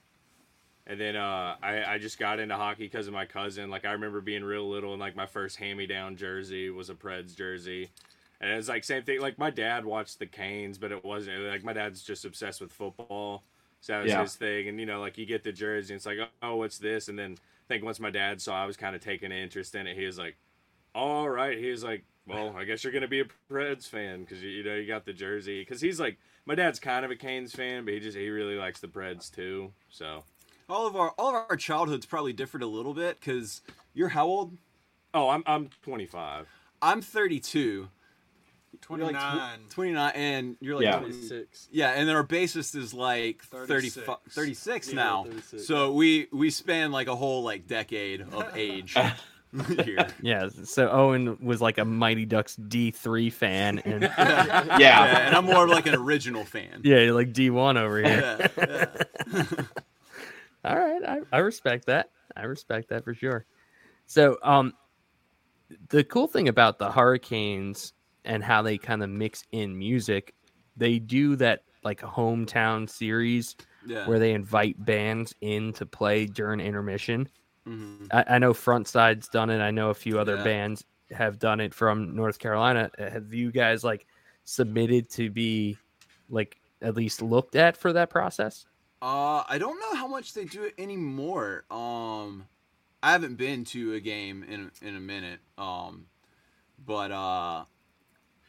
And 0.86 1.01
then 1.01 1.16
uh, 1.16 1.57
I 1.61 1.84
I 1.95 1.99
just 1.99 2.18
got 2.18 2.38
into 2.38 2.55
hockey 2.55 2.84
because 2.84 3.09
of 3.09 3.12
my 3.12 3.24
cousin. 3.24 3.70
Like 3.70 3.84
I 3.84 3.93
remember 3.93 4.20
being 4.20 4.45
real 4.45 4.68
little, 4.68 4.93
and 4.93 5.01
like 5.01 5.16
my 5.16 5.26
first 5.26 5.57
hand 5.57 5.78
me 5.78 5.86
down 5.86 6.16
jersey 6.16 6.70
was 6.70 6.91
a 6.91 6.95
Preds 6.95 7.36
jersey. 7.36 7.91
And 8.41 8.51
it's 8.51 8.68
like 8.68 8.84
same 8.84 9.03
thing. 9.03 9.20
Like 9.20 9.39
my 9.39 9.51
dad 9.51 9.84
watched 9.84 10.18
the 10.18 10.26
Canes, 10.26 10.78
but 10.78 10.93
it 10.93 11.05
wasn't 11.05 11.41
like 11.45 11.64
my 11.64 11.72
dad's 11.72 12.03
just 12.03 12.24
obsessed 12.24 12.61
with 12.61 12.72
football, 12.72 13.45
so 13.80 13.95
that 13.95 14.03
was 14.03 14.12
Yeah. 14.12 14.22
his 14.22 14.34
thing. 14.34 14.68
And 14.68 14.78
you 14.78 14.87
know, 14.87 15.01
like 15.01 15.16
you 15.18 15.24
get 15.26 15.43
the 15.43 15.53
jersey, 15.53 15.95
and 15.95 15.99
it's 15.99 16.07
like, 16.07 16.18
oh, 16.20 16.28
oh, 16.43 16.57
what's 16.57 16.78
this? 16.78 17.09
And 17.09 17.18
then 17.18 17.32
I 17.39 17.66
think 17.68 17.84
once 17.84 17.99
my 17.99 18.11
dad 18.11 18.41
saw 18.43 18.62
I 18.62 18.66
was 18.66 18.76
kind 18.76 18.95
of 18.95 19.03
taking 19.03 19.32
an 19.32 19.39
interest 19.39 19.74
in 19.74 19.87
it, 19.87 19.97
he 19.97 20.05
was 20.05 20.18
like, 20.18 20.37
all 20.95 21.28
right. 21.28 21.57
He 21.59 21.70
was 21.70 21.82
like, 21.82 22.05
well, 22.26 22.55
I 22.59 22.64
guess 22.64 22.84
you're 22.84 22.93
gonna 22.93 23.09
be 23.09 23.20
a 23.20 23.26
Preds 23.51 23.89
fan 23.89 24.20
because 24.20 24.43
you, 24.43 24.51
you 24.51 24.64
know 24.64 24.74
you 24.74 24.87
got 24.87 25.05
the 25.07 25.12
jersey. 25.14 25.61
Because 25.62 25.80
he's 25.80 25.99
like, 26.01 26.18
my 26.45 26.55
dad's 26.55 26.78
kind 26.78 27.05
of 27.05 27.11
a 27.11 27.16
Canes 27.16 27.55
fan, 27.55 27.84
but 27.87 27.95
he 27.95 28.01
just 28.01 28.16
he 28.18 28.28
really 28.28 28.57
likes 28.57 28.80
the 28.80 28.89
Preds 28.89 29.34
too. 29.34 29.72
So, 29.89 30.24
all 30.68 30.87
of 30.87 30.95
our 30.95 31.11
all 31.18 31.30
of 31.34 31.47
our 31.49 31.57
childhoods 31.57 32.05
probably 32.05 32.32
differed 32.34 32.62
a 32.62 32.66
little 32.66 32.93
bit 32.95 33.18
because 33.18 33.62
you're 33.95 34.11
how 34.11 34.26
old? 34.26 34.59
oh, 35.14 35.30
I'm 35.30 35.43
I'm 35.47 35.70
25. 35.82 36.47
I'm 36.82 37.01
32. 37.01 37.89
You're 38.89 38.99
like 38.99 39.11
29. 39.16 39.59
tw- 39.68 39.70
29, 39.72 40.12
and 40.14 40.57
you're 40.61 40.77
like 40.77 40.85
Yeah. 40.85 40.99
26. 40.99 41.68
Yeah, 41.72 41.91
and 41.91 42.09
then 42.09 42.16
our 42.16 42.27
bassist 42.27 42.74
is 42.77 42.93
like 42.95 43.43
30, 43.45 43.66
36. 43.91 44.09
36 44.31 44.89
Yeah, 44.89 44.95
now. 44.95 45.24
36. 45.24 45.66
So 45.66 45.93
we 45.93 46.29
we 46.33 46.51
span 46.51 46.93
like 46.93 47.09
a 47.09 47.16
whole 47.16 47.43
like 47.43 47.66
decade 47.66 48.20
of 48.22 48.45
age 48.57 48.95
here. 49.85 50.07
Yeah. 50.20 50.49
So 50.64 50.91
Owen 50.91 51.39
was 51.41 51.61
like 51.62 51.79
a 51.79 51.85
Mighty 51.85 52.27
Ducks 52.27 52.57
D3 52.57 53.33
fan, 53.33 53.79
and 53.85 54.03
Yeah, 54.03 54.79
Yeah. 54.79 55.27
and 55.27 55.37
I'm 55.37 55.45
more 55.45 55.64
of 55.64 55.70
like 55.70 55.87
an 55.87 55.95
original 55.95 56.45
fan. 56.45 56.81
yeah, 56.85 57.11
like 57.12 57.33
D1 57.33 57.79
over 57.79 57.99
here. 57.99 58.49
Yeah, 58.59 58.87
yeah. 59.33 59.62
All 60.64 60.77
right, 60.77 61.03
I, 61.05 61.37
I 61.37 61.39
respect 61.39 61.87
that. 61.87 62.11
I 62.37 62.43
respect 62.43 62.89
that 62.89 63.05
for 63.05 63.14
sure. 63.14 63.47
So, 64.07 64.37
um, 64.43 64.72
the 65.89 66.03
cool 66.05 66.27
thing 66.27 66.49
about 66.49 66.79
the 66.79 66.91
Hurricanes 66.91 67.93
and 68.27 68.43
how 68.45 68.62
they 68.62 68.79
kind 68.79 69.03
of 69.03 69.11
mix 69.11 69.45
in 69.53 69.79
music, 69.79 70.35
they 70.77 70.99
do 70.99 71.37
that 71.37 71.62
like 71.85 72.03
a 72.03 72.07
hometown 72.07 72.89
series 72.89 73.57
yeah. 73.87 74.07
where 74.07 74.18
they 74.18 74.33
invite 74.33 74.85
bands 74.85 75.35
in 75.41 75.72
to 75.74 75.87
play 75.87 76.27
during 76.27 76.61
intermission. 76.61 77.29
Mhm. 77.66 78.09
I, 78.12 78.24
I 78.35 78.39
know 78.39 78.53
Frontside's 78.53 79.29
done 79.29 79.51
it. 79.51 79.61
I 79.61 79.70
know 79.70 79.91
a 79.91 79.95
few 79.95 80.18
other 80.18 80.37
Yeah. 80.37 80.45
bands 80.45 80.85
have 81.11 81.39
done 81.39 81.61
it 81.61 81.72
from 81.72 82.14
North 82.16 82.39
Carolina. 82.39 82.91
Have 82.99 83.33
you 83.33 83.53
guys 83.53 83.85
like 83.85 84.07
submitted 84.45 85.09
to 85.11 85.31
be 85.31 85.79
like 86.29 86.59
at 86.83 86.97
least 86.97 87.22
looked 87.22 87.55
at 87.57 87.77
for 87.77 87.93
that 87.93 88.11
process? 88.11 88.66
Uh, 89.03 89.45
I 89.49 89.59
don't 89.59 89.79
know 89.79 89.95
how 89.95 90.09
much 90.09 90.35
they 90.35 90.45
do 90.47 90.64
it 90.64 90.74
anymore. 90.79 91.64
Um, 91.70 92.47
I 93.03 93.12
haven't 93.12 93.37
been 93.37 93.64
to 93.66 93.93
a 93.93 94.01
game 94.01 94.43
in 94.43 94.72
in 94.83 94.97
a 94.97 95.01
minute. 95.01 95.41
Um, 95.59 96.07
but 96.85 97.12
uh, 97.12 97.64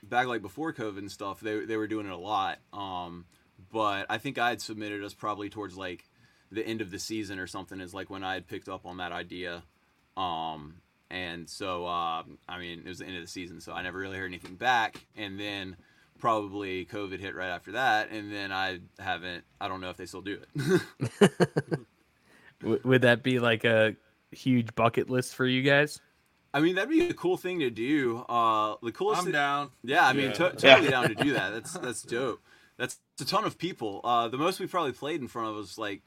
back 0.09 0.27
like 0.27 0.41
before 0.41 0.73
COVID 0.73 0.99
and 0.99 1.11
stuff, 1.11 1.39
they 1.39 1.65
they 1.65 1.77
were 1.77 1.87
doing 1.87 2.05
it 2.05 2.11
a 2.11 2.17
lot. 2.17 2.59
Um, 2.73 3.25
but 3.71 4.05
I 4.09 4.17
think 4.17 4.37
I 4.37 4.49
had 4.49 4.61
submitted 4.61 5.03
us 5.03 5.13
probably 5.13 5.49
towards 5.49 5.77
like 5.77 6.05
the 6.51 6.65
end 6.65 6.81
of 6.81 6.91
the 6.91 6.99
season 6.99 7.39
or 7.39 7.47
something. 7.47 7.79
Is 7.79 7.93
like 7.93 8.09
when 8.09 8.23
I 8.23 8.35
had 8.35 8.47
picked 8.47 8.69
up 8.69 8.85
on 8.85 8.97
that 8.97 9.11
idea. 9.11 9.63
Um, 10.15 10.81
and 11.09 11.49
so 11.49 11.85
uh, 11.85 12.23
I 12.47 12.59
mean, 12.59 12.79
it 12.79 12.87
was 12.87 12.99
the 12.99 13.05
end 13.05 13.15
of 13.15 13.21
the 13.21 13.27
season, 13.27 13.61
so 13.61 13.73
I 13.73 13.81
never 13.81 13.97
really 13.97 14.17
heard 14.17 14.25
anything 14.25 14.55
back. 14.55 15.05
And 15.15 15.39
then 15.39 15.77
probably 16.19 16.85
COVID 16.85 17.19
hit 17.19 17.35
right 17.35 17.49
after 17.49 17.73
that, 17.73 18.09
and 18.11 18.31
then 18.31 18.51
I 18.51 18.79
haven't. 18.99 19.43
I 19.61 19.67
don't 19.67 19.81
know 19.81 19.89
if 19.89 19.97
they 19.97 20.05
still 20.05 20.21
do 20.21 20.39
it. 20.57 20.81
Would 22.83 23.03
that 23.03 23.23
be 23.23 23.39
like 23.39 23.63
a 23.63 23.95
huge 24.31 24.73
bucket 24.75 25.09
list 25.09 25.35
for 25.35 25.45
you 25.45 25.61
guys? 25.61 26.01
I 26.57 26.59
mean, 26.59 26.75
that'd 26.75 26.89
be 26.89 27.07
a 27.07 27.13
cool 27.13 27.37
thing 27.37 27.59
to 27.59 27.69
do. 27.69 28.17
Uh, 28.27 28.75
the 28.81 28.91
coolest. 28.91 29.19
I'm 29.21 29.25
thi- 29.27 29.31
down. 29.31 29.69
Yeah, 29.83 30.07
I 30.07 30.13
mean, 30.13 30.27
Yeah. 30.27 30.33
to- 30.33 30.55
totally 30.55 30.89
down 30.89 31.09
to 31.09 31.15
do 31.15 31.33
that. 31.33 31.53
That's 31.53 31.73
that's 31.73 32.01
dope. 32.01 32.41
That's 32.77 32.99
a 33.21 33.25
ton 33.25 33.43
of 33.45 33.57
people. 33.57 34.01
Uh, 34.03 34.27
the 34.27 34.37
most 34.37 34.59
we 34.59 34.67
probably 34.67 34.91
played 34.91 35.21
in 35.21 35.27
front 35.27 35.49
of 35.49 35.55
was 35.55 35.77
like 35.77 36.01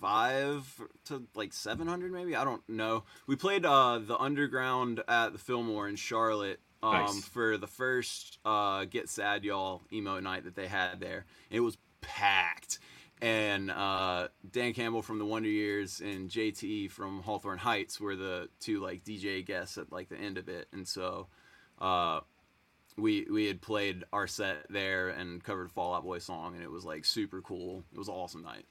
five 0.00 0.80
to 1.06 1.22
like 1.34 1.52
700 1.52 2.12
maybe. 2.12 2.34
I 2.36 2.44
don't 2.44 2.66
know. 2.68 3.04
We 3.26 3.36
played 3.36 3.64
uh, 3.64 3.98
the 3.98 4.18
underground 4.18 5.02
at 5.08 5.32
the 5.32 5.38
Fillmore 5.38 5.88
in 5.88 5.96
Charlotte 5.96 6.60
um, 6.82 6.92
Nice. 6.92 7.24
for 7.28 7.56
the 7.56 7.66
first 7.68 8.38
uh, 8.44 8.84
Get 8.84 9.08
Sad 9.08 9.44
Y'all 9.44 9.82
emo 9.92 10.18
night 10.20 10.44
that 10.44 10.56
they 10.56 10.66
had 10.66 10.98
there. 11.00 11.24
It 11.50 11.60
was 11.60 11.78
packed. 12.00 12.78
And 13.22 13.70
uh, 13.70 14.28
Dan 14.50 14.72
Campbell 14.72 15.00
from 15.00 15.20
the 15.20 15.24
Wonder 15.24 15.48
Years 15.48 16.00
and 16.00 16.28
JT 16.28 16.90
from 16.90 17.22
Hawthorne 17.22 17.58
Heights 17.58 18.00
were 18.00 18.16
the 18.16 18.48
two 18.58 18.80
like 18.80 19.04
DJ 19.04 19.46
guests 19.46 19.78
at 19.78 19.92
like 19.92 20.08
the 20.08 20.18
end 20.18 20.38
of 20.38 20.48
it. 20.48 20.66
And 20.72 20.86
so 20.86 21.28
uh, 21.80 22.20
we 22.96 23.24
we 23.30 23.46
had 23.46 23.60
played 23.62 24.02
our 24.12 24.26
set 24.26 24.66
there 24.68 25.10
and 25.10 25.42
covered 25.42 25.66
a 25.66 25.68
Fall 25.68 25.94
Out 25.94 26.02
Boy 26.02 26.18
song, 26.18 26.54
and 26.54 26.64
it 26.64 26.70
was 26.70 26.84
like 26.84 27.04
super 27.04 27.40
cool. 27.40 27.84
It 27.92 27.98
was 27.98 28.08
an 28.08 28.14
awesome 28.14 28.42
night. 28.42 28.64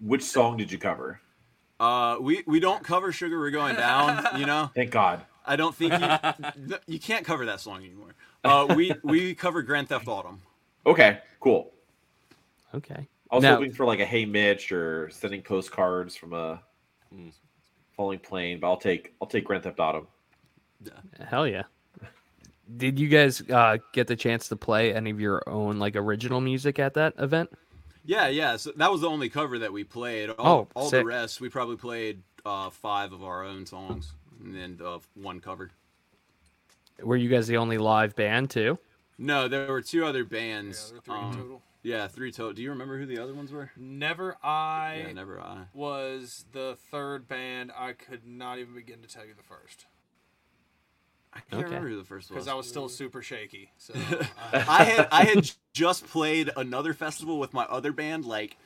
Which 0.00 0.24
song 0.24 0.56
did 0.56 0.72
you 0.72 0.78
cover? 0.78 1.20
Uh, 1.78 2.16
we 2.20 2.42
we 2.48 2.58
don't 2.58 2.82
cover 2.82 3.12
"Sugar 3.12 3.38
We're 3.38 3.52
Going 3.52 3.76
Down," 3.76 4.40
you 4.40 4.46
know. 4.46 4.70
Thank 4.74 4.90
God. 4.90 5.22
I 5.46 5.54
don't 5.54 5.76
think 5.76 5.92
you 5.92 6.76
you 6.88 6.98
can't 6.98 7.24
cover 7.24 7.46
that 7.46 7.60
song 7.60 7.84
anymore. 7.84 8.14
Uh, 8.42 8.74
we 8.74 8.94
we 9.04 9.34
covered 9.34 9.66
Grand 9.66 9.88
Theft 9.88 10.08
Autumn. 10.08 10.42
Okay, 10.84 11.20
cool. 11.38 11.70
Okay. 12.74 13.06
I 13.30 13.36
was 13.36 13.42
Now- 13.42 13.56
hoping 13.56 13.72
for 13.72 13.84
like 13.86 14.00
a 14.00 14.04
Hey 14.06 14.24
Mitch 14.24 14.72
or 14.72 15.08
sending 15.10 15.42
postcards 15.42 16.16
from 16.16 16.32
a 16.32 16.62
Mm. 17.14 17.32
falling 17.96 18.18
plane, 18.20 18.60
but 18.60 18.68
I'll 18.68 18.76
take 18.76 19.14
I'll 19.20 19.26
take 19.28 19.44
Grand 19.44 19.64
Theft 19.64 19.78
Auto. 19.80 20.06
Hell 21.26 21.46
yeah. 21.46 21.64
Did 22.76 22.98
you 23.00 23.08
guys 23.08 23.40
uh, 23.50 23.78
get 23.92 24.06
the 24.06 24.14
chance 24.14 24.46
to 24.48 24.56
play 24.56 24.94
any 24.94 25.10
of 25.10 25.20
your 25.20 25.42
own 25.48 25.78
like 25.80 25.96
original 25.96 26.40
music 26.40 26.78
at 26.78 26.94
that 26.94 27.14
event? 27.18 27.50
Yeah, 28.04 28.28
yeah. 28.28 28.56
So 28.56 28.72
that 28.76 28.90
was 28.92 29.00
the 29.02 29.08
only 29.08 29.28
cover 29.28 29.58
that 29.58 29.72
we 29.72 29.82
played. 29.84 30.30
All, 30.30 30.68
Oh, 30.74 30.80
all 30.80 30.88
sick. 30.88 31.00
the 31.00 31.04
rest, 31.06 31.40
we 31.40 31.48
probably 31.48 31.76
played 31.76 32.22
uh, 32.46 32.70
five 32.70 33.12
of 33.12 33.22
our 33.24 33.44
own 33.44 33.66
songs, 33.66 34.12
and 34.42 34.54
then 34.54 34.78
uh, 34.84 34.98
one 35.14 35.40
cover. 35.40 35.70
Were 37.02 37.16
you 37.16 37.28
guys 37.28 37.46
the 37.48 37.56
only 37.56 37.76
live 37.76 38.14
band 38.14 38.50
too? 38.50 38.78
No, 39.18 39.48
there 39.48 39.66
were 39.70 39.82
two 39.82 40.04
other 40.06 40.20
Yeah, 40.20 40.24
bands. 40.24 40.92
there 41.06 41.42
were 41.88 41.88
three 41.88 42.02
total. 42.02 42.06
Yeah, 42.06 42.08
three 42.08 42.32
total. 42.32 42.52
Do 42.54 42.62
you 42.62 42.70
remember 42.70 42.98
who 42.98 43.06
the 43.06 43.18
other 43.18 43.34
ones 43.34 43.52
were? 43.52 43.70
Never 43.76 44.36
I 44.44 44.92
yeah, 44.92 45.12
never 45.12 45.40
I. 45.40 45.66
was 45.72 46.44
the 46.52 46.76
third 46.90 47.26
band. 47.28 47.72
I 47.76 47.92
could 47.92 48.26
not 48.26 48.58
even 48.58 48.74
begin 48.74 49.02
to 49.02 49.08
tell 49.08 49.24
you 49.26 49.34
the 49.34 49.42
first 49.42 49.86
I 51.32 51.40
can't 51.40 51.52
Okay. 51.60 51.66
remember 51.66 51.88
who 51.88 51.96
the 51.96 52.04
first 52.04 52.30
was. 52.30 52.38
because 52.38 52.48
I 52.48 52.54
was 52.54 52.66
still 52.66 52.88
super 52.88 53.22
shaky. 53.22 53.70
So 53.78 53.94
uh, 54.36 54.62
I 54.66 54.84
had 54.84 55.08
I 55.10 55.24
had 55.24 55.50
just 55.74 56.06
played 56.06 56.50
another 56.56 56.94
festival 56.94 57.38
with 57.38 57.52
my 57.52 57.64
other 57.64 57.92
band. 57.92 58.24
Like, 58.24 58.56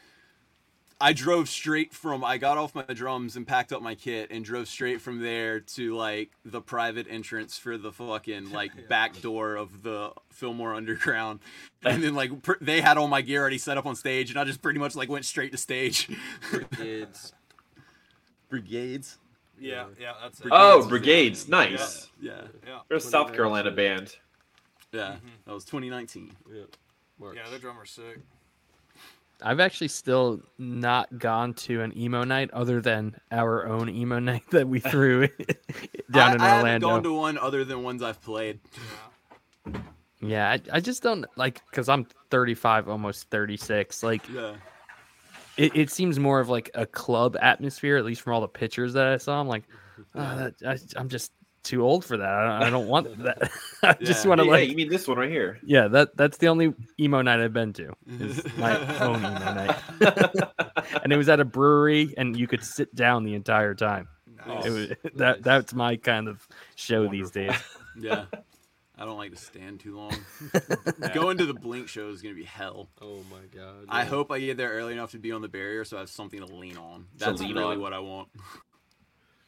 I 1.01 1.13
drove 1.13 1.49
straight 1.49 1.93
from 1.93 2.25
I 2.25 2.39
got 2.39 2.57
off 2.57 2.75
my 2.75 2.83
drums 2.85 3.37
and 3.37 3.47
packed 3.47 3.73
up 3.73 3.83
my 3.83 3.95
kit 3.95 4.31
and 4.31 4.45
drove 4.45 4.69
straight 4.69 5.01
from 5.01 5.21
there 5.21 5.61
to 5.61 5.95
like 5.95 6.31
the 6.45 6.61
private 6.61 7.07
entrance 7.11 7.59
for 7.59 7.77
the 7.77 7.93
fucking 7.93 8.51
like 8.53 8.89
back 8.89 9.21
door 9.21 9.57
of 9.57 9.83
the 9.83 10.13
Fillmore 10.31 10.75
Underground, 10.75 11.41
and 11.85 12.03
then 12.03 12.15
like 12.15 12.43
pr- 12.43 12.53
they 12.61 12.81
had 12.81 12.97
all 12.97 13.09
my 13.09 13.23
gear 13.23 13.41
already 13.41 13.59
set 13.59 13.77
up 13.77 13.87
on 13.87 13.97
stage, 13.97 14.31
and 14.31 14.39
I 14.39 14.45
just 14.45 14.63
pretty 14.63 14.79
much 14.79 14.95
like 14.97 15.09
went 15.09 15.25
straight 15.25 15.53
to 15.53 15.59
stage. 15.59 16.09
Brigades, 16.51 17.33
Brigades. 18.49 19.19
yeah, 19.59 19.87
yeah, 20.01 20.13
that's 20.23 20.41
it. 20.41 20.47
Oh, 20.51 20.87
Brigades, 20.89 21.49
nice. 21.49 22.09
Yeah, 22.21 22.43
yeah, 22.67 22.79
They're 22.89 22.99
a 22.99 23.01
South 23.01 23.33
Carolina 23.33 23.71
band. 23.71 24.17
yeah. 24.93 25.15
Mm-hmm. 25.17 25.29
That 25.47 25.55
was 25.55 25.65
2019. 25.65 26.33
Yep. 26.53 26.77
March. 27.19 27.37
yeah. 27.37 27.51
The 27.51 27.59
drummer's 27.59 27.91
sick. 27.91 28.19
I've 29.43 29.61
actually 29.61 29.89
still 29.89 30.41
not 30.59 31.18
gone 31.18 31.55
to 31.55 31.82
an 31.82 31.97
emo 31.99 32.24
night 32.24 32.51
other 32.53 32.80
than 32.80 33.16
our 33.30 33.66
own 33.66 33.89
emo 33.89 34.18
night 34.20 34.45
that 34.51 34.68
we 34.68 34.80
threw 34.80 35.28
down 36.11 36.32
I, 36.32 36.35
in 36.35 36.41
I 36.41 36.49
haven't 36.49 36.61
Orlando. 36.61 36.89
gone 36.89 37.03
to 37.03 37.12
one 37.14 37.39
other 37.39 37.64
than 37.64 37.82
ones 37.82 38.03
I've 38.03 38.22
played. 38.22 38.61
Yeah. 39.66 39.80
Yeah, 40.20 40.51
I, 40.51 40.61
I 40.76 40.80
just 40.80 41.03
don't 41.03 41.26
like 41.37 41.61
because 41.70 41.89
I'm 41.89 42.07
35, 42.30 42.89
almost 42.89 43.28
36. 43.30 44.03
Like 44.03 44.26
Yeah. 44.32 44.55
it, 45.59 45.76
it 45.76 45.91
seems 45.91 46.18
more 46.18 46.41
of 46.41 46.49
like 46.49 46.70
a 46.74 46.87
club 46.87 47.37
atmosphere, 47.43 47.99
at 47.99 48.05
least 48.07 48.22
from 48.22 48.32
all 48.32 48.41
the 48.41 48.49
pictures 48.49 48.95
that 48.95 49.07
I 49.07 49.18
saw. 49.18 49.39
I'm 49.39 49.49
like, 49.49 49.64
oh, 50.14 50.37
that, 50.37 50.55
I, 50.66 50.78
I'm 50.99 51.09
just 51.11 51.32
too 51.65 51.83
old 51.83 52.05
for 52.05 52.17
that. 52.17 52.29
I 52.62 52.71
don't, 52.71 52.87
want 52.87 53.19
that. 53.25 53.51
I 53.83 53.95
just 53.95 54.25
Yeah. 54.25 54.29
want 54.29 54.41
to 54.41 54.45
Hey, 54.45 54.51
like, 54.51 54.61
hey, 54.61 54.71
you 54.71 54.77
mean 54.77 54.89
this 54.89 55.09
one 55.09 55.19
right 55.19 55.31
here? 55.31 55.59
yeah, 55.65 55.89
that 55.89 56.17
that's 56.17 56.39
the 56.39 56.49
only 56.49 56.75
emo 57.01 57.23
night 57.23 57.41
I've 57.41 57.53
been 57.53 57.73
to. 57.75 57.93
Is 58.21 58.43
my 58.59 58.79
own 59.01 59.17
emo 59.17 59.55
night, 59.55 59.77
and 61.03 61.12
it 61.12 61.17
was 61.17 61.29
at 61.29 61.41
a 61.41 61.45
brewery, 61.45 62.15
and 62.17 62.37
you 62.37 62.47
could 62.47 62.62
sit 62.62 62.95
down 62.95 63.25
the 63.25 63.35
entire 63.35 63.75
time. 63.75 64.09
Nice. 64.47 64.67
It 64.67 64.71
was, 64.71 65.12
that 65.17 65.43
that's 65.43 65.75
my 65.75 65.97
kind 65.97 66.29
of 66.29 66.47
show 66.77 67.09
these 67.09 67.31
days. 67.31 67.55
Yeah. 67.99 68.27
I 68.97 69.05
don't 69.05 69.17
like 69.17 69.33
to 69.33 69.37
stand 69.37 69.81
too 69.81 69.97
long. 69.97 70.15
Going 71.15 71.37
to 71.39 71.47
the 71.47 71.55
Blink 71.55 71.89
show 71.89 72.11
is 72.11 72.23
gonna 72.23 72.35
be 72.37 72.45
hell. 72.45 72.89
Oh 73.01 73.23
my 73.31 73.41
god. 73.53 73.87
I 73.89 74.03
yeah. 74.03 74.09
hope 74.09 74.31
I 74.31 74.39
get 74.39 74.57
there 74.57 74.71
early 74.71 74.93
enough 74.93 75.11
to 75.12 75.19
be 75.19 75.33
on 75.33 75.43
the 75.43 75.49
barrier 75.49 75.85
so 75.85 75.97
I 75.97 76.01
have 76.01 76.11
something 76.11 76.39
to 76.39 76.47
lean 76.47 76.77
on. 76.77 77.07
To 77.19 77.25
That's 77.25 77.41
lean 77.41 77.57
really 77.57 77.75
on. 77.75 77.81
what 77.81 77.93
I 77.93 77.99
want. 77.99 78.29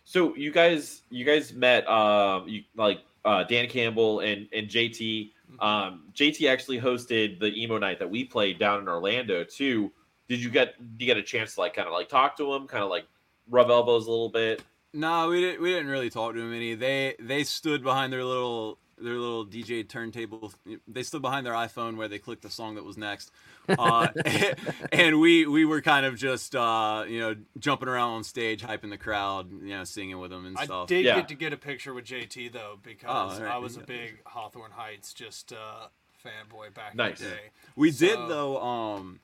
So 0.07 0.37
you 0.37 0.53
guys, 0.53 1.03
you 1.11 1.25
guys 1.25 1.53
met, 1.53 1.87
um, 1.89 2.47
you 2.47 2.63
like 2.77 3.01
uh, 3.25 3.43
Dan 3.43 3.69
Campbell 3.69 4.21
and 4.21 4.49
and 4.53 4.69
JT. 4.69 5.33
Um, 5.59 6.05
JT 6.15 6.49
actually 6.49 6.81
hosted 6.81 7.41
the 7.41 7.53
emo 7.61 7.77
night 7.77 7.99
that 7.99 8.09
we 8.09 8.25
played 8.25 8.59
down 8.61 8.79
in 8.79 8.89
Orlando 8.89 9.43
too. 9.43 9.91
Did 10.29 10.41
you 10.41 10.49
get 10.49 10.79
did 10.97 11.05
you 11.05 11.13
get 11.13 11.17
a 11.17 11.25
chance 11.25 11.57
to 11.57 11.61
like 11.61 11.75
kind 11.75 11.89
of 11.89 11.93
like 11.93 12.09
talk 12.09 12.37
to 12.37 12.55
him, 12.55 12.69
kind 12.69 12.85
of 12.85 12.89
like 12.89 13.05
rub 13.51 13.69
elbows 13.69 14.07
a 14.07 14.11
little 14.11 14.29
bit? 14.29 14.63
No, 14.95 15.29
we 15.29 15.41
didn't. 15.41 15.61
We 15.61 15.71
didn't 15.71 15.89
really 15.89 16.09
talk 16.09 16.35
to 16.35 16.41
them 16.41 16.55
any. 16.55 16.77
They 16.77 17.17
they 17.19 17.43
stood 17.43 17.83
behind 17.83 18.13
their 18.13 18.25
little 18.25 18.79
their 18.99 19.15
little 19.15 19.45
DJ 19.47 19.87
turntable. 19.89 20.53
They 20.89 21.03
stood 21.03 21.23
behind 21.23 21.47
their 21.47 21.53
iPhone 21.53 21.97
where 21.97 22.09
they 22.09 22.19
clicked 22.19 22.43
the 22.43 22.51
song 22.51 22.77
that 22.77 22.85
was 22.85 22.97
next, 22.97 23.31
uh, 23.69 24.09
and 24.93 25.21
we 25.21 25.47
we 25.47 25.65
were 25.65 25.83
kind 25.83 26.07
of 26.07 26.17
just 26.17 26.55
uh, 26.57 27.05
you 27.09 27.21
know 27.21 27.37
jumping 27.59 27.89
around 27.89 28.11
on 28.13 28.25
stage, 28.25 28.63
hyping 28.63 28.91
the 28.91 28.99
crowd, 28.99 29.51
you 29.53 29.77
know, 29.77 29.85
singing 29.85 30.19
with 30.19 30.31
them 30.31 30.47
and 30.47 30.57
I 30.59 30.65
stuff. 30.65 30.89
did 30.89 31.05
Yeah. 31.05 31.17
get 31.17 31.29
to 31.29 31.35
get 31.35 31.53
a 31.53 31.57
picture 31.57 31.93
with 31.95 32.05
JT 32.07 32.53
though 32.53 32.79
because 32.83 33.09
Oh, 33.09 33.35
alright, 33.43 33.55
I 33.55 33.59
was 33.59 33.77
a 33.77 33.81
big 33.81 34.21
Hawthorne 34.27 34.71
Heights 34.73 35.13
just 35.13 35.53
uh, 35.53 35.89
fanboy 36.25 36.75
back 36.75 36.95
Nice. 36.95 37.21
in 37.21 37.29
the 37.29 37.35
day. 37.35 37.41
We 37.77 37.91
did 37.91 38.17
though. 38.17 38.61
Um, 38.63 39.21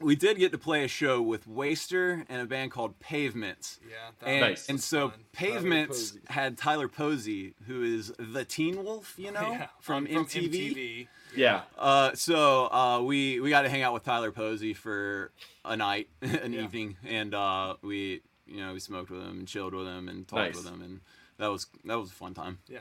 we 0.00 0.14
did 0.14 0.36
get 0.38 0.52
to 0.52 0.58
play 0.58 0.84
a 0.84 0.88
show 0.88 1.22
with 1.22 1.46
Waster 1.46 2.24
and 2.28 2.42
a 2.42 2.44
band 2.46 2.70
called 2.70 2.98
Pavements. 3.00 3.80
Yeah, 3.88 3.94
that 4.18 4.28
And, 4.28 4.40
Nice. 4.40 4.68
and 4.68 4.80
so 4.80 5.08
fun. 5.10 5.20
Pavements 5.32 6.10
Posey. 6.10 6.20
had 6.28 6.58
Tyler 6.58 6.88
Posey, 6.88 7.54
who 7.66 7.82
is 7.82 8.12
the 8.18 8.44
Teen 8.44 8.84
Wolf, 8.84 9.14
you 9.16 9.30
know, 9.32 9.40
Yeah, 9.52 9.66
from, 9.80 10.06
from 10.06 10.26
MTV. 10.26 11.08
Yeah, 11.34 11.62
Uh, 11.78 12.14
so 12.14 12.66
uh, 12.72 13.00
we 13.02 13.40
we 13.40 13.50
got 13.50 13.62
to 13.62 13.68
hang 13.68 13.82
out 13.82 13.92
with 13.94 14.04
Tyler 14.04 14.32
Posey 14.32 14.72
for 14.74 15.32
a 15.64 15.76
night, 15.76 16.08
an 16.22 16.52
Yeah. 16.52 16.62
evening, 16.64 16.96
and 17.04 17.34
uh, 17.34 17.74
we 17.82 18.22
you 18.46 18.58
know 18.58 18.72
we 18.72 18.80
smoked 18.80 19.10
with 19.10 19.22
him 19.22 19.38
and 19.40 19.48
chilled 19.48 19.74
with 19.74 19.86
him 19.86 20.08
and 20.08 20.26
talked 20.28 20.54
Nice. 20.54 20.56
with 20.56 20.66
him, 20.66 20.80
and 20.82 21.00
that 21.38 21.48
was 21.48 21.66
that 21.84 21.98
was 21.98 22.10
a 22.10 22.14
fun 22.14 22.32
time. 22.34 22.58
Yeah. 22.68 22.80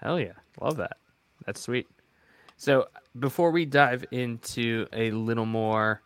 Hell 0.00 0.18
yeah. 0.18 0.32
Love 0.60 0.76
that. 0.78 0.96
That's 1.46 1.60
sweet. 1.60 1.86
So 2.56 2.88
before 3.18 3.50
we 3.50 3.64
dive 3.64 4.04
into 4.10 4.86
a 4.92 5.10
little 5.10 5.46
more 5.46 6.02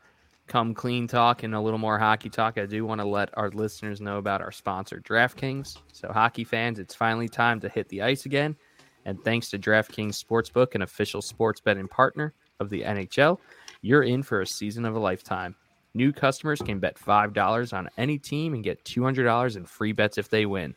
come 0.47 0.75
clean 0.75 1.09
talk 1.09 1.43
and 1.43 1.55
a 1.55 1.61
little 1.61 1.79
more 1.79 1.99
hockey 1.99 2.29
talk, 2.29 2.59
I 2.59 2.67
do 2.67 2.85
want 2.85 3.01
to 3.01 3.07
let 3.07 3.37
our 3.37 3.51
listeners 3.51 4.01
know 4.01 4.19
about 4.19 4.41
our 4.41 4.53
sponsor, 4.53 5.01
DraftKings. 5.01 5.79
So, 5.93 6.09
hockey 6.09 6.45
fans, 6.45 6.79
it's 6.79 6.95
finally 6.95 7.29
time 7.29 7.61
to 7.61 7.69
hit 7.69 7.89
the 7.89 8.03
ice 8.03 8.27
again. 8.27 8.57
And 9.05 9.23
thanks 9.25 9.51
to 9.51 9.59
DraftKings 9.59 10.23
Sportsbook, 10.23 10.75
an 10.75 10.83
official 10.83 11.23
sports 11.23 11.61
betting 11.61 11.89
partner 11.89 12.35
of 12.59 12.71
the 12.71 12.83
NHL, 12.83 13.39
you're 13.83 14.03
in 14.03 14.23
for 14.23 14.41
a 14.41 14.47
season 14.47 14.85
of 14.85 14.97
a 14.97 14.99
lifetime. 14.99 15.55
New 15.95 16.13
customers 16.13 16.61
can 16.61 16.81
bet 16.81 16.99
$5 16.99 17.73
on 17.73 17.89
any 17.97 18.19
team 18.19 18.55
and 18.55 18.65
get 18.65 18.85
$200 18.85 19.57
in 19.57 19.65
free 19.65 19.93
bets 19.93 20.19
if 20.19 20.29
they 20.29 20.45
win. 20.45 20.75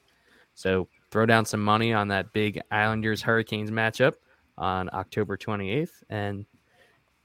So 0.54 0.88
throw 1.12 1.26
down 1.26 1.46
some 1.46 1.64
money 1.64 1.92
on 1.92 2.08
that 2.10 2.32
big 2.34 2.62
Islanders 2.72 3.22
Hurricanes 3.22 3.72
matchup 3.72 4.14
on 4.60 4.90
October 4.94 5.38
28th. 5.38 6.04
And 6.10 6.46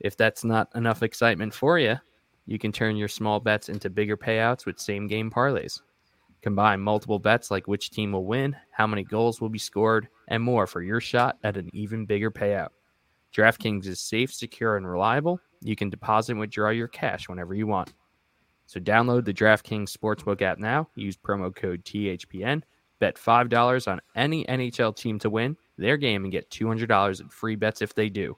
if 0.01 0.17
that's 0.17 0.45
not 0.45 0.69
enough 0.75 1.03
excitement 1.03 1.53
for 1.53 1.79
you, 1.79 1.97
you 2.47 2.59
can 2.59 2.73
turn 2.73 2.97
your 2.97 3.09
small 3.09 3.41
bets 3.41 3.69
into 3.69 3.91
bigger 3.91 4.17
payouts 4.17 4.67
with 4.67 4.79
same 4.79 5.07
game 5.07 5.31
parlays. 5.31 5.81
Combine 6.43 6.81
multiple 6.81 7.19
bets 7.19 7.51
like 7.51 7.67
which 7.67 7.91
team 7.91 8.13
will 8.13 8.27
win, 8.27 8.55
how 8.71 8.87
many 8.87 9.03
goals 9.03 9.41
will 9.41 9.49
be 9.49 9.59
scored, 9.59 10.09
and 10.29 10.43
more 10.43 10.67
for 10.67 10.83
your 10.83 11.01
shot 11.01 11.39
at 11.43 11.57
an 11.57 11.71
even 11.73 12.05
bigger 12.05 12.31
payout. 12.31 12.69
DraftKings 13.35 13.87
is 13.87 13.99
safe, 13.99 14.33
secure, 14.33 14.77
and 14.77 14.87
reliable. 14.87 15.41
You 15.63 15.75
can 15.75 15.91
deposit 15.91 16.33
and 16.33 16.41
withdraw 16.41 16.71
your 16.71 16.89
cash 16.89 17.29
whenever 17.29 17.55
you 17.55 17.67
want. 17.67 17.95
So 18.67 18.79
download 18.79 19.25
the 19.25 19.35
DraftKings 19.35 19.97
Sportsbook 19.97 20.43
app 20.43 20.59
now. 20.59 20.89
Use 20.95 21.17
promo 21.17 21.55
code 21.55 21.85
THPN. 21.85 22.63
Bet 23.01 23.17
$5 23.17 23.89
on 23.91 24.01
any 24.15 24.45
NHL 24.45 24.95
team 24.95 25.19
to 25.21 25.31
win 25.31 25.57
their 25.77 25.97
game 25.97 26.25
and 26.25 26.33
get 26.33 26.51
$200 26.51 27.21
in 27.21 27.29
free 27.29 27.57
bets 27.57 27.83
if 27.83 27.95
they 27.95 28.09
do. 28.09 28.37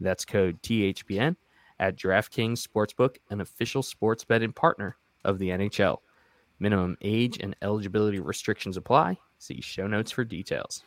That's 0.00 0.24
code 0.24 0.60
THPN 0.62 1.36
at 1.78 1.96
DraftKings 1.96 2.66
Sportsbook, 2.66 3.16
an 3.30 3.40
official 3.40 3.82
sports 3.82 4.24
betting 4.24 4.52
partner 4.52 4.96
of 5.24 5.38
the 5.38 5.48
NHL. 5.48 5.98
Minimum 6.58 6.96
age 7.00 7.38
and 7.40 7.56
eligibility 7.62 8.20
restrictions 8.20 8.76
apply. 8.76 9.18
See 9.38 9.60
show 9.60 9.86
notes 9.86 10.10
for 10.10 10.24
details. 10.24 10.84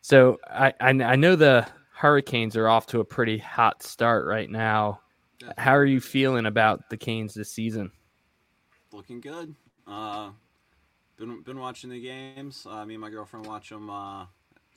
So 0.00 0.38
I, 0.48 0.74
I 0.80 0.90
I 0.90 1.16
know 1.16 1.36
the 1.36 1.66
Hurricanes 1.94 2.56
are 2.56 2.68
off 2.68 2.86
to 2.88 3.00
a 3.00 3.04
pretty 3.04 3.38
hot 3.38 3.82
start 3.82 4.26
right 4.26 4.50
now. 4.50 5.00
How 5.56 5.76
are 5.76 5.84
you 5.84 6.00
feeling 6.00 6.46
about 6.46 6.90
the 6.90 6.96
Canes 6.96 7.34
this 7.34 7.50
season? 7.50 7.92
Looking 8.92 9.20
good. 9.20 9.54
Uh, 9.86 10.30
been 11.16 11.42
been 11.42 11.58
watching 11.58 11.90
the 11.90 12.00
games. 12.00 12.66
Uh, 12.68 12.84
me 12.84 12.94
and 12.94 13.00
my 13.00 13.10
girlfriend 13.10 13.46
watch 13.46 13.68
them 13.70 13.90
uh, 13.90 14.26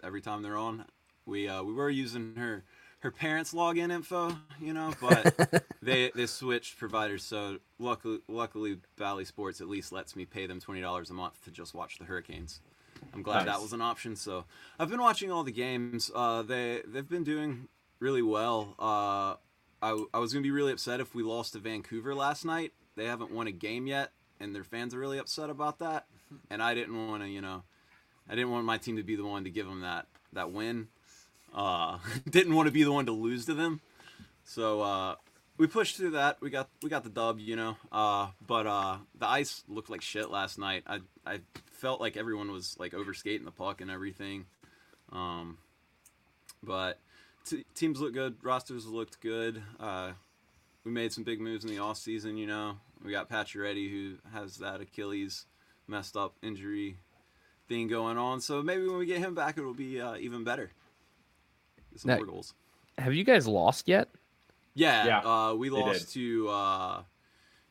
every 0.04 0.22
time 0.22 0.42
they're 0.44 0.58
on. 0.58 0.86
We 1.26 1.48
uh, 1.48 1.64
we 1.64 1.74
were 1.74 1.90
using 1.90 2.36
her 2.36 2.64
her 3.00 3.12
parents' 3.12 3.54
login 3.54 3.92
info, 3.92 4.36
you 4.60 4.74
know, 4.74 4.94
but 5.02 5.64
they 5.82 6.12
they 6.16 6.26
switched 6.26 6.78
providers. 6.80 7.24
So 7.24 7.58
luckily, 7.80 8.20
luckily, 8.28 8.78
Bally 8.98 9.26
Sports 9.26 9.62
at 9.62 9.68
least 9.70 9.92
lets 9.92 10.16
me 10.16 10.26
pay 10.26 10.48
them 10.48 10.60
twenty 10.60 10.82
dollars 10.82 11.10
a 11.10 11.14
month 11.14 11.44
to 11.46 11.52
just 11.52 11.74
watch 11.74 11.98
the 12.00 12.06
Hurricanes. 12.06 12.60
I'm 13.14 13.22
glad 13.22 13.46
Nice. 13.46 13.56
that 13.56 13.62
was 13.62 13.74
an 13.74 13.82
option. 13.82 14.16
So 14.16 14.46
I've 14.80 14.90
been 14.90 15.02
watching 15.02 15.32
all 15.32 15.44
the 15.44 15.52
games. 15.52 16.10
Uh, 16.14 16.42
they 16.42 16.82
they've 16.88 17.08
been 17.08 17.24
doing 17.24 17.68
really 18.00 18.22
well. 18.24 18.76
Uh, 18.80 19.36
I 19.82 20.06
I 20.14 20.20
was 20.20 20.34
gonna 20.34 20.44
be 20.44 20.52
really 20.52 20.72
upset 20.72 21.00
if 21.00 21.14
we 21.14 21.24
lost 21.24 21.54
to 21.54 21.60
Vancouver 21.60 22.16
last 22.16 22.46
night. 22.46 22.74
They 22.96 23.06
haven't 23.06 23.32
won 23.32 23.46
a 23.46 23.52
game 23.52 23.86
yet, 23.86 24.12
and 24.40 24.56
their 24.56 24.64
fans 24.64 24.96
are 24.96 25.00
really 25.00 25.20
upset 25.20 25.52
about 25.52 25.78
that. 25.80 26.08
And 26.50 26.62
I 26.62 26.74
didn't 26.74 27.08
want 27.08 27.24
to, 27.24 27.30
you 27.30 27.42
know, 27.42 27.64
I 28.30 28.36
didn't 28.36 28.52
want 28.52 28.66
my 28.66 28.78
team 28.78 28.98
to 28.98 29.04
be 29.04 29.16
the 29.16 29.26
one 29.26 29.44
to 29.46 29.50
give 29.50 29.68
them 29.68 29.82
that 29.82 30.08
that 30.34 30.52
win. 30.52 30.88
Uh, 31.54 32.00
didn't 32.30 32.56
want 32.56 32.68
to 32.68 32.72
be 32.72 32.84
the 32.84 32.92
one 32.92 33.06
to 33.06 33.12
lose 33.12 33.46
to 33.46 33.54
them. 33.54 33.82
So 34.44 34.82
uh, 34.82 35.16
we 35.58 35.68
pushed 35.68 35.98
through 35.98 36.12
that. 36.12 36.38
We 36.42 36.50
got 36.50 36.70
we 36.82 36.90
got 36.90 37.04
the 37.04 37.10
dub, 37.10 37.40
you 37.40 37.56
know. 37.56 37.78
Uh, 37.92 38.28
but 38.46 38.68
uh, 38.68 38.98
the 39.18 39.28
ice 39.28 39.64
looked 39.68 39.90
like 39.90 40.02
shit 40.02 40.30
last 40.30 40.58
night. 40.58 40.84
I 40.88 41.00
I 41.26 41.40
felt 41.66 42.00
like 42.00 42.18
everyone 42.18 42.52
was 42.52 42.76
like 42.80 42.94
overskating 42.94 43.46
the 43.46 43.52
puck 43.52 43.82
and 43.82 43.92
everything. 43.92 44.46
Um, 45.12 45.58
but 46.64 47.00
t- 47.46 47.66
teams 47.76 48.00
look 48.00 48.14
good. 48.14 48.36
Rosters 48.42 48.86
looked 48.86 49.20
good. 49.22 49.62
Uh, 49.80 50.12
we 50.84 50.92
made 50.92 51.12
some 51.12 51.24
big 51.24 51.40
moves 51.40 51.66
in 51.66 51.72
the 51.72 51.80
off 51.80 51.98
season. 51.98 52.38
You 52.38 52.48
know, 52.48 52.78
we 53.04 53.12
got 53.12 53.30
Pacioretty 53.30 53.90
who 53.90 54.16
has 54.34 54.58
that 54.58 54.82
Achilles 54.82 55.46
messed 55.88 56.16
up 56.18 56.34
injury 56.42 56.98
thing 57.68 57.88
going 57.88 58.18
on. 58.18 58.40
So 58.42 58.62
maybe 58.62 58.88
when 58.88 58.98
we 58.98 59.06
get 59.06 59.20
him 59.20 59.36
back, 59.36 59.58
it'll 59.58 59.74
be 59.74 60.00
uh, 60.02 60.16
even 60.18 60.44
better. 60.44 60.72
Get 61.92 62.02
some 62.02 62.10
Now- 62.10 62.18
more 62.18 62.26
goals. 62.26 62.54
Have 62.98 63.14
you 63.14 63.24
guys 63.24 63.48
lost 63.48 63.88
yet? 63.88 64.10
Yeah, 64.74 65.06
Yeah, 65.06 65.20
uh, 65.20 65.54
we 65.54 65.70
lost 65.70 66.14
to 66.14 66.50
uh, 66.50 67.02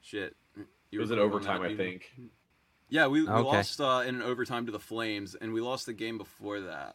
shit. 0.01 0.37
You 0.57 0.65
It 0.93 0.99
was 1.01 1.11
were 1.11 1.17
in 1.17 1.23
on 1.23 1.29
that, 1.31 1.35
overtime, 1.35 1.63
I 1.63 1.75
think. 1.77 2.13
Yeah, 2.89 3.09
we, 3.09 3.23
we 3.23 3.29
Okay. 3.29 3.43
lost 3.43 3.81
uh, 3.81 4.05
in 4.07 4.15
an 4.17 4.23
overtime 4.23 4.67
to 4.67 4.73
the 4.73 4.79
Flames, 4.79 5.35
and 5.35 5.53
we 5.53 5.61
lost 5.61 5.87
the 5.87 5.93
game 5.93 6.17
before 6.19 6.61
that. 6.61 6.95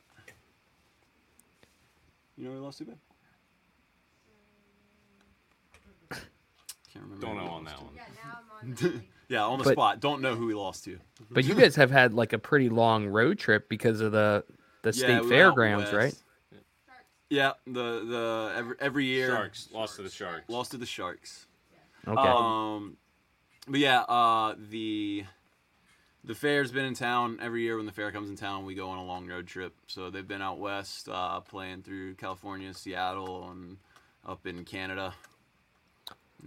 You 2.37 2.45
know 2.45 2.51
we 2.51 2.57
lost 2.59 2.77
to, 2.79 2.85
babe? 2.85 2.97
Can't 6.11 7.03
remember. 7.03 7.25
Don't 7.25 7.35
know 7.37 7.51
on 7.51 7.65
that 7.65 7.77
to. 7.77 7.83
one. 7.83 7.95
Yeah, 7.95 8.99
now 9.31 9.47
I'm 9.47 9.53
on. 9.53 9.57
the- 9.59 9.59
Yeah, 9.59 9.59
on 9.59 9.59
the 9.59 9.63
But- 9.65 9.73
spot. 9.73 9.99
Don't 9.99 10.21
know 10.21 10.35
who 10.35 10.45
we 10.47 10.53
lost 10.53 10.83
to. 10.85 10.99
But 11.29 11.45
you 11.45 11.55
guys 11.55 11.75
have 11.75 11.91
had 11.91 12.13
like 12.13 12.33
a 12.33 12.39
pretty 12.39 12.69
long 12.69 13.07
road 13.07 13.39
trip 13.39 13.69
because 13.69 14.01
of 14.01 14.11
the 14.11 14.43
the 14.83 14.89
Yeah, 14.89 15.03
state 15.05 15.21
we 15.23 15.29
fairgrounds, 15.29 15.93
right? 15.93 16.13
Yeah, 17.29 17.53
the 17.65 18.03
the 18.03 18.53
every, 18.55 18.75
every 18.79 19.05
year 19.05 19.27
Sharks 19.29 19.69
lost 19.71 19.95
to 19.95 20.01
the 20.03 20.09
Sharks. 20.09 20.49
lost 20.49 20.71
to 20.71 20.77
the 20.77 20.85
Sharks. 20.85 21.45
Okay. 22.07 22.19
Um, 22.19 22.97
but 23.67 23.79
yeah, 23.79 24.01
uh, 24.01 24.55
the 24.57 25.23
the 26.23 26.35
fair's 26.35 26.71
been 26.71 26.85
in 26.85 26.93
town 26.93 27.37
every 27.41 27.61
year. 27.61 27.77
When 27.77 27.85
the 27.85 27.91
fair 27.91 28.11
comes 28.11 28.29
in 28.29 28.35
town, 28.35 28.65
we 28.65 28.75
go 28.75 28.89
on 28.89 28.97
a 28.97 29.05
long 29.05 29.27
road 29.27 29.47
trip. 29.47 29.73
So 29.87 30.09
they've 30.09 30.27
been 30.27 30.41
out 30.41 30.59
west, 30.59 31.07
uh, 31.09 31.39
playing 31.39 31.83
through 31.83 32.15
California, 32.15 32.73
Seattle, 32.73 33.49
and 33.49 33.77
up 34.25 34.45
in 34.45 34.65
Canada. 34.65 35.13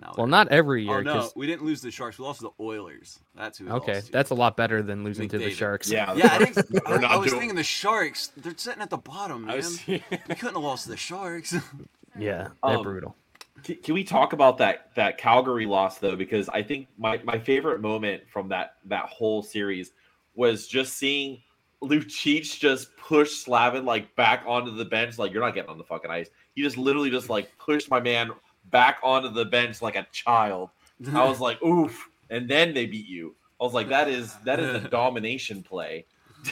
Now 0.01 0.13
well, 0.17 0.27
not 0.27 0.49
every 0.49 0.83
year. 0.85 0.93
Oh 0.93 0.95
year. 0.97 1.05
no, 1.05 1.13
'cause- 1.21 1.37
we 1.37 1.47
didn't 1.47 1.65
lose 1.65 1.81
the 1.81 1.91
Sharks. 1.91 2.19
We 2.19 2.25
lost 2.25 2.41
the 2.41 2.51
Oilers. 2.59 3.21
That's 3.37 3.59
who. 3.59 3.67
We 3.67 3.71
okay, 3.73 3.95
lost 3.95 4.07
to. 4.07 4.13
that's 4.13 4.31
a 4.31 4.35
lot 4.35 4.57
better 4.57 4.83
than 4.83 5.05
losing 5.05 5.29
to 5.29 5.39
the 5.39 5.51
Sharks. 5.51 5.89
Yeah, 5.91 6.13
Yeah, 6.15 6.33
I, 6.35 6.39
didn't, 6.39 6.69
They're 6.71 6.89
I, 6.89 6.97
not 6.99 7.11
I 7.13 7.17
was 7.17 7.29
doing- 7.31 7.41
thinking 7.41 7.57
the 7.57 7.63
Sharks. 7.63 8.33
They're 8.37 8.55
sitting 8.57 8.83
at 8.83 8.91
the 8.91 8.97
bottom, 8.99 9.45
man. 9.47 9.57
was, 9.57 9.87
we 9.87 10.01
couldn't 10.01 10.55
have 10.55 10.57
lost 10.57 10.89
the 10.89 10.97
Sharks. 10.97 11.55
yeah, 12.19 12.49
they're 12.65 12.77
Um, 12.79 12.83
brutal. 12.83 13.15
Can, 13.63 13.77
can 13.77 13.95
we 13.95 14.03
talk 14.05 14.33
about 14.33 14.59
that 14.59 14.91
that 14.97 15.17
Calgary 15.17 15.65
loss 15.67 15.99
though? 15.99 16.17
Because 16.17 16.49
I 16.49 16.63
think 16.63 16.89
my, 16.99 17.21
my 17.25 17.39
favorite 17.39 17.81
moment 17.81 18.23
from 18.29 18.49
that 18.49 18.75
that 18.87 19.05
whole 19.07 19.43
series 19.43 19.93
was 20.35 20.67
just 20.67 20.95
seeing 20.95 21.41
Lucic 21.83 22.59
just 22.59 22.97
push 22.97 23.31
Slavin 23.31 23.85
like 23.85 24.15
back 24.17 24.43
onto 24.47 24.75
the 24.75 24.85
bench. 24.85 25.19
Like 25.19 25.33
you're 25.33 25.43
not 25.43 25.55
getting 25.55 25.71
on 25.71 25.79
the 25.79 25.85
fucking 25.85 26.11
ice. 26.11 26.29
He 26.55 26.63
just 26.63 26.77
literally 26.77 27.11
just 27.11 27.29
like 27.31 27.51
pushed 27.59 27.91
my 27.91 28.01
man 28.01 28.31
back 28.71 28.99
onto 29.03 29.31
the 29.31 29.45
bench 29.45 29.83
like 29.83 29.97
a 29.97 30.07
child. 30.13 30.71
I 31.13 31.25
was 31.25 31.41
like, 31.41 31.63
oof. 31.65 32.09
And 32.31 32.49
then 32.49 32.75
they 32.75 32.87
beat 32.87 33.07
you. 33.07 33.35
I 33.61 33.65
was 33.65 33.75
like, 33.75 33.89
that 33.89 34.09
is 34.09 34.35
that 34.45 34.59
is 34.61 34.85
a 34.85 34.89
domination 34.89 35.63
play. 35.63 36.07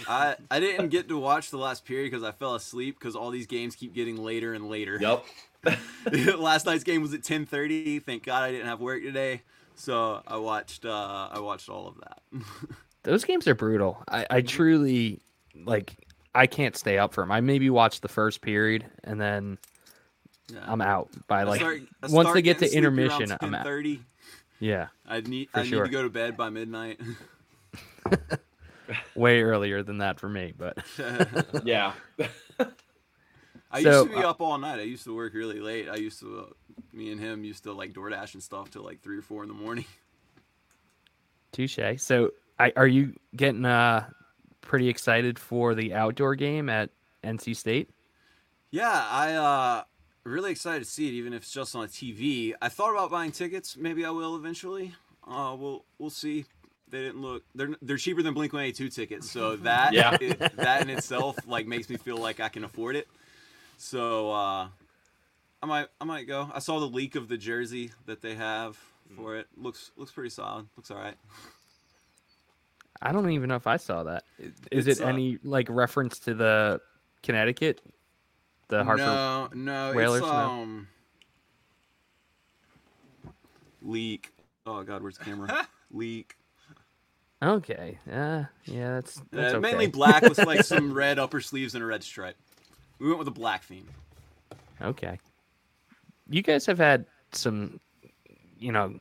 I, 0.08 0.36
I 0.50 0.58
didn't 0.60 0.88
get 0.88 1.08
to 1.08 1.18
watch 1.18 1.50
the 1.50 1.58
last 1.58 1.84
period 1.84 2.10
because 2.10 2.24
I 2.24 2.32
fell 2.32 2.54
asleep 2.54 2.98
because 2.98 3.14
all 3.14 3.30
these 3.30 3.46
games 3.46 3.76
keep 3.76 3.94
getting 3.94 4.16
later 4.16 4.54
and 4.54 4.68
later. 4.70 4.98
Yep. 5.00 5.24
last 6.38 6.66
night's 6.66 6.84
game 6.84 7.02
was 7.02 7.12
at 7.14 7.22
10:30. 7.22 8.02
Thank 8.02 8.24
God 8.24 8.42
I 8.42 8.50
didn't 8.50 8.66
have 8.66 8.80
work 8.80 9.02
today, 9.02 9.42
so 9.74 10.22
I 10.26 10.36
watched 10.38 10.84
uh, 10.84 11.28
I 11.30 11.40
watched 11.40 11.68
all 11.68 11.88
of 11.88 11.96
that. 12.00 12.22
Those 13.02 13.24
games 13.24 13.46
are 13.48 13.54
brutal. 13.54 14.02
I, 14.08 14.22
Mm-hmm. 14.22 14.34
I 14.34 14.40
truly 14.42 15.20
like. 15.64 15.94
I 16.34 16.46
can't 16.46 16.74
stay 16.74 16.96
up 16.96 17.12
for 17.12 17.22
them. 17.22 17.30
I 17.30 17.42
maybe 17.42 17.68
watch 17.68 18.00
the 18.00 18.08
first 18.08 18.40
period 18.40 18.86
and 19.04 19.20
then 19.20 19.58
Yeah. 20.52 20.60
I'm 20.66 20.80
out 20.80 21.10
by 21.28 21.40
I 21.40 21.44
like 21.44 21.60
start- 21.60 21.82
I 22.02 22.06
once 22.08 22.32
they 22.32 22.42
get 22.42 22.58
to 22.58 22.64
getting 22.66 22.82
sleepy 22.82 22.86
around 22.86 22.98
intermission. 23.22 23.38
I'm 23.40 23.54
out. 23.54 23.66
10:30. 23.66 24.00
Yeah, 24.60 24.88
I 25.06 25.20
need 25.20 25.48
I 25.54 25.64
sure. 25.64 25.82
need 25.84 25.90
to 25.90 25.92
go 25.92 26.02
to 26.02 26.10
bed 26.10 26.36
by 26.36 26.50
midnight. 26.50 27.00
way 29.14 29.42
earlier 29.42 29.82
than 29.82 29.98
that 29.98 30.20
for 30.20 30.28
me. 30.28 30.52
But 30.56 30.78
Yeah. 31.64 31.92
I 33.70 33.82
So, 33.82 34.00
used 34.02 34.10
to 34.10 34.16
be 34.18 34.24
uh, 34.24 34.30
up 34.30 34.40
all 34.42 34.58
night. 34.58 34.78
I 34.80 34.82
used 34.82 35.04
to 35.04 35.14
work 35.16 35.32
really 35.34 35.60
late. 35.60 35.88
I 35.88 35.96
used 35.96 36.20
to, 36.20 36.40
uh, 36.40 36.52
me 36.92 37.10
and 37.10 37.18
him 37.18 37.42
used 37.42 37.62
to 37.64 37.72
like 37.72 37.94
DoorDash 37.94 38.34
and 38.34 38.42
stuff 38.42 38.70
till 38.70 38.84
like 38.84 39.00
three 39.00 39.16
or 39.16 39.22
four 39.22 39.42
in 39.42 39.48
the 39.48 39.54
morning. 39.54 39.86
touche. 41.52 41.78
So, 41.96 42.32
I, 42.58 42.72
are 42.76 42.86
you 42.86 43.14
getting 43.34 43.64
uh 43.64 44.08
pretty 44.60 44.88
excited 44.88 45.38
for 45.38 45.74
the 45.74 45.94
outdoor 45.94 46.34
game 46.34 46.68
at 46.68 46.90
NC 47.24 47.56
State? 47.56 47.88
Yeah, 48.70 49.06
I 49.10 49.32
uh 49.34 49.82
really 50.24 50.50
excited 50.52 50.84
to 50.84 50.90
see 50.90 51.08
it, 51.08 51.12
even 51.12 51.32
if 51.32 51.42
it's 51.42 51.52
just 51.52 51.74
on 51.74 51.84
a 51.84 51.88
TV. 51.88 52.52
I 52.62 52.68
thought 52.68 52.90
about 52.92 53.10
buying 53.10 53.32
tickets. 53.32 53.76
Maybe 53.76 54.04
I 54.04 54.10
will 54.10 54.36
eventually. 54.36 54.94
Uh, 55.26 55.54
we'll 55.58 55.84
we'll 55.98 56.10
see. 56.10 56.44
They 56.90 56.98
didn't 57.00 57.22
look. 57.22 57.42
They're 57.54 57.70
they're 57.80 57.96
cheaper 57.96 58.22
than 58.22 58.34
Blink 58.34 58.52
One 58.52 58.62
Eighty 58.64 58.72
Two 58.72 58.88
tickets, 58.90 59.30
so 59.30 59.56
that 59.68 59.92
Yeah. 59.92 60.16
it- 60.20 60.56
that 60.56 60.82
in 60.82 60.90
itself 60.90 61.36
like 61.46 61.66
makes 61.66 61.88
me 61.88 61.96
feel 61.96 62.16
like 62.18 62.40
I 62.40 62.48
can 62.48 62.64
afford 62.64 62.96
it. 62.96 63.08
So 63.78 64.30
uh, 64.30 64.68
I 65.62 65.66
might 65.66 65.88
I 66.00 66.04
might 66.04 66.26
go. 66.26 66.50
I 66.52 66.58
saw 66.58 66.78
the 66.80 66.86
leak 66.88 67.14
of 67.16 67.28
the 67.28 67.36
jersey 67.36 67.90
that 68.06 68.20
they 68.20 68.34
have 68.34 68.76
for 69.16 69.36
it. 69.36 69.46
Looks 69.56 69.90
looks 69.96 70.12
pretty 70.12 70.30
solid. 70.30 70.66
Looks 70.76 70.90
all 70.90 70.98
right. 70.98 71.16
I 73.00 73.10
don't 73.10 73.30
even 73.30 73.48
know 73.48 73.56
if 73.56 73.66
I 73.66 73.78
saw 73.78 74.04
that. 74.04 74.22
Is 74.70 74.86
It's, 74.86 75.00
it 75.00 75.04
uh, 75.04 75.08
any 75.08 75.38
like 75.42 75.66
reference 75.68 76.18
to 76.20 76.34
the 76.34 76.80
Connecticut, 77.24 77.80
the 78.72 78.84
Hartford? 78.84 79.06
No, 79.06 79.48
no, 79.54 79.92
Whalers, 79.94 80.20
it's 80.22 80.26
no? 80.26 80.32
um 80.32 80.88
leak. 83.82 84.32
Oh 84.64 84.82
God, 84.82 85.02
where's 85.02 85.18
the 85.18 85.24
camera? 85.24 85.68
leak. 85.92 86.36
Okay, 87.42 87.98
uh, 88.10 88.44
yeah, 88.64 88.94
that's 88.94 89.20
that's 89.30 89.54
Uh, 89.54 89.56
okay. 89.58 89.60
Mainly 89.60 89.88
black 89.88 90.22
with 90.22 90.38
like 90.38 90.64
some 90.64 90.92
red 90.94 91.18
upper 91.18 91.40
sleeves 91.40 91.74
and 91.74 91.84
a 91.84 91.86
red 91.86 92.02
stripe. 92.02 92.36
We 92.98 93.08
went 93.08 93.18
with 93.18 93.28
a 93.28 93.32
black 93.32 93.64
theme. 93.64 93.88
Okay. 94.80 95.18
You 96.30 96.40
guys 96.40 96.64
have 96.66 96.78
had 96.78 97.04
some, 97.32 97.78
you 98.58 98.72
know, 98.72 98.98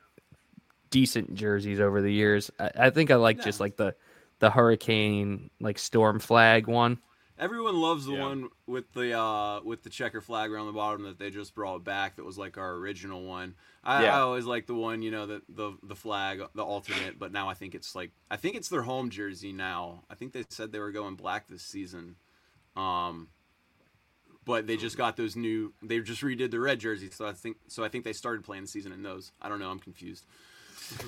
decent 0.90 1.34
jerseys 1.34 1.80
over 1.80 2.02
the 2.02 2.12
years. 2.12 2.50
I, 2.58 2.70
I 2.76 2.90
think 2.90 3.10
I 3.10 3.14
like 3.14 3.42
just 3.42 3.58
like 3.60 3.76
the 3.76 3.94
the 4.40 4.50
hurricane 4.50 5.48
like 5.60 5.78
storm 5.78 6.18
flag 6.18 6.66
one. 6.66 6.98
Everyone 7.42 7.80
loves 7.80 8.06
the 8.06 8.12
Yeah. 8.12 8.20
one 8.26 8.48
with 8.66 8.92
the 8.92 9.18
uh, 9.18 9.60
with 9.64 9.82
the 9.82 9.90
checker 9.90 10.20
flag 10.20 10.52
around 10.52 10.66
the 10.66 10.72
bottom 10.72 11.02
that 11.02 11.18
they 11.18 11.28
just 11.30 11.54
brought 11.56 11.82
back. 11.82 12.14
That 12.16 12.24
was 12.24 12.38
like 12.38 12.56
our 12.56 12.74
original 12.74 13.24
one. 13.24 13.56
I, 13.82 14.04
Yeah. 14.04 14.18
I 14.18 14.20
always 14.20 14.44
like 14.44 14.66
the 14.68 14.74
one, 14.74 15.02
you 15.02 15.10
know, 15.10 15.26
that 15.26 15.42
the 15.48 15.72
the 15.82 15.96
flag, 15.96 16.40
the 16.54 16.62
alternate. 16.62 17.18
But 17.18 17.32
now 17.32 17.48
I 17.48 17.54
think 17.54 17.74
it's 17.74 17.96
like 17.96 18.12
I 18.30 18.36
think 18.36 18.54
it's 18.54 18.68
their 18.68 18.82
home 18.82 19.10
jersey 19.10 19.52
now. 19.52 20.04
I 20.08 20.14
think 20.14 20.32
they 20.32 20.44
said 20.50 20.70
they 20.70 20.78
were 20.78 20.92
going 20.92 21.16
black 21.16 21.48
this 21.48 21.62
season. 21.64 22.14
Um, 22.76 23.28
but 24.44 24.66
they 24.66 24.76
just 24.76 24.96
got 24.96 25.16
those 25.16 25.34
new. 25.36 25.72
They 25.82 25.98
just 26.00 26.22
redid 26.22 26.50
the 26.52 26.60
red 26.60 26.78
jersey, 26.80 27.10
so 27.10 27.26
I 27.26 27.32
think 27.32 27.56
so. 27.66 27.82
I 27.84 27.88
think 27.88 28.04
they 28.04 28.12
started 28.12 28.44
playing 28.44 28.62
the 28.62 28.68
season 28.68 28.92
in 28.92 29.02
those. 29.02 29.32
I 29.42 29.48
don't 29.48 29.58
know. 29.58 29.70
I'm 29.70 29.78
confused. 29.80 30.24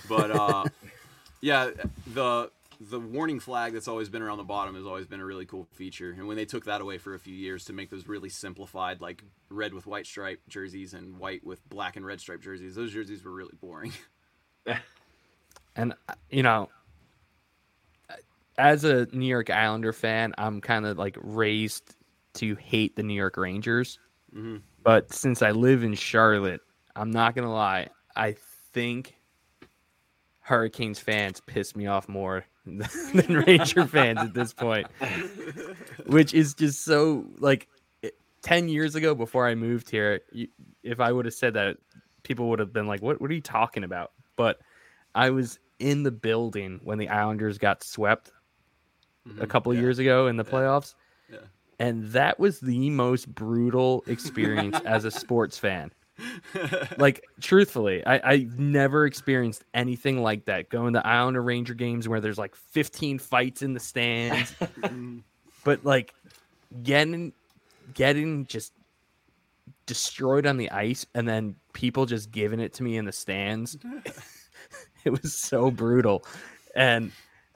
But 0.09 0.31
uh, 0.31 0.65
yeah, 1.41 1.71
the 2.13 2.51
the 2.81 3.01
warning 3.01 3.41
flag 3.41 3.73
that's 3.73 3.89
always 3.89 4.09
been 4.09 4.23
around 4.23 4.39
the 4.39 4.45
bottom 4.45 4.75
has 4.75 4.87
always 4.87 5.07
been 5.07 5.21
a 5.21 5.25
really 5.25 5.47
cool 5.47 5.67
feature. 5.73 6.11
And 6.11 6.27
when 6.27 6.37
they 6.37 6.45
took 6.45 6.65
that 6.65 6.81
away 6.81 6.99
for 6.99 7.15
a 7.15 7.19
few 7.19 7.35
years 7.35 7.65
to 7.67 7.73
make 7.73 7.91
those 7.91 8.07
really 8.09 8.29
simplified, 8.29 9.01
like 9.01 9.23
red 9.49 9.75
with 9.75 9.87
white 9.87 10.07
stripe 10.07 10.41
jerseys 10.49 10.95
and 10.95 11.19
white 11.19 11.45
with 11.45 11.67
black 11.69 11.97
and 11.97 12.05
red 12.05 12.21
stripe 12.21 12.41
jerseys, 12.41 12.75
those 12.75 12.93
jerseys 12.93 13.25
were 13.25 13.33
really 13.33 13.55
boring. 13.61 13.93
And 15.77 15.93
uh, 16.09 16.15
you 16.31 16.43
know, 16.43 16.69
as 18.57 18.85
a 18.85 19.07
New 19.13 19.27
York 19.27 19.51
Islander 19.51 19.93
fan, 19.93 20.35
I'm 20.39 20.61
kind 20.61 20.87
of 20.87 20.99
like 20.99 21.17
raised 21.21 21.97
to 22.35 22.55
hate 22.57 22.97
the 22.97 23.03
New 23.03 23.15
York 23.15 23.37
Rangers. 23.37 23.99
Mhm. 24.35 24.63
But 24.83 25.13
since 25.13 25.43
I 25.43 25.51
live 25.51 25.83
in 25.83 25.95
Charlotte, 25.95 26.61
I'm 26.95 27.11
not 27.11 27.35
gonna 27.35 27.53
lie. 27.53 27.89
I 28.15 28.37
think 28.73 29.17
Hurricanes 30.45 30.99
fans 31.01 31.41
piss 31.41 31.75
me 31.75 31.87
off 31.87 32.09
more 32.09 32.45
than 32.67 33.45
Ranger 33.47 33.87
fans 33.87 34.19
at 34.21 34.35
this 34.35 34.53
point, 34.53 34.87
which 36.07 36.35
is 36.35 36.55
just 36.55 36.85
so 36.85 37.25
like. 37.39 37.69
it- 38.03 38.15
Ten 38.43 38.69
years 38.69 38.95
ago, 38.95 39.15
before 39.15 39.49
I 39.49 39.55
moved 39.55 39.89
here, 39.89 40.21
you, 40.31 40.49
if 40.83 41.01
I 41.01 41.11
would 41.13 41.25
have 41.25 41.33
said 41.33 41.55
that, 41.55 41.79
people 42.25 42.51
would 42.51 42.59
have 42.59 42.73
been 42.75 42.87
like, 42.87 43.01
"What? 43.01 43.19
What 43.21 43.31
are 43.31 43.35
you 43.35 43.41
talking 43.41 43.85
about?" 43.85 44.13
But 44.37 44.61
I 45.15 45.31
was 45.31 45.59
in 45.79 46.03
the 46.03 46.11
building 46.11 46.79
when 46.85 46.99
the 46.99 47.09
Islanders 47.09 47.57
got 47.57 47.83
swept 47.83 48.31
a 49.41 49.47
couple 49.47 49.73
Mm-hmm. 49.73 49.79
Yeah. 49.79 49.83
years 49.87 49.99
ago 49.99 50.27
in 50.27 50.37
the 50.37 50.45
Yeah. 50.45 50.51
playoffs. 50.51 50.95
Yeah. 51.33 51.39
And 51.79 52.05
that 52.13 52.39
was 52.39 52.61
the 52.61 52.91
most 52.91 53.35
brutal 53.35 54.05
experience 54.07 54.79
as 54.85 55.07
a 55.07 55.11
sports 55.11 55.57
fan. 55.59 55.91
Like, 56.99 57.25
truthfully, 57.41 58.05
I, 58.07 58.33
I 58.33 58.49
never 58.57 59.07
experienced 59.07 59.65
anything 59.75 60.23
like 60.23 60.45
that. 60.45 60.69
Going 60.69 60.95
to 60.95 61.07
Islander 61.07 61.43
Ranger 61.43 61.75
games 61.75 62.09
where 62.09 62.21
there's 62.21 62.39
like 62.39 62.55
15 62.55 63.19
fights 63.19 63.63
in 63.63 63.75
the 63.75 63.81
stands, 63.81 64.53
mm-hmm. 64.61 65.19
but 65.65 65.85
like 65.85 66.15
getting 66.83 67.33
getting 67.95 68.47
just 68.47 68.73
destroyed 69.87 70.47
on 70.47 70.57
the 70.57 70.71
ice 70.71 71.05
and 71.15 71.29
then 71.29 71.57
people 71.73 72.07
just 72.07 72.31
giving 72.31 72.61
it 72.61 72.73
to 72.75 72.83
me 72.83 72.97
in 72.97 73.05
the 73.05 73.13
stands. 73.13 73.77
it 75.05 75.11
was 75.11 75.35
so 75.35 75.71
brutal. 75.71 76.25
And 76.75 77.13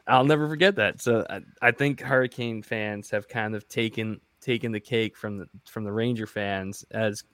I'll 0.07 0.25
never 0.25 0.49
forget 0.49 0.77
that. 0.77 1.01
So 1.01 1.27
I, 1.31 1.41
I 1.63 1.71
think 1.71 2.01
Hurricane 2.01 2.63
fans 2.63 3.11
have 3.11 3.29
kind 3.29 3.55
of 3.55 3.69
taken 3.69 4.21
taken 4.41 4.73
the 4.73 4.81
cake 4.81 5.17
from 5.17 5.39
the 5.39 5.49
from 5.67 5.85
the 5.85 5.93
Ranger 5.93 6.27
fans 6.27 6.85
as 6.91 7.25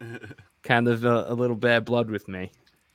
kind 0.65 0.89
of 0.89 1.05
a, 1.05 1.27
a 1.29 1.35
little 1.35 1.57
bad 1.57 1.85
blood 1.85 2.11
with 2.11 2.27
me. 2.29 2.51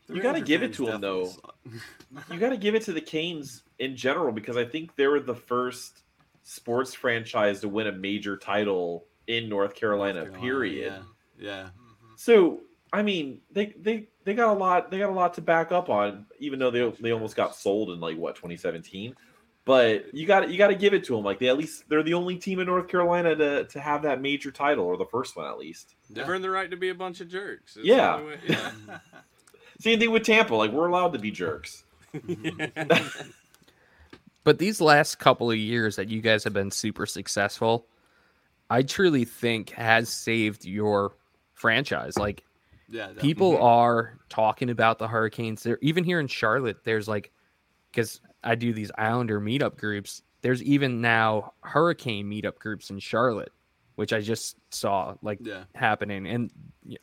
You 0.08 0.22
gotta 0.22 0.42
give 0.42 0.64
it 0.64 0.74
to 0.74 0.88
them 0.88 1.02
though. 1.02 1.32
you 2.32 2.40
got 2.40 2.50
to 2.50 2.58
give 2.58 2.76
it 2.76 2.84
to 2.84 2.94
the 2.94 3.02
Canes 3.02 3.64
in 3.78 3.96
general 3.96 4.32
because 4.32 4.58
I 4.58 4.66
think 4.66 4.96
they 4.96 5.08
were 5.08 5.20
the 5.20 5.36
first 5.36 6.02
sports 6.44 6.94
franchise 6.94 7.62
to 7.62 7.70
win 7.70 7.88
a 7.88 7.92
major 7.92 8.36
title 8.36 9.06
in 9.28 9.48
North 9.48 9.76
Carolina. 9.76 10.22
Carolina, 10.22 10.42
period. 10.42 10.94
Yeah. 11.38 11.46
Yeah. 11.46 11.70
So 12.16 12.62
I 12.92 13.04
mean, 13.04 13.42
they 13.52 13.74
they 13.80 14.10
they 14.24 14.34
got 14.34 14.56
a 14.56 14.58
lot. 14.58 14.90
They 14.90 15.00
got 15.00 15.10
a 15.10 15.14
lot 15.14 15.36
to 15.36 15.42
back 15.42 15.72
up 15.72 15.90
on, 15.90 16.26
even 16.40 16.60
though 16.60 16.72
they 16.72 16.90
they 17.00 17.12
almost 17.12 17.36
got 17.36 17.56
sold 17.56 17.92
in 17.92 18.00
like 18.00 18.18
what 18.18 18.36
2017. 18.36 19.16
But 19.70 20.16
you 20.16 20.26
got 20.26 20.50
you 20.50 20.58
got 20.58 20.70
to 20.70 20.76
give 20.76 20.96
it 20.96 21.04
to 21.04 21.16
them. 21.16 21.24
Like 21.24 21.38
they 21.38 21.48
at 21.48 21.56
least 21.56 21.84
they're 21.90 22.02
the 22.02 22.16
only 22.16 22.38
team 22.38 22.60
in 22.60 22.66
North 22.66 22.88
Carolina 22.88 23.36
to 23.36 23.66
to 23.66 23.80
have 23.80 24.02
that 24.02 24.20
major 24.20 24.50
title, 24.50 24.84
or 24.84 24.98
the 24.98 25.06
first 25.06 25.36
one 25.38 25.46
at 25.46 25.60
least. 25.60 25.94
They've 26.10 26.26
Yeah. 26.26 26.32
earned 26.32 26.44
the 26.44 26.50
right 26.50 26.72
to 26.72 26.76
be 26.76 26.90
a 26.90 26.96
bunch 26.96 27.22
of 27.22 27.28
jerks. 27.30 27.78
It's 27.78 27.86
Yeah. 27.86 28.18
the 28.18 28.24
only 28.24 28.26
way- 28.36 28.40
yeah. 28.48 28.72
Same 29.80 30.00
thing 30.00 30.10
with 30.10 30.24
Tampa. 30.24 30.56
Like 30.56 30.72
we're 30.72 30.88
allowed 30.88 31.14
to 31.14 31.20
be 31.20 31.30
jerks. 31.30 31.84
But 34.44 34.58
these 34.58 34.82
last 34.82 35.20
couple 35.20 35.52
of 35.52 35.58
years 35.58 35.98
that 35.98 36.08
you 36.10 36.22
guys 36.22 36.44
have 36.46 36.54
been 36.54 36.72
super 36.72 37.06
successful, 37.06 37.86
I 38.72 38.82
truly 38.82 39.26
think 39.26 39.70
has 39.72 40.10
saved 40.10 40.66
your 40.66 41.12
franchise. 41.54 42.18
Like 42.18 42.44
Yeah. 42.90 43.10
people 43.20 43.54
mm-hmm. 43.54 43.64
are 43.64 44.18
talking 44.30 44.72
about 44.72 44.98
the 44.98 45.08
Hurricanes. 45.08 45.62
There, 45.62 45.78
even 45.84 46.04
here 46.04 46.20
in 46.20 46.28
Charlotte, 46.28 46.84
there's 46.86 47.08
like, 47.08 47.32
because 47.92 48.22
I 48.44 48.56
do 48.56 48.74
these 48.74 48.92
Islander 48.98 49.40
meetup 49.40 49.78
groups. 49.78 50.22
There's 50.42 50.64
even 50.64 51.02
now 51.02 51.54
Hurricane 51.62 52.30
meetup 52.30 52.58
groups 52.60 52.90
in 52.90 53.00
Charlotte, 53.00 53.52
which 53.96 54.14
I 54.14 54.22
just 54.22 54.56
saw 54.72 55.16
like 55.22 55.40
Yeah. 55.42 55.64
happening. 55.76 56.26
And 56.28 56.52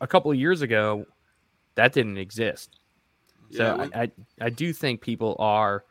a 0.01 0.07
couple 0.07 0.31
of 0.31 0.37
years 0.37 0.61
ago, 0.61 1.05
that 1.75 1.93
didn't 1.93 2.17
exist. 2.17 2.79
So 3.51 3.63
Yeah, 3.63 3.75
when- 3.75 3.93
I, 3.93 4.01
I 4.03 4.11
I 4.41 4.49
do 4.49 4.73
think 4.73 5.01
people 5.01 5.35
are 5.39 5.83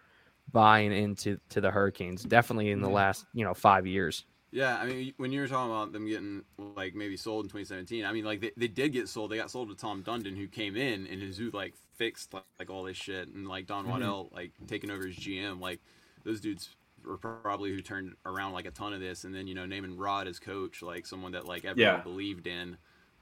buying 0.53 0.93
into 0.93 1.39
to 1.51 1.61
the 1.61 1.71
Hurricanes. 1.71 2.23
Definitely 2.25 2.71
in 2.71 2.81
the 2.81 2.89
last 2.91 3.25
you 3.33 3.45
know 3.45 3.55
five 3.55 3.87
years. 3.87 4.25
Yeah, 4.53 4.77
I 4.79 4.87
mean, 4.87 5.13
when 5.17 5.33
you 5.33 5.41
were 5.41 5.49
talking 5.49 5.71
about 5.71 5.93
them 5.93 6.07
getting 6.07 6.45
like 6.59 6.95
maybe 6.95 7.17
sold 7.17 7.45
in 7.45 7.49
2017, 7.51 8.05
I 8.05 8.13
mean, 8.13 8.25
like 8.25 8.41
they, 8.41 8.53
they 8.57 8.69
did 8.69 8.93
get 8.93 9.09
sold. 9.09 9.31
They 9.31 9.37
got 9.37 9.51
sold 9.51 9.69
to 9.69 9.75
Tom 9.75 10.03
Dundon, 10.03 10.37
who 10.37 10.47
came 10.47 10.77
in 10.77 11.07
and 11.07 11.21
who 11.35 11.51
like 11.51 11.75
fixed 11.97 12.33
like, 12.33 12.45
like 12.59 12.71
all 12.71 12.85
this 12.85 12.97
shit, 12.97 13.29
and 13.29 13.47
like 13.49 13.67
Don 13.67 13.87
Waddell 13.89 14.31
like 14.33 14.53
taking 14.67 14.91
over 14.91 15.07
as 15.07 15.15
GM. 15.17 15.61
Like 15.61 15.81
those 16.25 16.41
dudes 16.41 16.71
were 17.05 17.19
probably 17.19 17.71
who 17.71 17.83
turned 17.83 18.15
around 18.25 18.53
like 18.53 18.67
a 18.67 18.71
ton 18.71 18.93
of 18.95 19.01
this, 19.01 19.25
and 19.25 19.35
then 19.35 19.47
you 19.47 19.55
know 19.55 19.67
naming 19.67 19.97
Rod 19.97 20.29
as 20.29 20.39
coach, 20.39 20.81
like 20.81 21.07
someone 21.07 21.33
that 21.33 21.47
like 21.47 21.65
everyone 21.65 21.97
Yeah. 21.97 22.03
believed 22.03 22.47
in. 22.47 22.77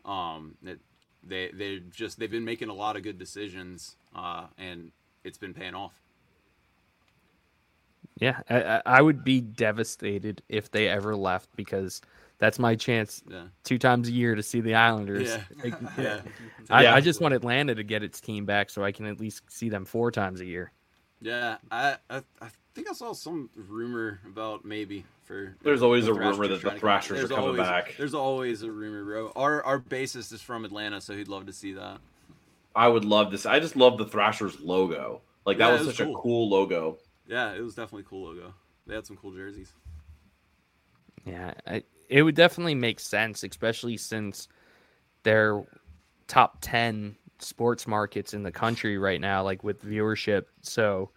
Um, 0.04 0.56
that 0.62 0.78
they 1.26 1.50
they 1.52 1.80
just 1.90 2.18
they've 2.18 2.30
been 2.30 2.44
making 2.44 2.68
a 2.68 2.74
lot 2.74 2.96
of 2.96 3.02
good 3.02 3.18
decisions, 3.18 3.96
uh, 4.14 4.46
and 4.58 4.92
it's 5.24 5.38
been 5.38 5.54
paying 5.54 5.74
off. 5.74 6.03
Yeah, 8.20 8.40
I, 8.48 8.62
I- 8.62 8.82
I 8.86 9.02
would 9.02 9.24
be 9.24 9.40
devastated 9.40 10.42
if 10.48 10.70
they 10.70 10.88
ever 10.88 11.16
left 11.16 11.48
because 11.56 12.00
that's 12.38 12.58
my 12.58 12.74
chance 12.76 13.22
Yeah, 13.28 13.44
two 13.64 13.78
times 13.78 14.08
a 14.08 14.12
year 14.12 14.34
to 14.34 14.42
see 14.42 14.60
the 14.60 14.74
Islanders. 14.74 15.30
yeah, 15.30 15.40
Like, 15.64 15.74
yeah. 15.98 16.20
I, 16.70 16.86
I 16.88 17.00
just 17.00 17.20
want 17.20 17.34
Atlanta 17.34 17.74
to 17.74 17.82
get 17.82 18.02
its 18.02 18.20
team 18.20 18.44
back 18.44 18.70
so 18.70 18.84
I 18.84 18.92
can 18.92 19.06
at 19.06 19.18
least 19.20 19.42
see 19.50 19.68
them 19.68 19.84
four 19.84 20.10
times 20.10 20.40
a 20.40 20.44
year. 20.46 20.72
Yeah, 21.20 21.56
I, 21.70 21.96
I 22.10 22.18
I 22.42 22.48
think 22.74 22.90
I 22.90 22.92
saw 22.92 23.12
some 23.14 23.48
rumor 23.56 24.20
about 24.26 24.64
maybe 24.64 25.04
for. 25.24 25.56
There's 25.62 25.80
always 25.82 26.04
the 26.06 26.10
a 26.10 26.14
rumor 26.14 26.46
that 26.48 26.56
the 26.56 26.60
trying 26.60 26.60
to 26.60 26.70
come- 26.70 26.78
Thrashers 26.80 27.24
are 27.24 27.28
coming 27.28 27.44
always- 27.44 27.60
back. 27.60 27.94
There's 27.96 28.14
always 28.14 28.62
a 28.62 28.70
rumor, 28.70 29.04
bro. 29.04 29.32
Our 29.34 29.62
our 29.64 29.78
bassist 29.80 30.32
is 30.32 30.42
from 30.42 30.64
Atlanta, 30.64 31.00
so 31.00 31.16
he'd 31.16 31.28
love 31.28 31.46
to 31.46 31.52
see 31.52 31.72
that. 31.74 31.98
I 32.76 32.88
would 32.88 33.04
love 33.04 33.30
this. 33.30 33.46
I 33.46 33.58
just 33.60 33.74
love 33.76 33.96
the 33.96 34.04
Thrashers 34.06 34.60
logo. 34.60 35.22
Like 35.46 35.58
that 35.58 35.72
was 35.72 35.86
was 35.86 35.96
such 35.96 36.06
cool. 36.06 36.16
a 36.16 36.20
cool 36.20 36.48
logo. 36.50 36.98
Yeah, 37.26 37.52
it 37.54 37.60
was 37.60 37.74
definitely 37.74 38.02
a 38.02 38.04
cool 38.04 38.24
logo. 38.28 38.54
They 38.86 38.94
had 38.94 39.06
some 39.06 39.16
cool 39.16 39.32
jerseys. 39.32 39.72
Yeah, 41.24 41.54
I, 41.66 41.82
it 42.08 42.22
would 42.22 42.34
definitely 42.34 42.74
make 42.74 43.00
sense, 43.00 43.42
especially 43.44 43.96
since 43.96 44.48
they're 45.22 45.62
top 46.28 46.58
10 46.60 47.16
sports 47.38 47.86
markets 47.86 48.34
in 48.34 48.42
the 48.42 48.52
country 48.52 48.98
right 48.98 49.20
now, 49.20 49.42
like 49.42 49.64
with 49.64 49.82
viewership. 49.82 50.44
So 50.62 51.10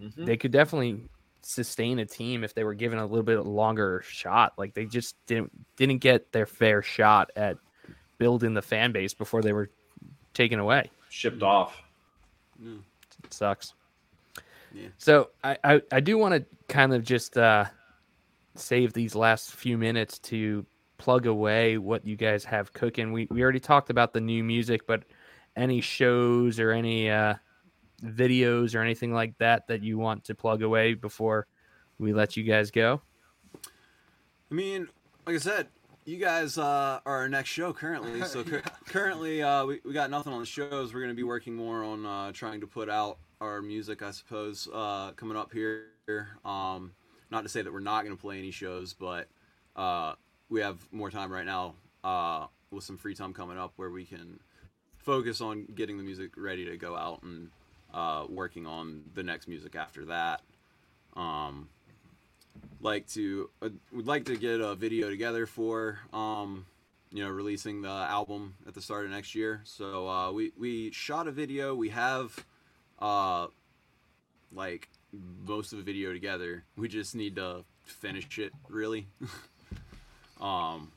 Mhm. 0.00 0.24
they 0.24 0.36
could 0.36 0.52
definitely 0.52 1.02
sustain 1.42 1.98
a 1.98 2.06
team 2.06 2.44
if 2.44 2.54
they 2.54 2.64
were 2.64 2.74
given 2.74 2.98
a 2.98 3.06
little 3.06 3.22
bit 3.24 3.40
longer 3.40 4.02
shot. 4.06 4.54
Like 4.56 4.74
they 4.74 4.86
just 4.86 5.16
didn't 5.26 5.52
didn't 5.76 5.98
get 5.98 6.32
their 6.32 6.46
fair 6.46 6.82
shot 6.82 7.30
at 7.36 7.58
building 8.18 8.54
the 8.54 8.62
fan 8.62 8.92
base 8.92 9.12
before 9.12 9.42
they 9.42 9.52
were 9.52 9.68
taken 10.34 10.58
away. 10.60 10.90
Shipped 11.10 11.42
off. 11.42 11.82
Yeah. 12.58 12.76
It 13.24 13.34
sucks. 13.34 13.74
Yeah. 14.74 14.88
So 14.98 15.30
I, 15.42 15.56
I, 15.62 15.82
I 15.90 16.00
do 16.00 16.18
want 16.18 16.34
to 16.34 16.44
kind 16.68 16.94
of 16.94 17.04
just 17.04 17.36
uh, 17.36 17.66
save 18.54 18.92
these 18.92 19.14
last 19.14 19.52
few 19.52 19.76
minutes 19.76 20.18
to 20.20 20.66
plug 20.98 21.26
away 21.26 21.78
what 21.78 22.06
you 22.06 22.16
guys 22.16 22.44
have 22.44 22.72
cooking. 22.72 23.12
We 23.12 23.26
we 23.30 23.42
already 23.42 23.60
talked 23.60 23.90
about 23.90 24.12
the 24.12 24.20
new 24.20 24.44
music, 24.44 24.86
but 24.86 25.04
any 25.56 25.80
shows 25.80 26.58
or 26.58 26.70
any 26.70 27.10
uh, 27.10 27.34
videos 28.02 28.74
or 28.74 28.80
anything 28.80 29.12
like 29.12 29.36
that 29.38 29.66
that 29.68 29.82
you 29.82 29.98
want 29.98 30.24
to 30.24 30.34
plug 30.34 30.62
away 30.62 30.94
before 30.94 31.46
we 31.98 32.12
let 32.12 32.36
you 32.36 32.44
guys 32.44 32.70
go? 32.70 33.00
I 33.54 34.54
mean, 34.54 34.88
like 35.26 35.36
I 35.36 35.38
said, 35.38 35.68
you 36.04 36.18
guys 36.18 36.58
uh, 36.58 37.00
are 37.06 37.16
our 37.18 37.28
next 37.28 37.50
show 37.50 37.72
currently. 37.72 38.22
So 38.24 38.44
cur- 38.44 38.62
currently, 38.86 39.42
uh, 39.42 39.64
we, 39.64 39.80
we 39.84 39.92
got 39.92 40.10
nothing 40.10 40.32
on 40.32 40.40
the 40.40 40.46
shows. 40.46 40.92
We're 40.92 41.00
going 41.00 41.12
to 41.12 41.16
be 41.16 41.22
working 41.22 41.54
more 41.54 41.84
on 41.84 42.04
uh, 42.04 42.32
trying 42.32 42.60
to 42.60 42.66
put 42.66 42.88
out 42.88 43.18
our 43.42 43.60
music, 43.60 44.02
I 44.02 44.12
suppose, 44.12 44.68
uh, 44.72 45.12
coming 45.16 45.36
up 45.36 45.52
here. 45.52 45.88
Um, 46.44 46.92
not 47.30 47.42
to 47.42 47.48
say 47.48 47.62
that 47.62 47.72
we're 47.72 47.80
not 47.80 48.04
going 48.04 48.16
to 48.16 48.20
play 48.20 48.38
any 48.38 48.52
shows, 48.52 48.92
but 48.92 49.28
uh, 49.74 50.14
we 50.48 50.60
have 50.60 50.78
more 50.92 51.10
time 51.10 51.32
right 51.32 51.44
now 51.44 51.74
uh, 52.04 52.46
with 52.70 52.84
some 52.84 52.96
free 52.96 53.14
time 53.14 53.32
coming 53.32 53.58
up 53.58 53.72
where 53.76 53.90
we 53.90 54.04
can 54.04 54.38
focus 54.96 55.40
on 55.40 55.66
getting 55.74 55.98
the 55.98 56.04
music 56.04 56.30
ready 56.36 56.64
to 56.64 56.76
go 56.76 56.96
out 56.96 57.22
and 57.22 57.50
uh, 57.92 58.26
working 58.28 58.66
on 58.66 59.02
the 59.14 59.22
next 59.22 59.48
music 59.48 59.74
after 59.74 60.04
that. 60.04 60.40
Um, 61.16 61.68
like 62.80 63.08
to 63.08 63.50
uh, 63.60 63.70
would 63.92 64.06
like 64.06 64.24
to 64.26 64.36
get 64.36 64.60
a 64.60 64.74
video 64.74 65.08
together 65.08 65.46
for 65.46 65.98
um 66.12 66.66
you 67.12 67.22
know, 67.22 67.30
releasing 67.30 67.82
the 67.82 67.90
album 67.90 68.54
at 68.66 68.74
the 68.74 68.80
start 68.80 69.04
of 69.04 69.10
next 69.10 69.34
year. 69.34 69.60
So 69.64 70.08
uh, 70.08 70.32
we 70.32 70.52
we 70.58 70.90
shot 70.92 71.28
a 71.28 71.30
video. 71.30 71.74
We 71.74 71.90
have 71.90 72.44
uh, 73.02 73.48
like 74.54 74.88
most 75.44 75.72
of 75.72 75.78
the 75.78 75.84
video 75.84 76.12
together. 76.12 76.64
We 76.76 76.88
just 76.88 77.14
need 77.14 77.36
to 77.36 77.64
finish 77.84 78.38
it 78.38 78.52
really. 78.68 79.08
um, 80.40 80.92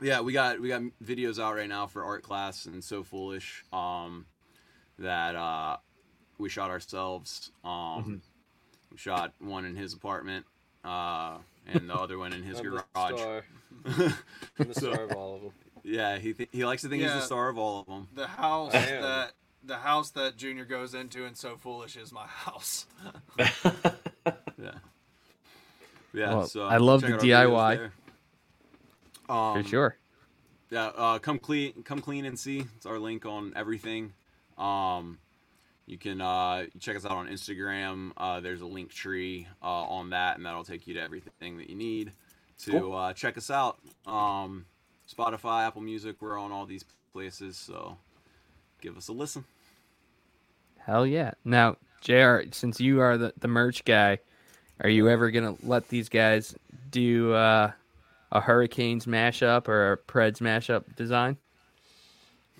yeah, 0.00 0.20
we 0.20 0.32
got 0.32 0.60
we 0.60 0.68
got 0.68 0.82
videos 1.02 1.42
out 1.42 1.54
right 1.54 1.68
now 1.68 1.86
for 1.86 2.04
art 2.04 2.22
class 2.22 2.66
and 2.66 2.84
so 2.84 3.02
foolish. 3.02 3.64
Um, 3.72 4.26
that 4.98 5.34
uh, 5.34 5.78
we 6.38 6.48
shot 6.48 6.70
ourselves. 6.70 7.50
Um, 7.64 8.22
we 8.92 8.98
shot 8.98 9.32
one 9.40 9.64
in 9.64 9.74
his 9.74 9.94
apartment. 9.94 10.44
Uh, 10.84 11.38
and 11.72 11.88
the 11.88 11.94
other 11.94 12.18
one 12.18 12.32
in 12.34 12.42
his 12.42 12.58
I'm 12.60 12.64
the 12.64 12.84
garage. 12.94 13.18
star. 13.18 13.44
I'm 14.58 14.68
the 14.68 14.74
star 14.74 15.04
of 15.04 15.12
all 15.12 15.36
of 15.36 15.42
them. 15.42 15.52
Yeah, 15.82 16.18
he 16.18 16.32
th- 16.32 16.48
he 16.52 16.64
likes 16.64 16.82
to 16.82 16.88
think 16.88 17.02
he's 17.02 17.12
the 17.12 17.20
star 17.20 17.48
of 17.48 17.58
all 17.58 17.80
of 17.80 17.86
them. 17.86 18.08
The 18.14 18.26
house 18.26 18.72
that 18.72 19.32
the 19.64 19.76
house 19.76 20.10
that 20.10 20.36
Junior 20.36 20.64
goes 20.64 20.94
into 20.94 21.24
and 21.24 21.36
so 21.36 21.56
foolish 21.56 21.96
is 21.96 22.12
my 22.12 22.26
house. 22.26 22.86
Yeah, 24.56 24.70
yeah. 26.14 26.34
Well, 26.34 26.46
so 26.46 26.62
I 26.62 26.78
love 26.78 27.02
the 27.02 27.08
out 27.08 27.12
our 27.14 27.18
videos 27.18 27.90
DIY. 29.28 29.34
Um, 29.56 29.62
For 29.62 29.68
sure. 29.68 29.96
Yeah, 30.70 30.86
uh, 30.96 31.18
come 31.18 31.38
clean, 31.38 31.82
come 31.84 32.00
clean 32.00 32.24
and 32.24 32.38
see. 32.38 32.64
It's 32.76 32.86
our 32.86 32.98
link 32.98 33.26
on 33.26 33.52
everything. 33.56 34.12
Um, 34.56 35.18
you 35.86 35.98
can 35.98 36.20
uh, 36.20 36.66
check 36.80 36.96
us 36.96 37.04
out 37.04 37.12
on 37.12 37.26
Instagram. 37.28 38.12
Uh, 38.16 38.40
there's 38.40 38.62
a 38.62 38.64
Linktree 38.64 39.46
uh, 39.62 39.66
on 39.66 40.10
that, 40.10 40.36
and 40.36 40.46
that'll 40.46 40.64
take 40.64 40.86
you 40.86 40.94
to 40.94 41.00
everything 41.02 41.58
that 41.58 41.68
you 41.68 41.76
need 41.76 42.12
to 42.60 42.70
Cool. 42.70 42.94
uh, 42.94 43.12
check 43.12 43.36
us 43.36 43.50
out. 43.50 43.78
Um, 44.06 44.64
Spotify, 45.12 45.66
Apple 45.66 45.82
Music, 45.82 46.16
we're 46.20 46.38
on 46.38 46.52
all 46.52 46.64
these 46.64 46.84
places, 47.12 47.56
so 47.58 47.98
give 48.80 48.96
us 48.96 49.08
a 49.08 49.12
listen. 49.12 49.44
Hell 50.86 51.06
yeah. 51.06 51.32
Now, 51.44 51.76
JR, 52.00 52.40
since 52.52 52.80
you 52.80 53.00
are 53.00 53.16
the, 53.16 53.32
the 53.38 53.48
merch 53.48 53.84
guy, 53.84 54.18
are 54.80 54.88
you 54.88 55.08
ever 55.08 55.30
going 55.30 55.56
to 55.56 55.66
let 55.66 55.88
these 55.88 56.08
guys 56.08 56.54
do 56.90 57.32
uh, 57.32 57.72
a 58.32 58.40
Hurricanes 58.40 59.06
mashup 59.06 59.68
or 59.68 59.92
a 59.92 59.96
Preds 59.96 60.38
mashup 60.38 60.94
design? 60.96 61.38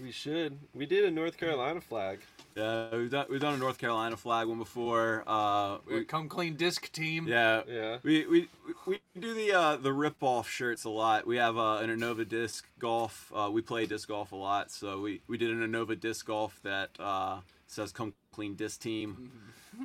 We 0.02 0.10
should. 0.10 0.58
We 0.74 0.86
did 0.86 1.04
a 1.04 1.10
North 1.10 1.36
Carolina 1.36 1.80
flag. 1.80 2.20
Yeah, 2.56 2.94
we've 2.96 3.10
done 3.10 3.26
we've 3.28 3.40
done 3.40 3.54
a 3.54 3.58
North 3.58 3.78
Carolina 3.78 4.16
flag 4.16 4.46
one 4.46 4.58
before. 4.58 5.24
Uh, 5.26 5.78
We 5.86 6.00
we, 6.00 6.04
come 6.04 6.28
clean 6.28 6.54
disc 6.56 6.90
team. 6.92 7.26
yeah, 7.28 7.62
Yeah. 7.66 7.98
We 8.02 8.26
we 8.26 8.48
we 8.86 9.00
do 9.18 9.34
the 9.34 9.52
uh, 9.52 9.76
the 9.76 9.92
rip 9.92 10.16
off 10.20 10.48
shirts 10.48 10.84
a 10.84 10.90
lot. 10.90 11.26
We 11.26 11.36
have 11.36 11.56
uh, 11.56 11.76
an 11.76 11.90
Innova 11.90 12.28
disc 12.28 12.64
golf. 12.78 13.32
Uh, 13.34 13.50
we 13.52 13.60
play 13.60 13.86
disc 13.86 14.08
golf 14.08 14.32
a 14.32 14.36
lot, 14.36 14.70
so 14.70 15.00
we, 15.00 15.20
we 15.28 15.36
did 15.36 15.50
an 15.50 15.60
Innova 15.68 15.98
disc 15.98 16.26
golf 16.26 16.60
that 16.62 16.90
uh, 16.98 17.38
says 17.74 17.92
"Come 17.92 18.14
Clean 18.32 18.54
Disc 18.54 18.80
Team." 18.80 19.30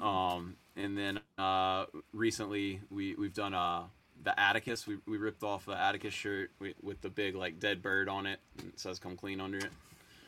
Um, 0.01 0.55
and 0.75 0.97
then 0.97 1.19
uh, 1.37 1.85
recently 2.13 2.81
we 2.89 3.15
we've 3.15 3.33
done 3.33 3.53
uh, 3.53 3.83
the 4.23 4.39
Atticus. 4.39 4.85
We, 4.87 4.97
we 5.07 5.17
ripped 5.17 5.43
off 5.43 5.65
the 5.65 5.79
Atticus 5.79 6.13
shirt 6.13 6.51
with, 6.59 6.75
with 6.81 7.01
the 7.01 7.09
big 7.09 7.35
like 7.35 7.59
dead 7.59 7.81
bird 7.81 8.07
on 8.07 8.25
it. 8.25 8.39
And 8.59 8.69
it 8.69 8.79
says 8.79 8.99
"Come 8.99 9.15
Clean" 9.15 9.39
under 9.41 9.57
it. 9.57 9.69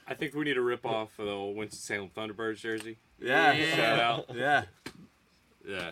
I 0.08 0.14
think 0.14 0.34
we 0.34 0.44
need 0.44 0.56
to 0.56 0.62
rip 0.62 0.86
off 0.86 1.16
the 1.18 1.30
old 1.30 1.56
Winston-Salem 1.56 2.10
Thunderbirds 2.16 2.58
jersey. 2.58 2.98
Yeah, 3.22 3.54
Shout 3.76 4.00
out. 4.00 4.26
yeah. 4.36 4.64
Yeah. 5.66 5.92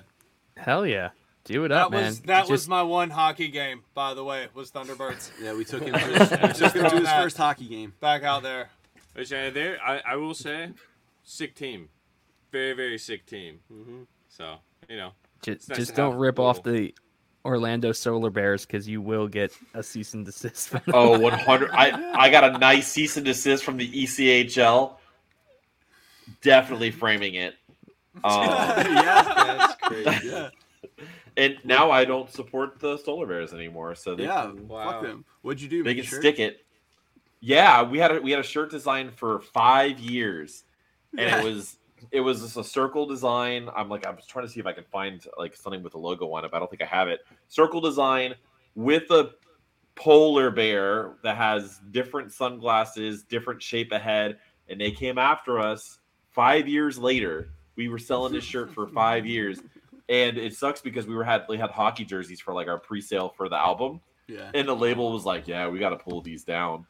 Hell 0.57 0.85
yeah. 0.85 1.09
Do 1.45 1.63
it 1.63 1.69
That 1.69 1.85
up, 1.85 1.91
man. 1.91 2.05
was 2.05 2.19
that 2.21 2.49
was 2.49 2.67
my 2.67 2.83
one 2.83 3.11
hockey 3.11 3.47
game, 3.47 3.83
by 3.93 4.13
the 4.13 4.23
way, 4.23 4.47
was 4.53 4.71
Thunderbirds. 4.71 5.31
Yeah, 5.41 5.53
we 5.53 5.63
took 5.63 5.83
him 5.85 5.93
to 5.93 5.99
his, 5.99 6.31
we 6.73 6.81
to 6.81 6.89
his 6.99 7.09
first 7.09 7.37
hockey 7.37 7.67
game. 7.67 7.93
Back 8.01 8.23
out 8.23 8.43
there. 8.43 8.69
Which 9.13 9.31
uh, 9.31 9.49
there, 9.51 9.77
I, 9.83 10.01
I 10.05 10.15
will 10.17 10.33
say, 10.33 10.69
sick 11.29 11.55
team, 11.55 11.89
very 12.51 12.73
very 12.73 12.97
sick 12.97 13.25
team. 13.25 13.59
hmm 13.71 14.03
So 14.27 14.55
you 14.89 14.97
know, 14.97 15.11
just, 15.41 15.69
nice 15.69 15.77
just 15.77 15.95
don't 15.95 16.15
rip 16.15 16.39
off 16.39 16.63
the 16.63 16.93
Orlando 17.45 17.91
Solar 17.91 18.29
Bears 18.29 18.65
because 18.65 18.87
you 18.87 19.01
will 19.01 19.27
get 19.27 19.51
a 19.73 19.83
cease 19.83 20.13
and 20.13 20.25
desist. 20.25 20.73
Oh, 20.93 21.17
100. 21.17 21.71
I, 21.71 22.25
I 22.25 22.29
got 22.29 22.43
a 22.43 22.57
nice 22.57 22.87
cease 22.87 23.17
and 23.17 23.25
desist 23.25 23.63
from 23.63 23.77
the 23.77 23.89
ECHL. 23.89 24.95
Definitely 26.41 26.91
framing 26.91 27.35
it. 27.35 27.55
Um, 28.21 28.41
yeah, 28.41 29.55
That's 29.57 29.75
crazy. 29.75 30.27
yeah, 30.27 30.49
and 31.37 31.57
now 31.63 31.89
I 31.89 32.03
don't 32.03 32.29
support 32.29 32.77
the 32.79 32.97
Solar 32.97 33.25
Bears 33.27 33.53
anymore. 33.53 33.95
So 33.95 34.13
they 34.13 34.23
yeah. 34.23 34.51
Wow. 34.51 34.91
Fuck 34.91 35.03
them. 35.03 35.25
What'd 35.41 35.61
you 35.61 35.69
do? 35.69 35.83
they 35.83 35.95
can 35.95 36.03
stick 36.03 36.37
it. 36.39 36.65
Yeah, 37.39 37.83
we 37.83 37.97
had 37.97 38.11
a, 38.11 38.19
we 38.19 38.31
had 38.31 38.41
a 38.41 38.43
shirt 38.43 38.71
design 38.71 39.11
for 39.11 39.39
five 39.39 39.99
years, 39.99 40.65
and 41.17 41.29
it 41.29 41.43
was 41.43 41.77
it 42.11 42.21
was 42.21 42.41
just 42.41 42.57
a 42.57 42.63
circle 42.63 43.05
design. 43.05 43.69
I'm 43.75 43.89
like 43.89 44.05
I 44.05 44.11
was 44.11 44.25
trying 44.25 44.45
to 44.45 44.51
see 44.51 44.59
if 44.59 44.65
I 44.65 44.73
could 44.73 44.87
find 44.87 45.25
like 45.37 45.55
something 45.55 45.83
with 45.83 45.93
a 45.95 45.97
logo 45.97 46.31
on 46.33 46.45
it, 46.45 46.51
but 46.51 46.57
I 46.57 46.59
don't 46.59 46.69
think 46.69 46.81
I 46.81 46.85
have 46.85 47.07
it. 47.07 47.21
Circle 47.47 47.81
design 47.81 48.35
with 48.75 49.09
a 49.11 49.31
polar 49.95 50.49
bear 50.49 51.15
that 51.23 51.35
has 51.35 51.79
different 51.91 52.31
sunglasses, 52.31 53.23
different 53.23 53.61
shape 53.61 53.91
of 53.91 54.01
head, 54.01 54.37
and 54.69 54.79
they 54.79 54.91
came 54.91 55.17
after 55.17 55.59
us 55.59 55.99
five 56.31 56.67
years 56.67 56.97
later. 56.97 57.49
We 57.75 57.89
were 57.89 57.99
selling 57.99 58.33
this 58.33 58.43
shirt 58.43 58.73
for 58.73 58.87
five 58.87 59.25
years, 59.25 59.59
and 60.09 60.37
it 60.37 60.53
sucks 60.53 60.81
because 60.81 61.07
we 61.07 61.15
were 61.15 61.23
had 61.23 61.43
we 61.49 61.57
had 61.57 61.69
hockey 61.69 62.05
jerseys 62.05 62.39
for 62.39 62.53
like 62.53 62.67
our 62.67 62.77
pre-sale 62.79 63.29
for 63.35 63.49
the 63.49 63.57
album, 63.57 63.99
Yeah. 64.27 64.51
and 64.53 64.67
the 64.67 64.75
label 64.75 65.11
was 65.13 65.25
like, 65.25 65.47
"Yeah, 65.47 65.67
we 65.67 65.79
got 65.79 65.89
to 65.89 65.97
pull 65.97 66.21
these 66.21 66.43
down." 66.43 66.85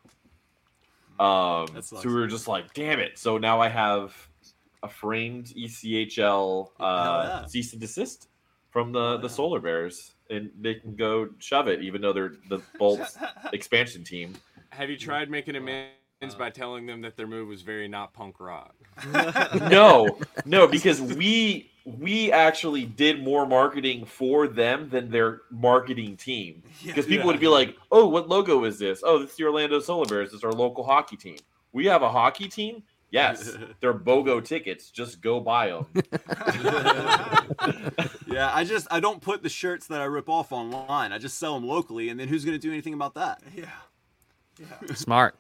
Um, 1.20 1.68
so 1.82 2.02
we 2.06 2.14
were 2.14 2.28
just 2.28 2.48
like, 2.48 2.74
"Damn 2.74 3.00
it!" 3.00 3.18
So 3.20 3.38
now 3.38 3.60
I 3.60 3.68
have 3.68 4.16
a 4.84 4.90
framed 4.90 5.48
ECHL 5.48 6.70
uh, 6.80 7.42
yeah. 7.42 7.46
cease 7.46 7.74
and 7.74 7.82
desist 7.82 8.30
from 8.70 8.92
the 8.92 9.18
the 9.18 9.28
Solar 9.28 9.60
Bears, 9.60 10.14
and 10.30 10.50
they 10.60 10.76
can 10.76 10.96
go 10.96 11.30
shove 11.40 11.68
it, 11.68 11.82
even 11.82 12.02
though 12.02 12.14
they're 12.14 12.36
the 12.50 12.62
Bolts 12.78 13.18
expansion 13.54 14.04
team. 14.04 14.36
have 14.70 14.90
you 14.90 14.98
tried 14.98 15.30
making 15.30 15.56
amends 15.56 16.36
by 16.38 16.50
telling 16.50 16.86
them 16.86 17.02
that 17.02 17.18
their 17.18 17.28
move 17.28 17.48
was 17.48 17.62
very 17.62 17.88
not 17.88 18.14
punk 18.14 18.40
rock? 18.40 18.76
no, 19.70 20.18
no, 20.46 20.68
because 20.68 21.02
we 21.02 21.70
we 21.98 22.32
actually 22.32 22.86
did 22.86 23.24
more 23.24 23.46
marketing 23.46 24.06
for 24.06 24.48
them 24.48 24.90
than 24.90 25.10
their 25.10 25.42
marketing 25.52 26.18
team. 26.18 26.64
Because 26.86 27.06
people 27.06 27.28
would 27.28 27.40
be 27.40 27.48
like, 27.48 27.76
"Oh, 27.92 28.08
what 28.08 28.30
logo 28.30 28.64
is 28.64 28.80
this? 28.80 29.02
Oh, 29.04 29.20
this 29.20 29.32
is 29.32 29.36
the 29.36 29.44
Orlando 29.44 29.80
Solar 29.80 30.06
Bears. 30.06 30.34
It's 30.34 30.44
our 30.44 30.54
local 30.54 30.84
hockey 30.84 31.18
team. 31.18 31.38
We 31.74 31.86
have 31.88 32.02
a 32.02 32.10
hockey 32.10 32.48
team. 32.48 32.84
Yes, 33.12 33.58
they're 33.82 33.94
BOGO 33.94 34.44
tickets. 34.44 34.90
Just 34.90 35.22
go 35.22 35.40
buy 35.40 35.68
them." 35.68 35.86
yeah, 38.28 38.52
I 38.54 38.64
just 38.66 38.88
I 38.90 39.00
don't 39.00 39.22
put 39.22 39.44
the 39.44 39.50
shirts 39.50 39.88
that 39.88 40.02
I 40.02 40.06
rip 40.06 40.30
off 40.30 40.52
online. 40.52 41.12
I 41.12 41.18
just 41.18 41.38
sell 41.38 41.56
them 41.56 41.68
locally, 41.68 42.10
and 42.10 42.20
then 42.20 42.28
who's 42.28 42.46
gonna 42.46 42.58
do 42.58 42.72
anything 42.72 42.94
about 42.94 43.16
that? 43.16 43.42
Yeah. 43.56 43.66
Smart. 44.94 45.36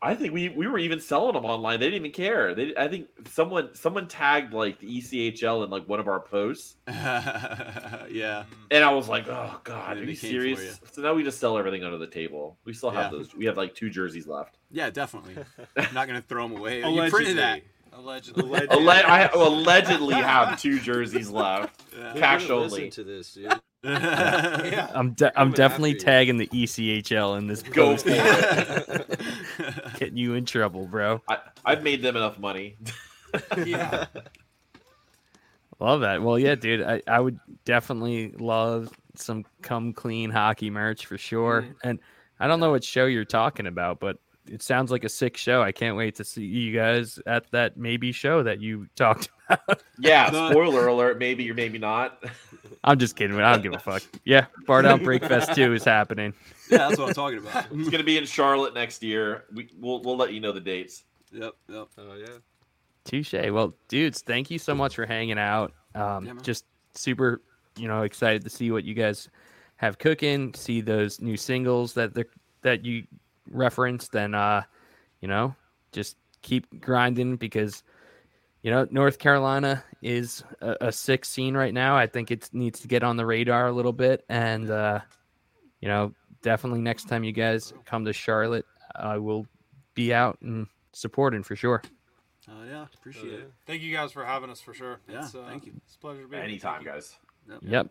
I 0.00 0.14
think 0.14 0.32
we 0.32 0.48
we 0.48 0.68
were 0.68 0.78
even 0.78 1.00
selling 1.00 1.34
them 1.34 1.44
online. 1.44 1.80
They 1.80 1.86
didn't 1.86 2.00
even 2.06 2.12
care. 2.12 2.54
They, 2.54 2.72
I 2.76 2.86
think 2.86 3.08
someone 3.32 3.74
someone 3.74 4.06
tagged 4.06 4.52
like 4.52 4.78
the 4.78 4.86
ECHL 4.86 5.64
in 5.64 5.70
like 5.70 5.88
one 5.88 5.98
of 5.98 6.06
our 6.06 6.20
posts, 6.20 6.76
yeah, 6.86 8.44
and 8.70 8.84
I 8.84 8.92
was 8.92 9.08
like, 9.08 9.26
"Oh 9.28 9.60
God, 9.64 9.96
And 9.96 10.06
are 10.06 10.10
you 10.10 10.16
serious?" 10.16 10.60
you. 10.60 10.88
So 10.92 11.02
now 11.02 11.14
we 11.14 11.24
just 11.24 11.40
sell 11.40 11.58
everything 11.58 11.82
under 11.84 11.98
the 11.98 12.06
table. 12.06 12.56
We 12.64 12.74
still 12.74 12.90
have 12.90 13.10
Yeah. 13.12 13.18
those. 13.18 13.34
We 13.34 13.46
have 13.46 13.56
like 13.56 13.74
two 13.74 13.90
jerseys 13.90 14.26
left. 14.26 14.56
yeah, 14.70 14.90
definitely. 14.90 15.34
I'm 15.76 15.94
not 15.94 16.06
gonna 16.06 16.22
throw 16.22 16.46
them 16.48 16.56
away. 16.58 16.78
You 16.78 16.86
Allegedly. 16.86 17.10
printed 17.10 17.38
that. 17.38 17.62
Allegedly. 17.92 18.68
Alle- 18.70 18.90
I 18.90 19.28
allegedly 19.34 20.14
have 20.14 20.60
two 20.60 20.78
jerseys 20.78 21.28
left. 21.30 21.82
Yeah. 21.98 22.12
Cash 22.14 22.42
gonna 22.46 22.60
only. 22.60 22.68
Listen 22.70 22.90
to 22.90 23.02
this, 23.04 23.32
dude. 23.34 23.52
yeah. 23.82 24.88
I'm 24.94 25.14
de- 25.14 25.36
I'm 25.40 25.50
definitely 25.50 25.94
tagging 25.94 26.36
the 26.36 26.46
ECHL 26.48 27.36
in 27.38 27.48
this 27.48 27.60
Go 27.62 27.96
post. 27.96 28.04
for 28.04 28.12
it. 28.12 29.20
Getting 29.98 30.16
you 30.16 30.34
in 30.34 30.44
trouble, 30.44 30.86
bro. 30.86 31.20
I, 31.28 31.38
I've 31.64 31.82
made 31.82 32.02
them 32.02 32.16
enough 32.16 32.38
money. 32.38 32.76
Yeah. 33.66 34.06
Love 35.80 36.00
that. 36.00 36.22
Well, 36.22 36.38
yeah, 36.38 36.54
dude. 36.54 36.82
I, 36.82 37.02
I 37.06 37.20
would 37.20 37.38
definitely 37.66 38.32
love 38.38 38.90
some 39.16 39.44
come 39.60 39.92
clean 39.92 40.30
hockey 40.30 40.70
merch 40.70 41.04
for 41.04 41.18
sure. 41.18 41.62
Mm. 41.62 41.74
And 41.84 41.98
I 42.40 42.46
don't 42.46 42.58
know 42.58 42.70
what 42.70 42.84
show 42.84 43.04
you're 43.06 43.26
talking 43.26 43.66
about, 43.66 44.00
but 44.00 44.16
it 44.46 44.62
sounds 44.62 44.90
like 44.90 45.04
a 45.04 45.08
sick 45.08 45.36
show. 45.36 45.62
I 45.62 45.72
can't 45.72 45.94
wait 45.96 46.14
to 46.14 46.24
see 46.24 46.44
you 46.44 46.74
guys 46.74 47.20
at 47.26 47.50
that 47.50 47.76
maybe 47.76 48.12
show 48.12 48.42
that 48.44 48.62
you 48.62 48.88
talked 48.96 49.28
about. 49.50 49.82
Yeah, 49.98 50.28
spoiler 50.50 50.86
alert. 50.86 51.18
Maybe 51.18 51.50
or 51.50 51.54
maybe 51.54 51.78
not. 51.78 52.24
I'm 52.84 52.98
just 52.98 53.14
kidding. 53.14 53.38
I 53.40 53.52
don't 53.52 53.62
give 53.62 53.74
a 53.74 53.78
fuck. 53.78 54.02
Yeah, 54.24 54.46
Bar 54.66 54.82
Down 54.82 55.00
Breakfest 55.00 55.54
2 55.54 55.74
is 55.74 55.84
happening. 55.84 56.32
Yeah, 56.70 56.78
that's 56.78 56.98
what 56.98 57.08
I'm 57.08 57.14
talking 57.14 57.38
about. 57.38 57.66
It's 57.72 57.88
gonna 57.88 58.04
be 58.04 58.18
in 58.18 58.24
Charlotte 58.24 58.74
next 58.74 59.02
year. 59.02 59.44
We, 59.52 59.68
we'll 59.78 60.02
we'll 60.02 60.16
let 60.16 60.32
you 60.32 60.40
know 60.40 60.52
the 60.52 60.60
dates. 60.60 61.04
yep, 61.32 61.54
yep. 61.68 61.88
Oh 61.98 62.14
yeah. 62.18 62.38
Touche. 63.04 63.32
Well, 63.50 63.74
dudes, 63.88 64.20
thank 64.20 64.50
you 64.50 64.58
so 64.58 64.74
much 64.74 64.94
for 64.94 65.06
hanging 65.06 65.38
out. 65.38 65.72
Um, 65.94 66.26
Yeah, 66.26 66.32
just 66.42 66.66
super, 66.94 67.40
you 67.76 67.88
know, 67.88 68.02
excited 68.02 68.42
to 68.44 68.50
see 68.50 68.70
what 68.70 68.84
you 68.84 68.92
guys 68.94 69.28
have 69.76 69.98
cooking. 69.98 70.52
See 70.54 70.80
those 70.82 71.20
new 71.20 71.36
singles 71.36 71.94
that 71.94 72.14
the 72.14 72.26
that 72.62 72.84
you 72.84 73.04
referenced, 73.50 74.14
and 74.14 74.34
uh, 74.34 74.62
you 75.20 75.28
know, 75.28 75.54
just 75.92 76.16
keep 76.42 76.80
grinding 76.80 77.36
because 77.36 77.82
you 78.62 78.70
know 78.70 78.86
North 78.90 79.18
Carolina 79.18 79.82
is 80.02 80.44
a, 80.60 80.76
a 80.82 80.92
sick 80.92 81.24
scene 81.24 81.56
right 81.56 81.72
now. 81.72 81.96
I 81.96 82.06
think 82.06 82.30
it 82.30 82.50
needs 82.52 82.80
to 82.80 82.88
get 82.88 83.02
on 83.02 83.16
the 83.16 83.24
radar 83.24 83.68
a 83.68 83.72
little 83.72 83.92
bit, 83.92 84.24
and 84.28 84.70
uh, 84.70 85.00
you 85.80 85.88
know, 85.88 86.12
definitely 86.42 86.80
next 86.80 87.08
time 87.08 87.24
you 87.24 87.32
guys 87.32 87.72
come 87.84 88.04
to 88.04 88.12
Charlotte, 88.12 88.66
I 88.94 89.18
will 89.18 89.46
be 89.94 90.14
out 90.14 90.38
and 90.42 90.66
supporting 90.92 91.42
for 91.42 91.56
sure. 91.56 91.82
Oh 92.50 92.64
yeah, 92.68 92.86
appreciate 92.94 93.32
it. 93.34 93.52
Thank 93.66 93.82
you 93.82 93.92
guys 93.94 94.12
for 94.12 94.24
having 94.24 94.48
us 94.50 94.60
for 94.60 94.72
sure. 94.72 95.00
Yeah, 95.08 95.24
It's, 95.24 95.34
uh, 95.34 95.44
thank 95.48 95.66
you. 95.66 95.72
It's 95.84 95.96
a 95.96 95.98
pleasure 95.98 96.22
to 96.22 96.28
be 96.28 96.36
here. 96.36 96.44
Anytime, 96.44 96.84
guys. 96.84 97.14
Yep. 97.62 97.88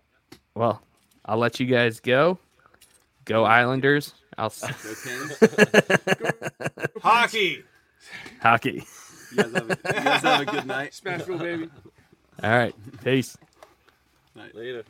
Well, 0.56 0.82
I'll 1.26 1.38
let 1.38 1.60
you 1.60 1.66
guys 1.68 2.00
go. 2.00 2.40
Go 3.26 3.44
Islanders. 3.44 4.14
I'll 4.38 4.50
Go 4.50 4.68
Hockey. 7.02 7.64
hockey. 8.42 8.84
You 9.32 9.38
guys, 9.44 9.54
have 9.54 9.70
a, 9.70 9.70
you 9.70 9.76
guys 9.94 10.22
have 10.22 10.42
a 10.42 10.46
good 10.46 10.66
night. 10.66 10.92
Smashville, 10.92 11.40
baby. 11.40 11.70
All 12.44 12.50
right. 12.50 12.74
Peace. 13.04 13.38
Night. 14.36 14.56
Later. 14.56 14.84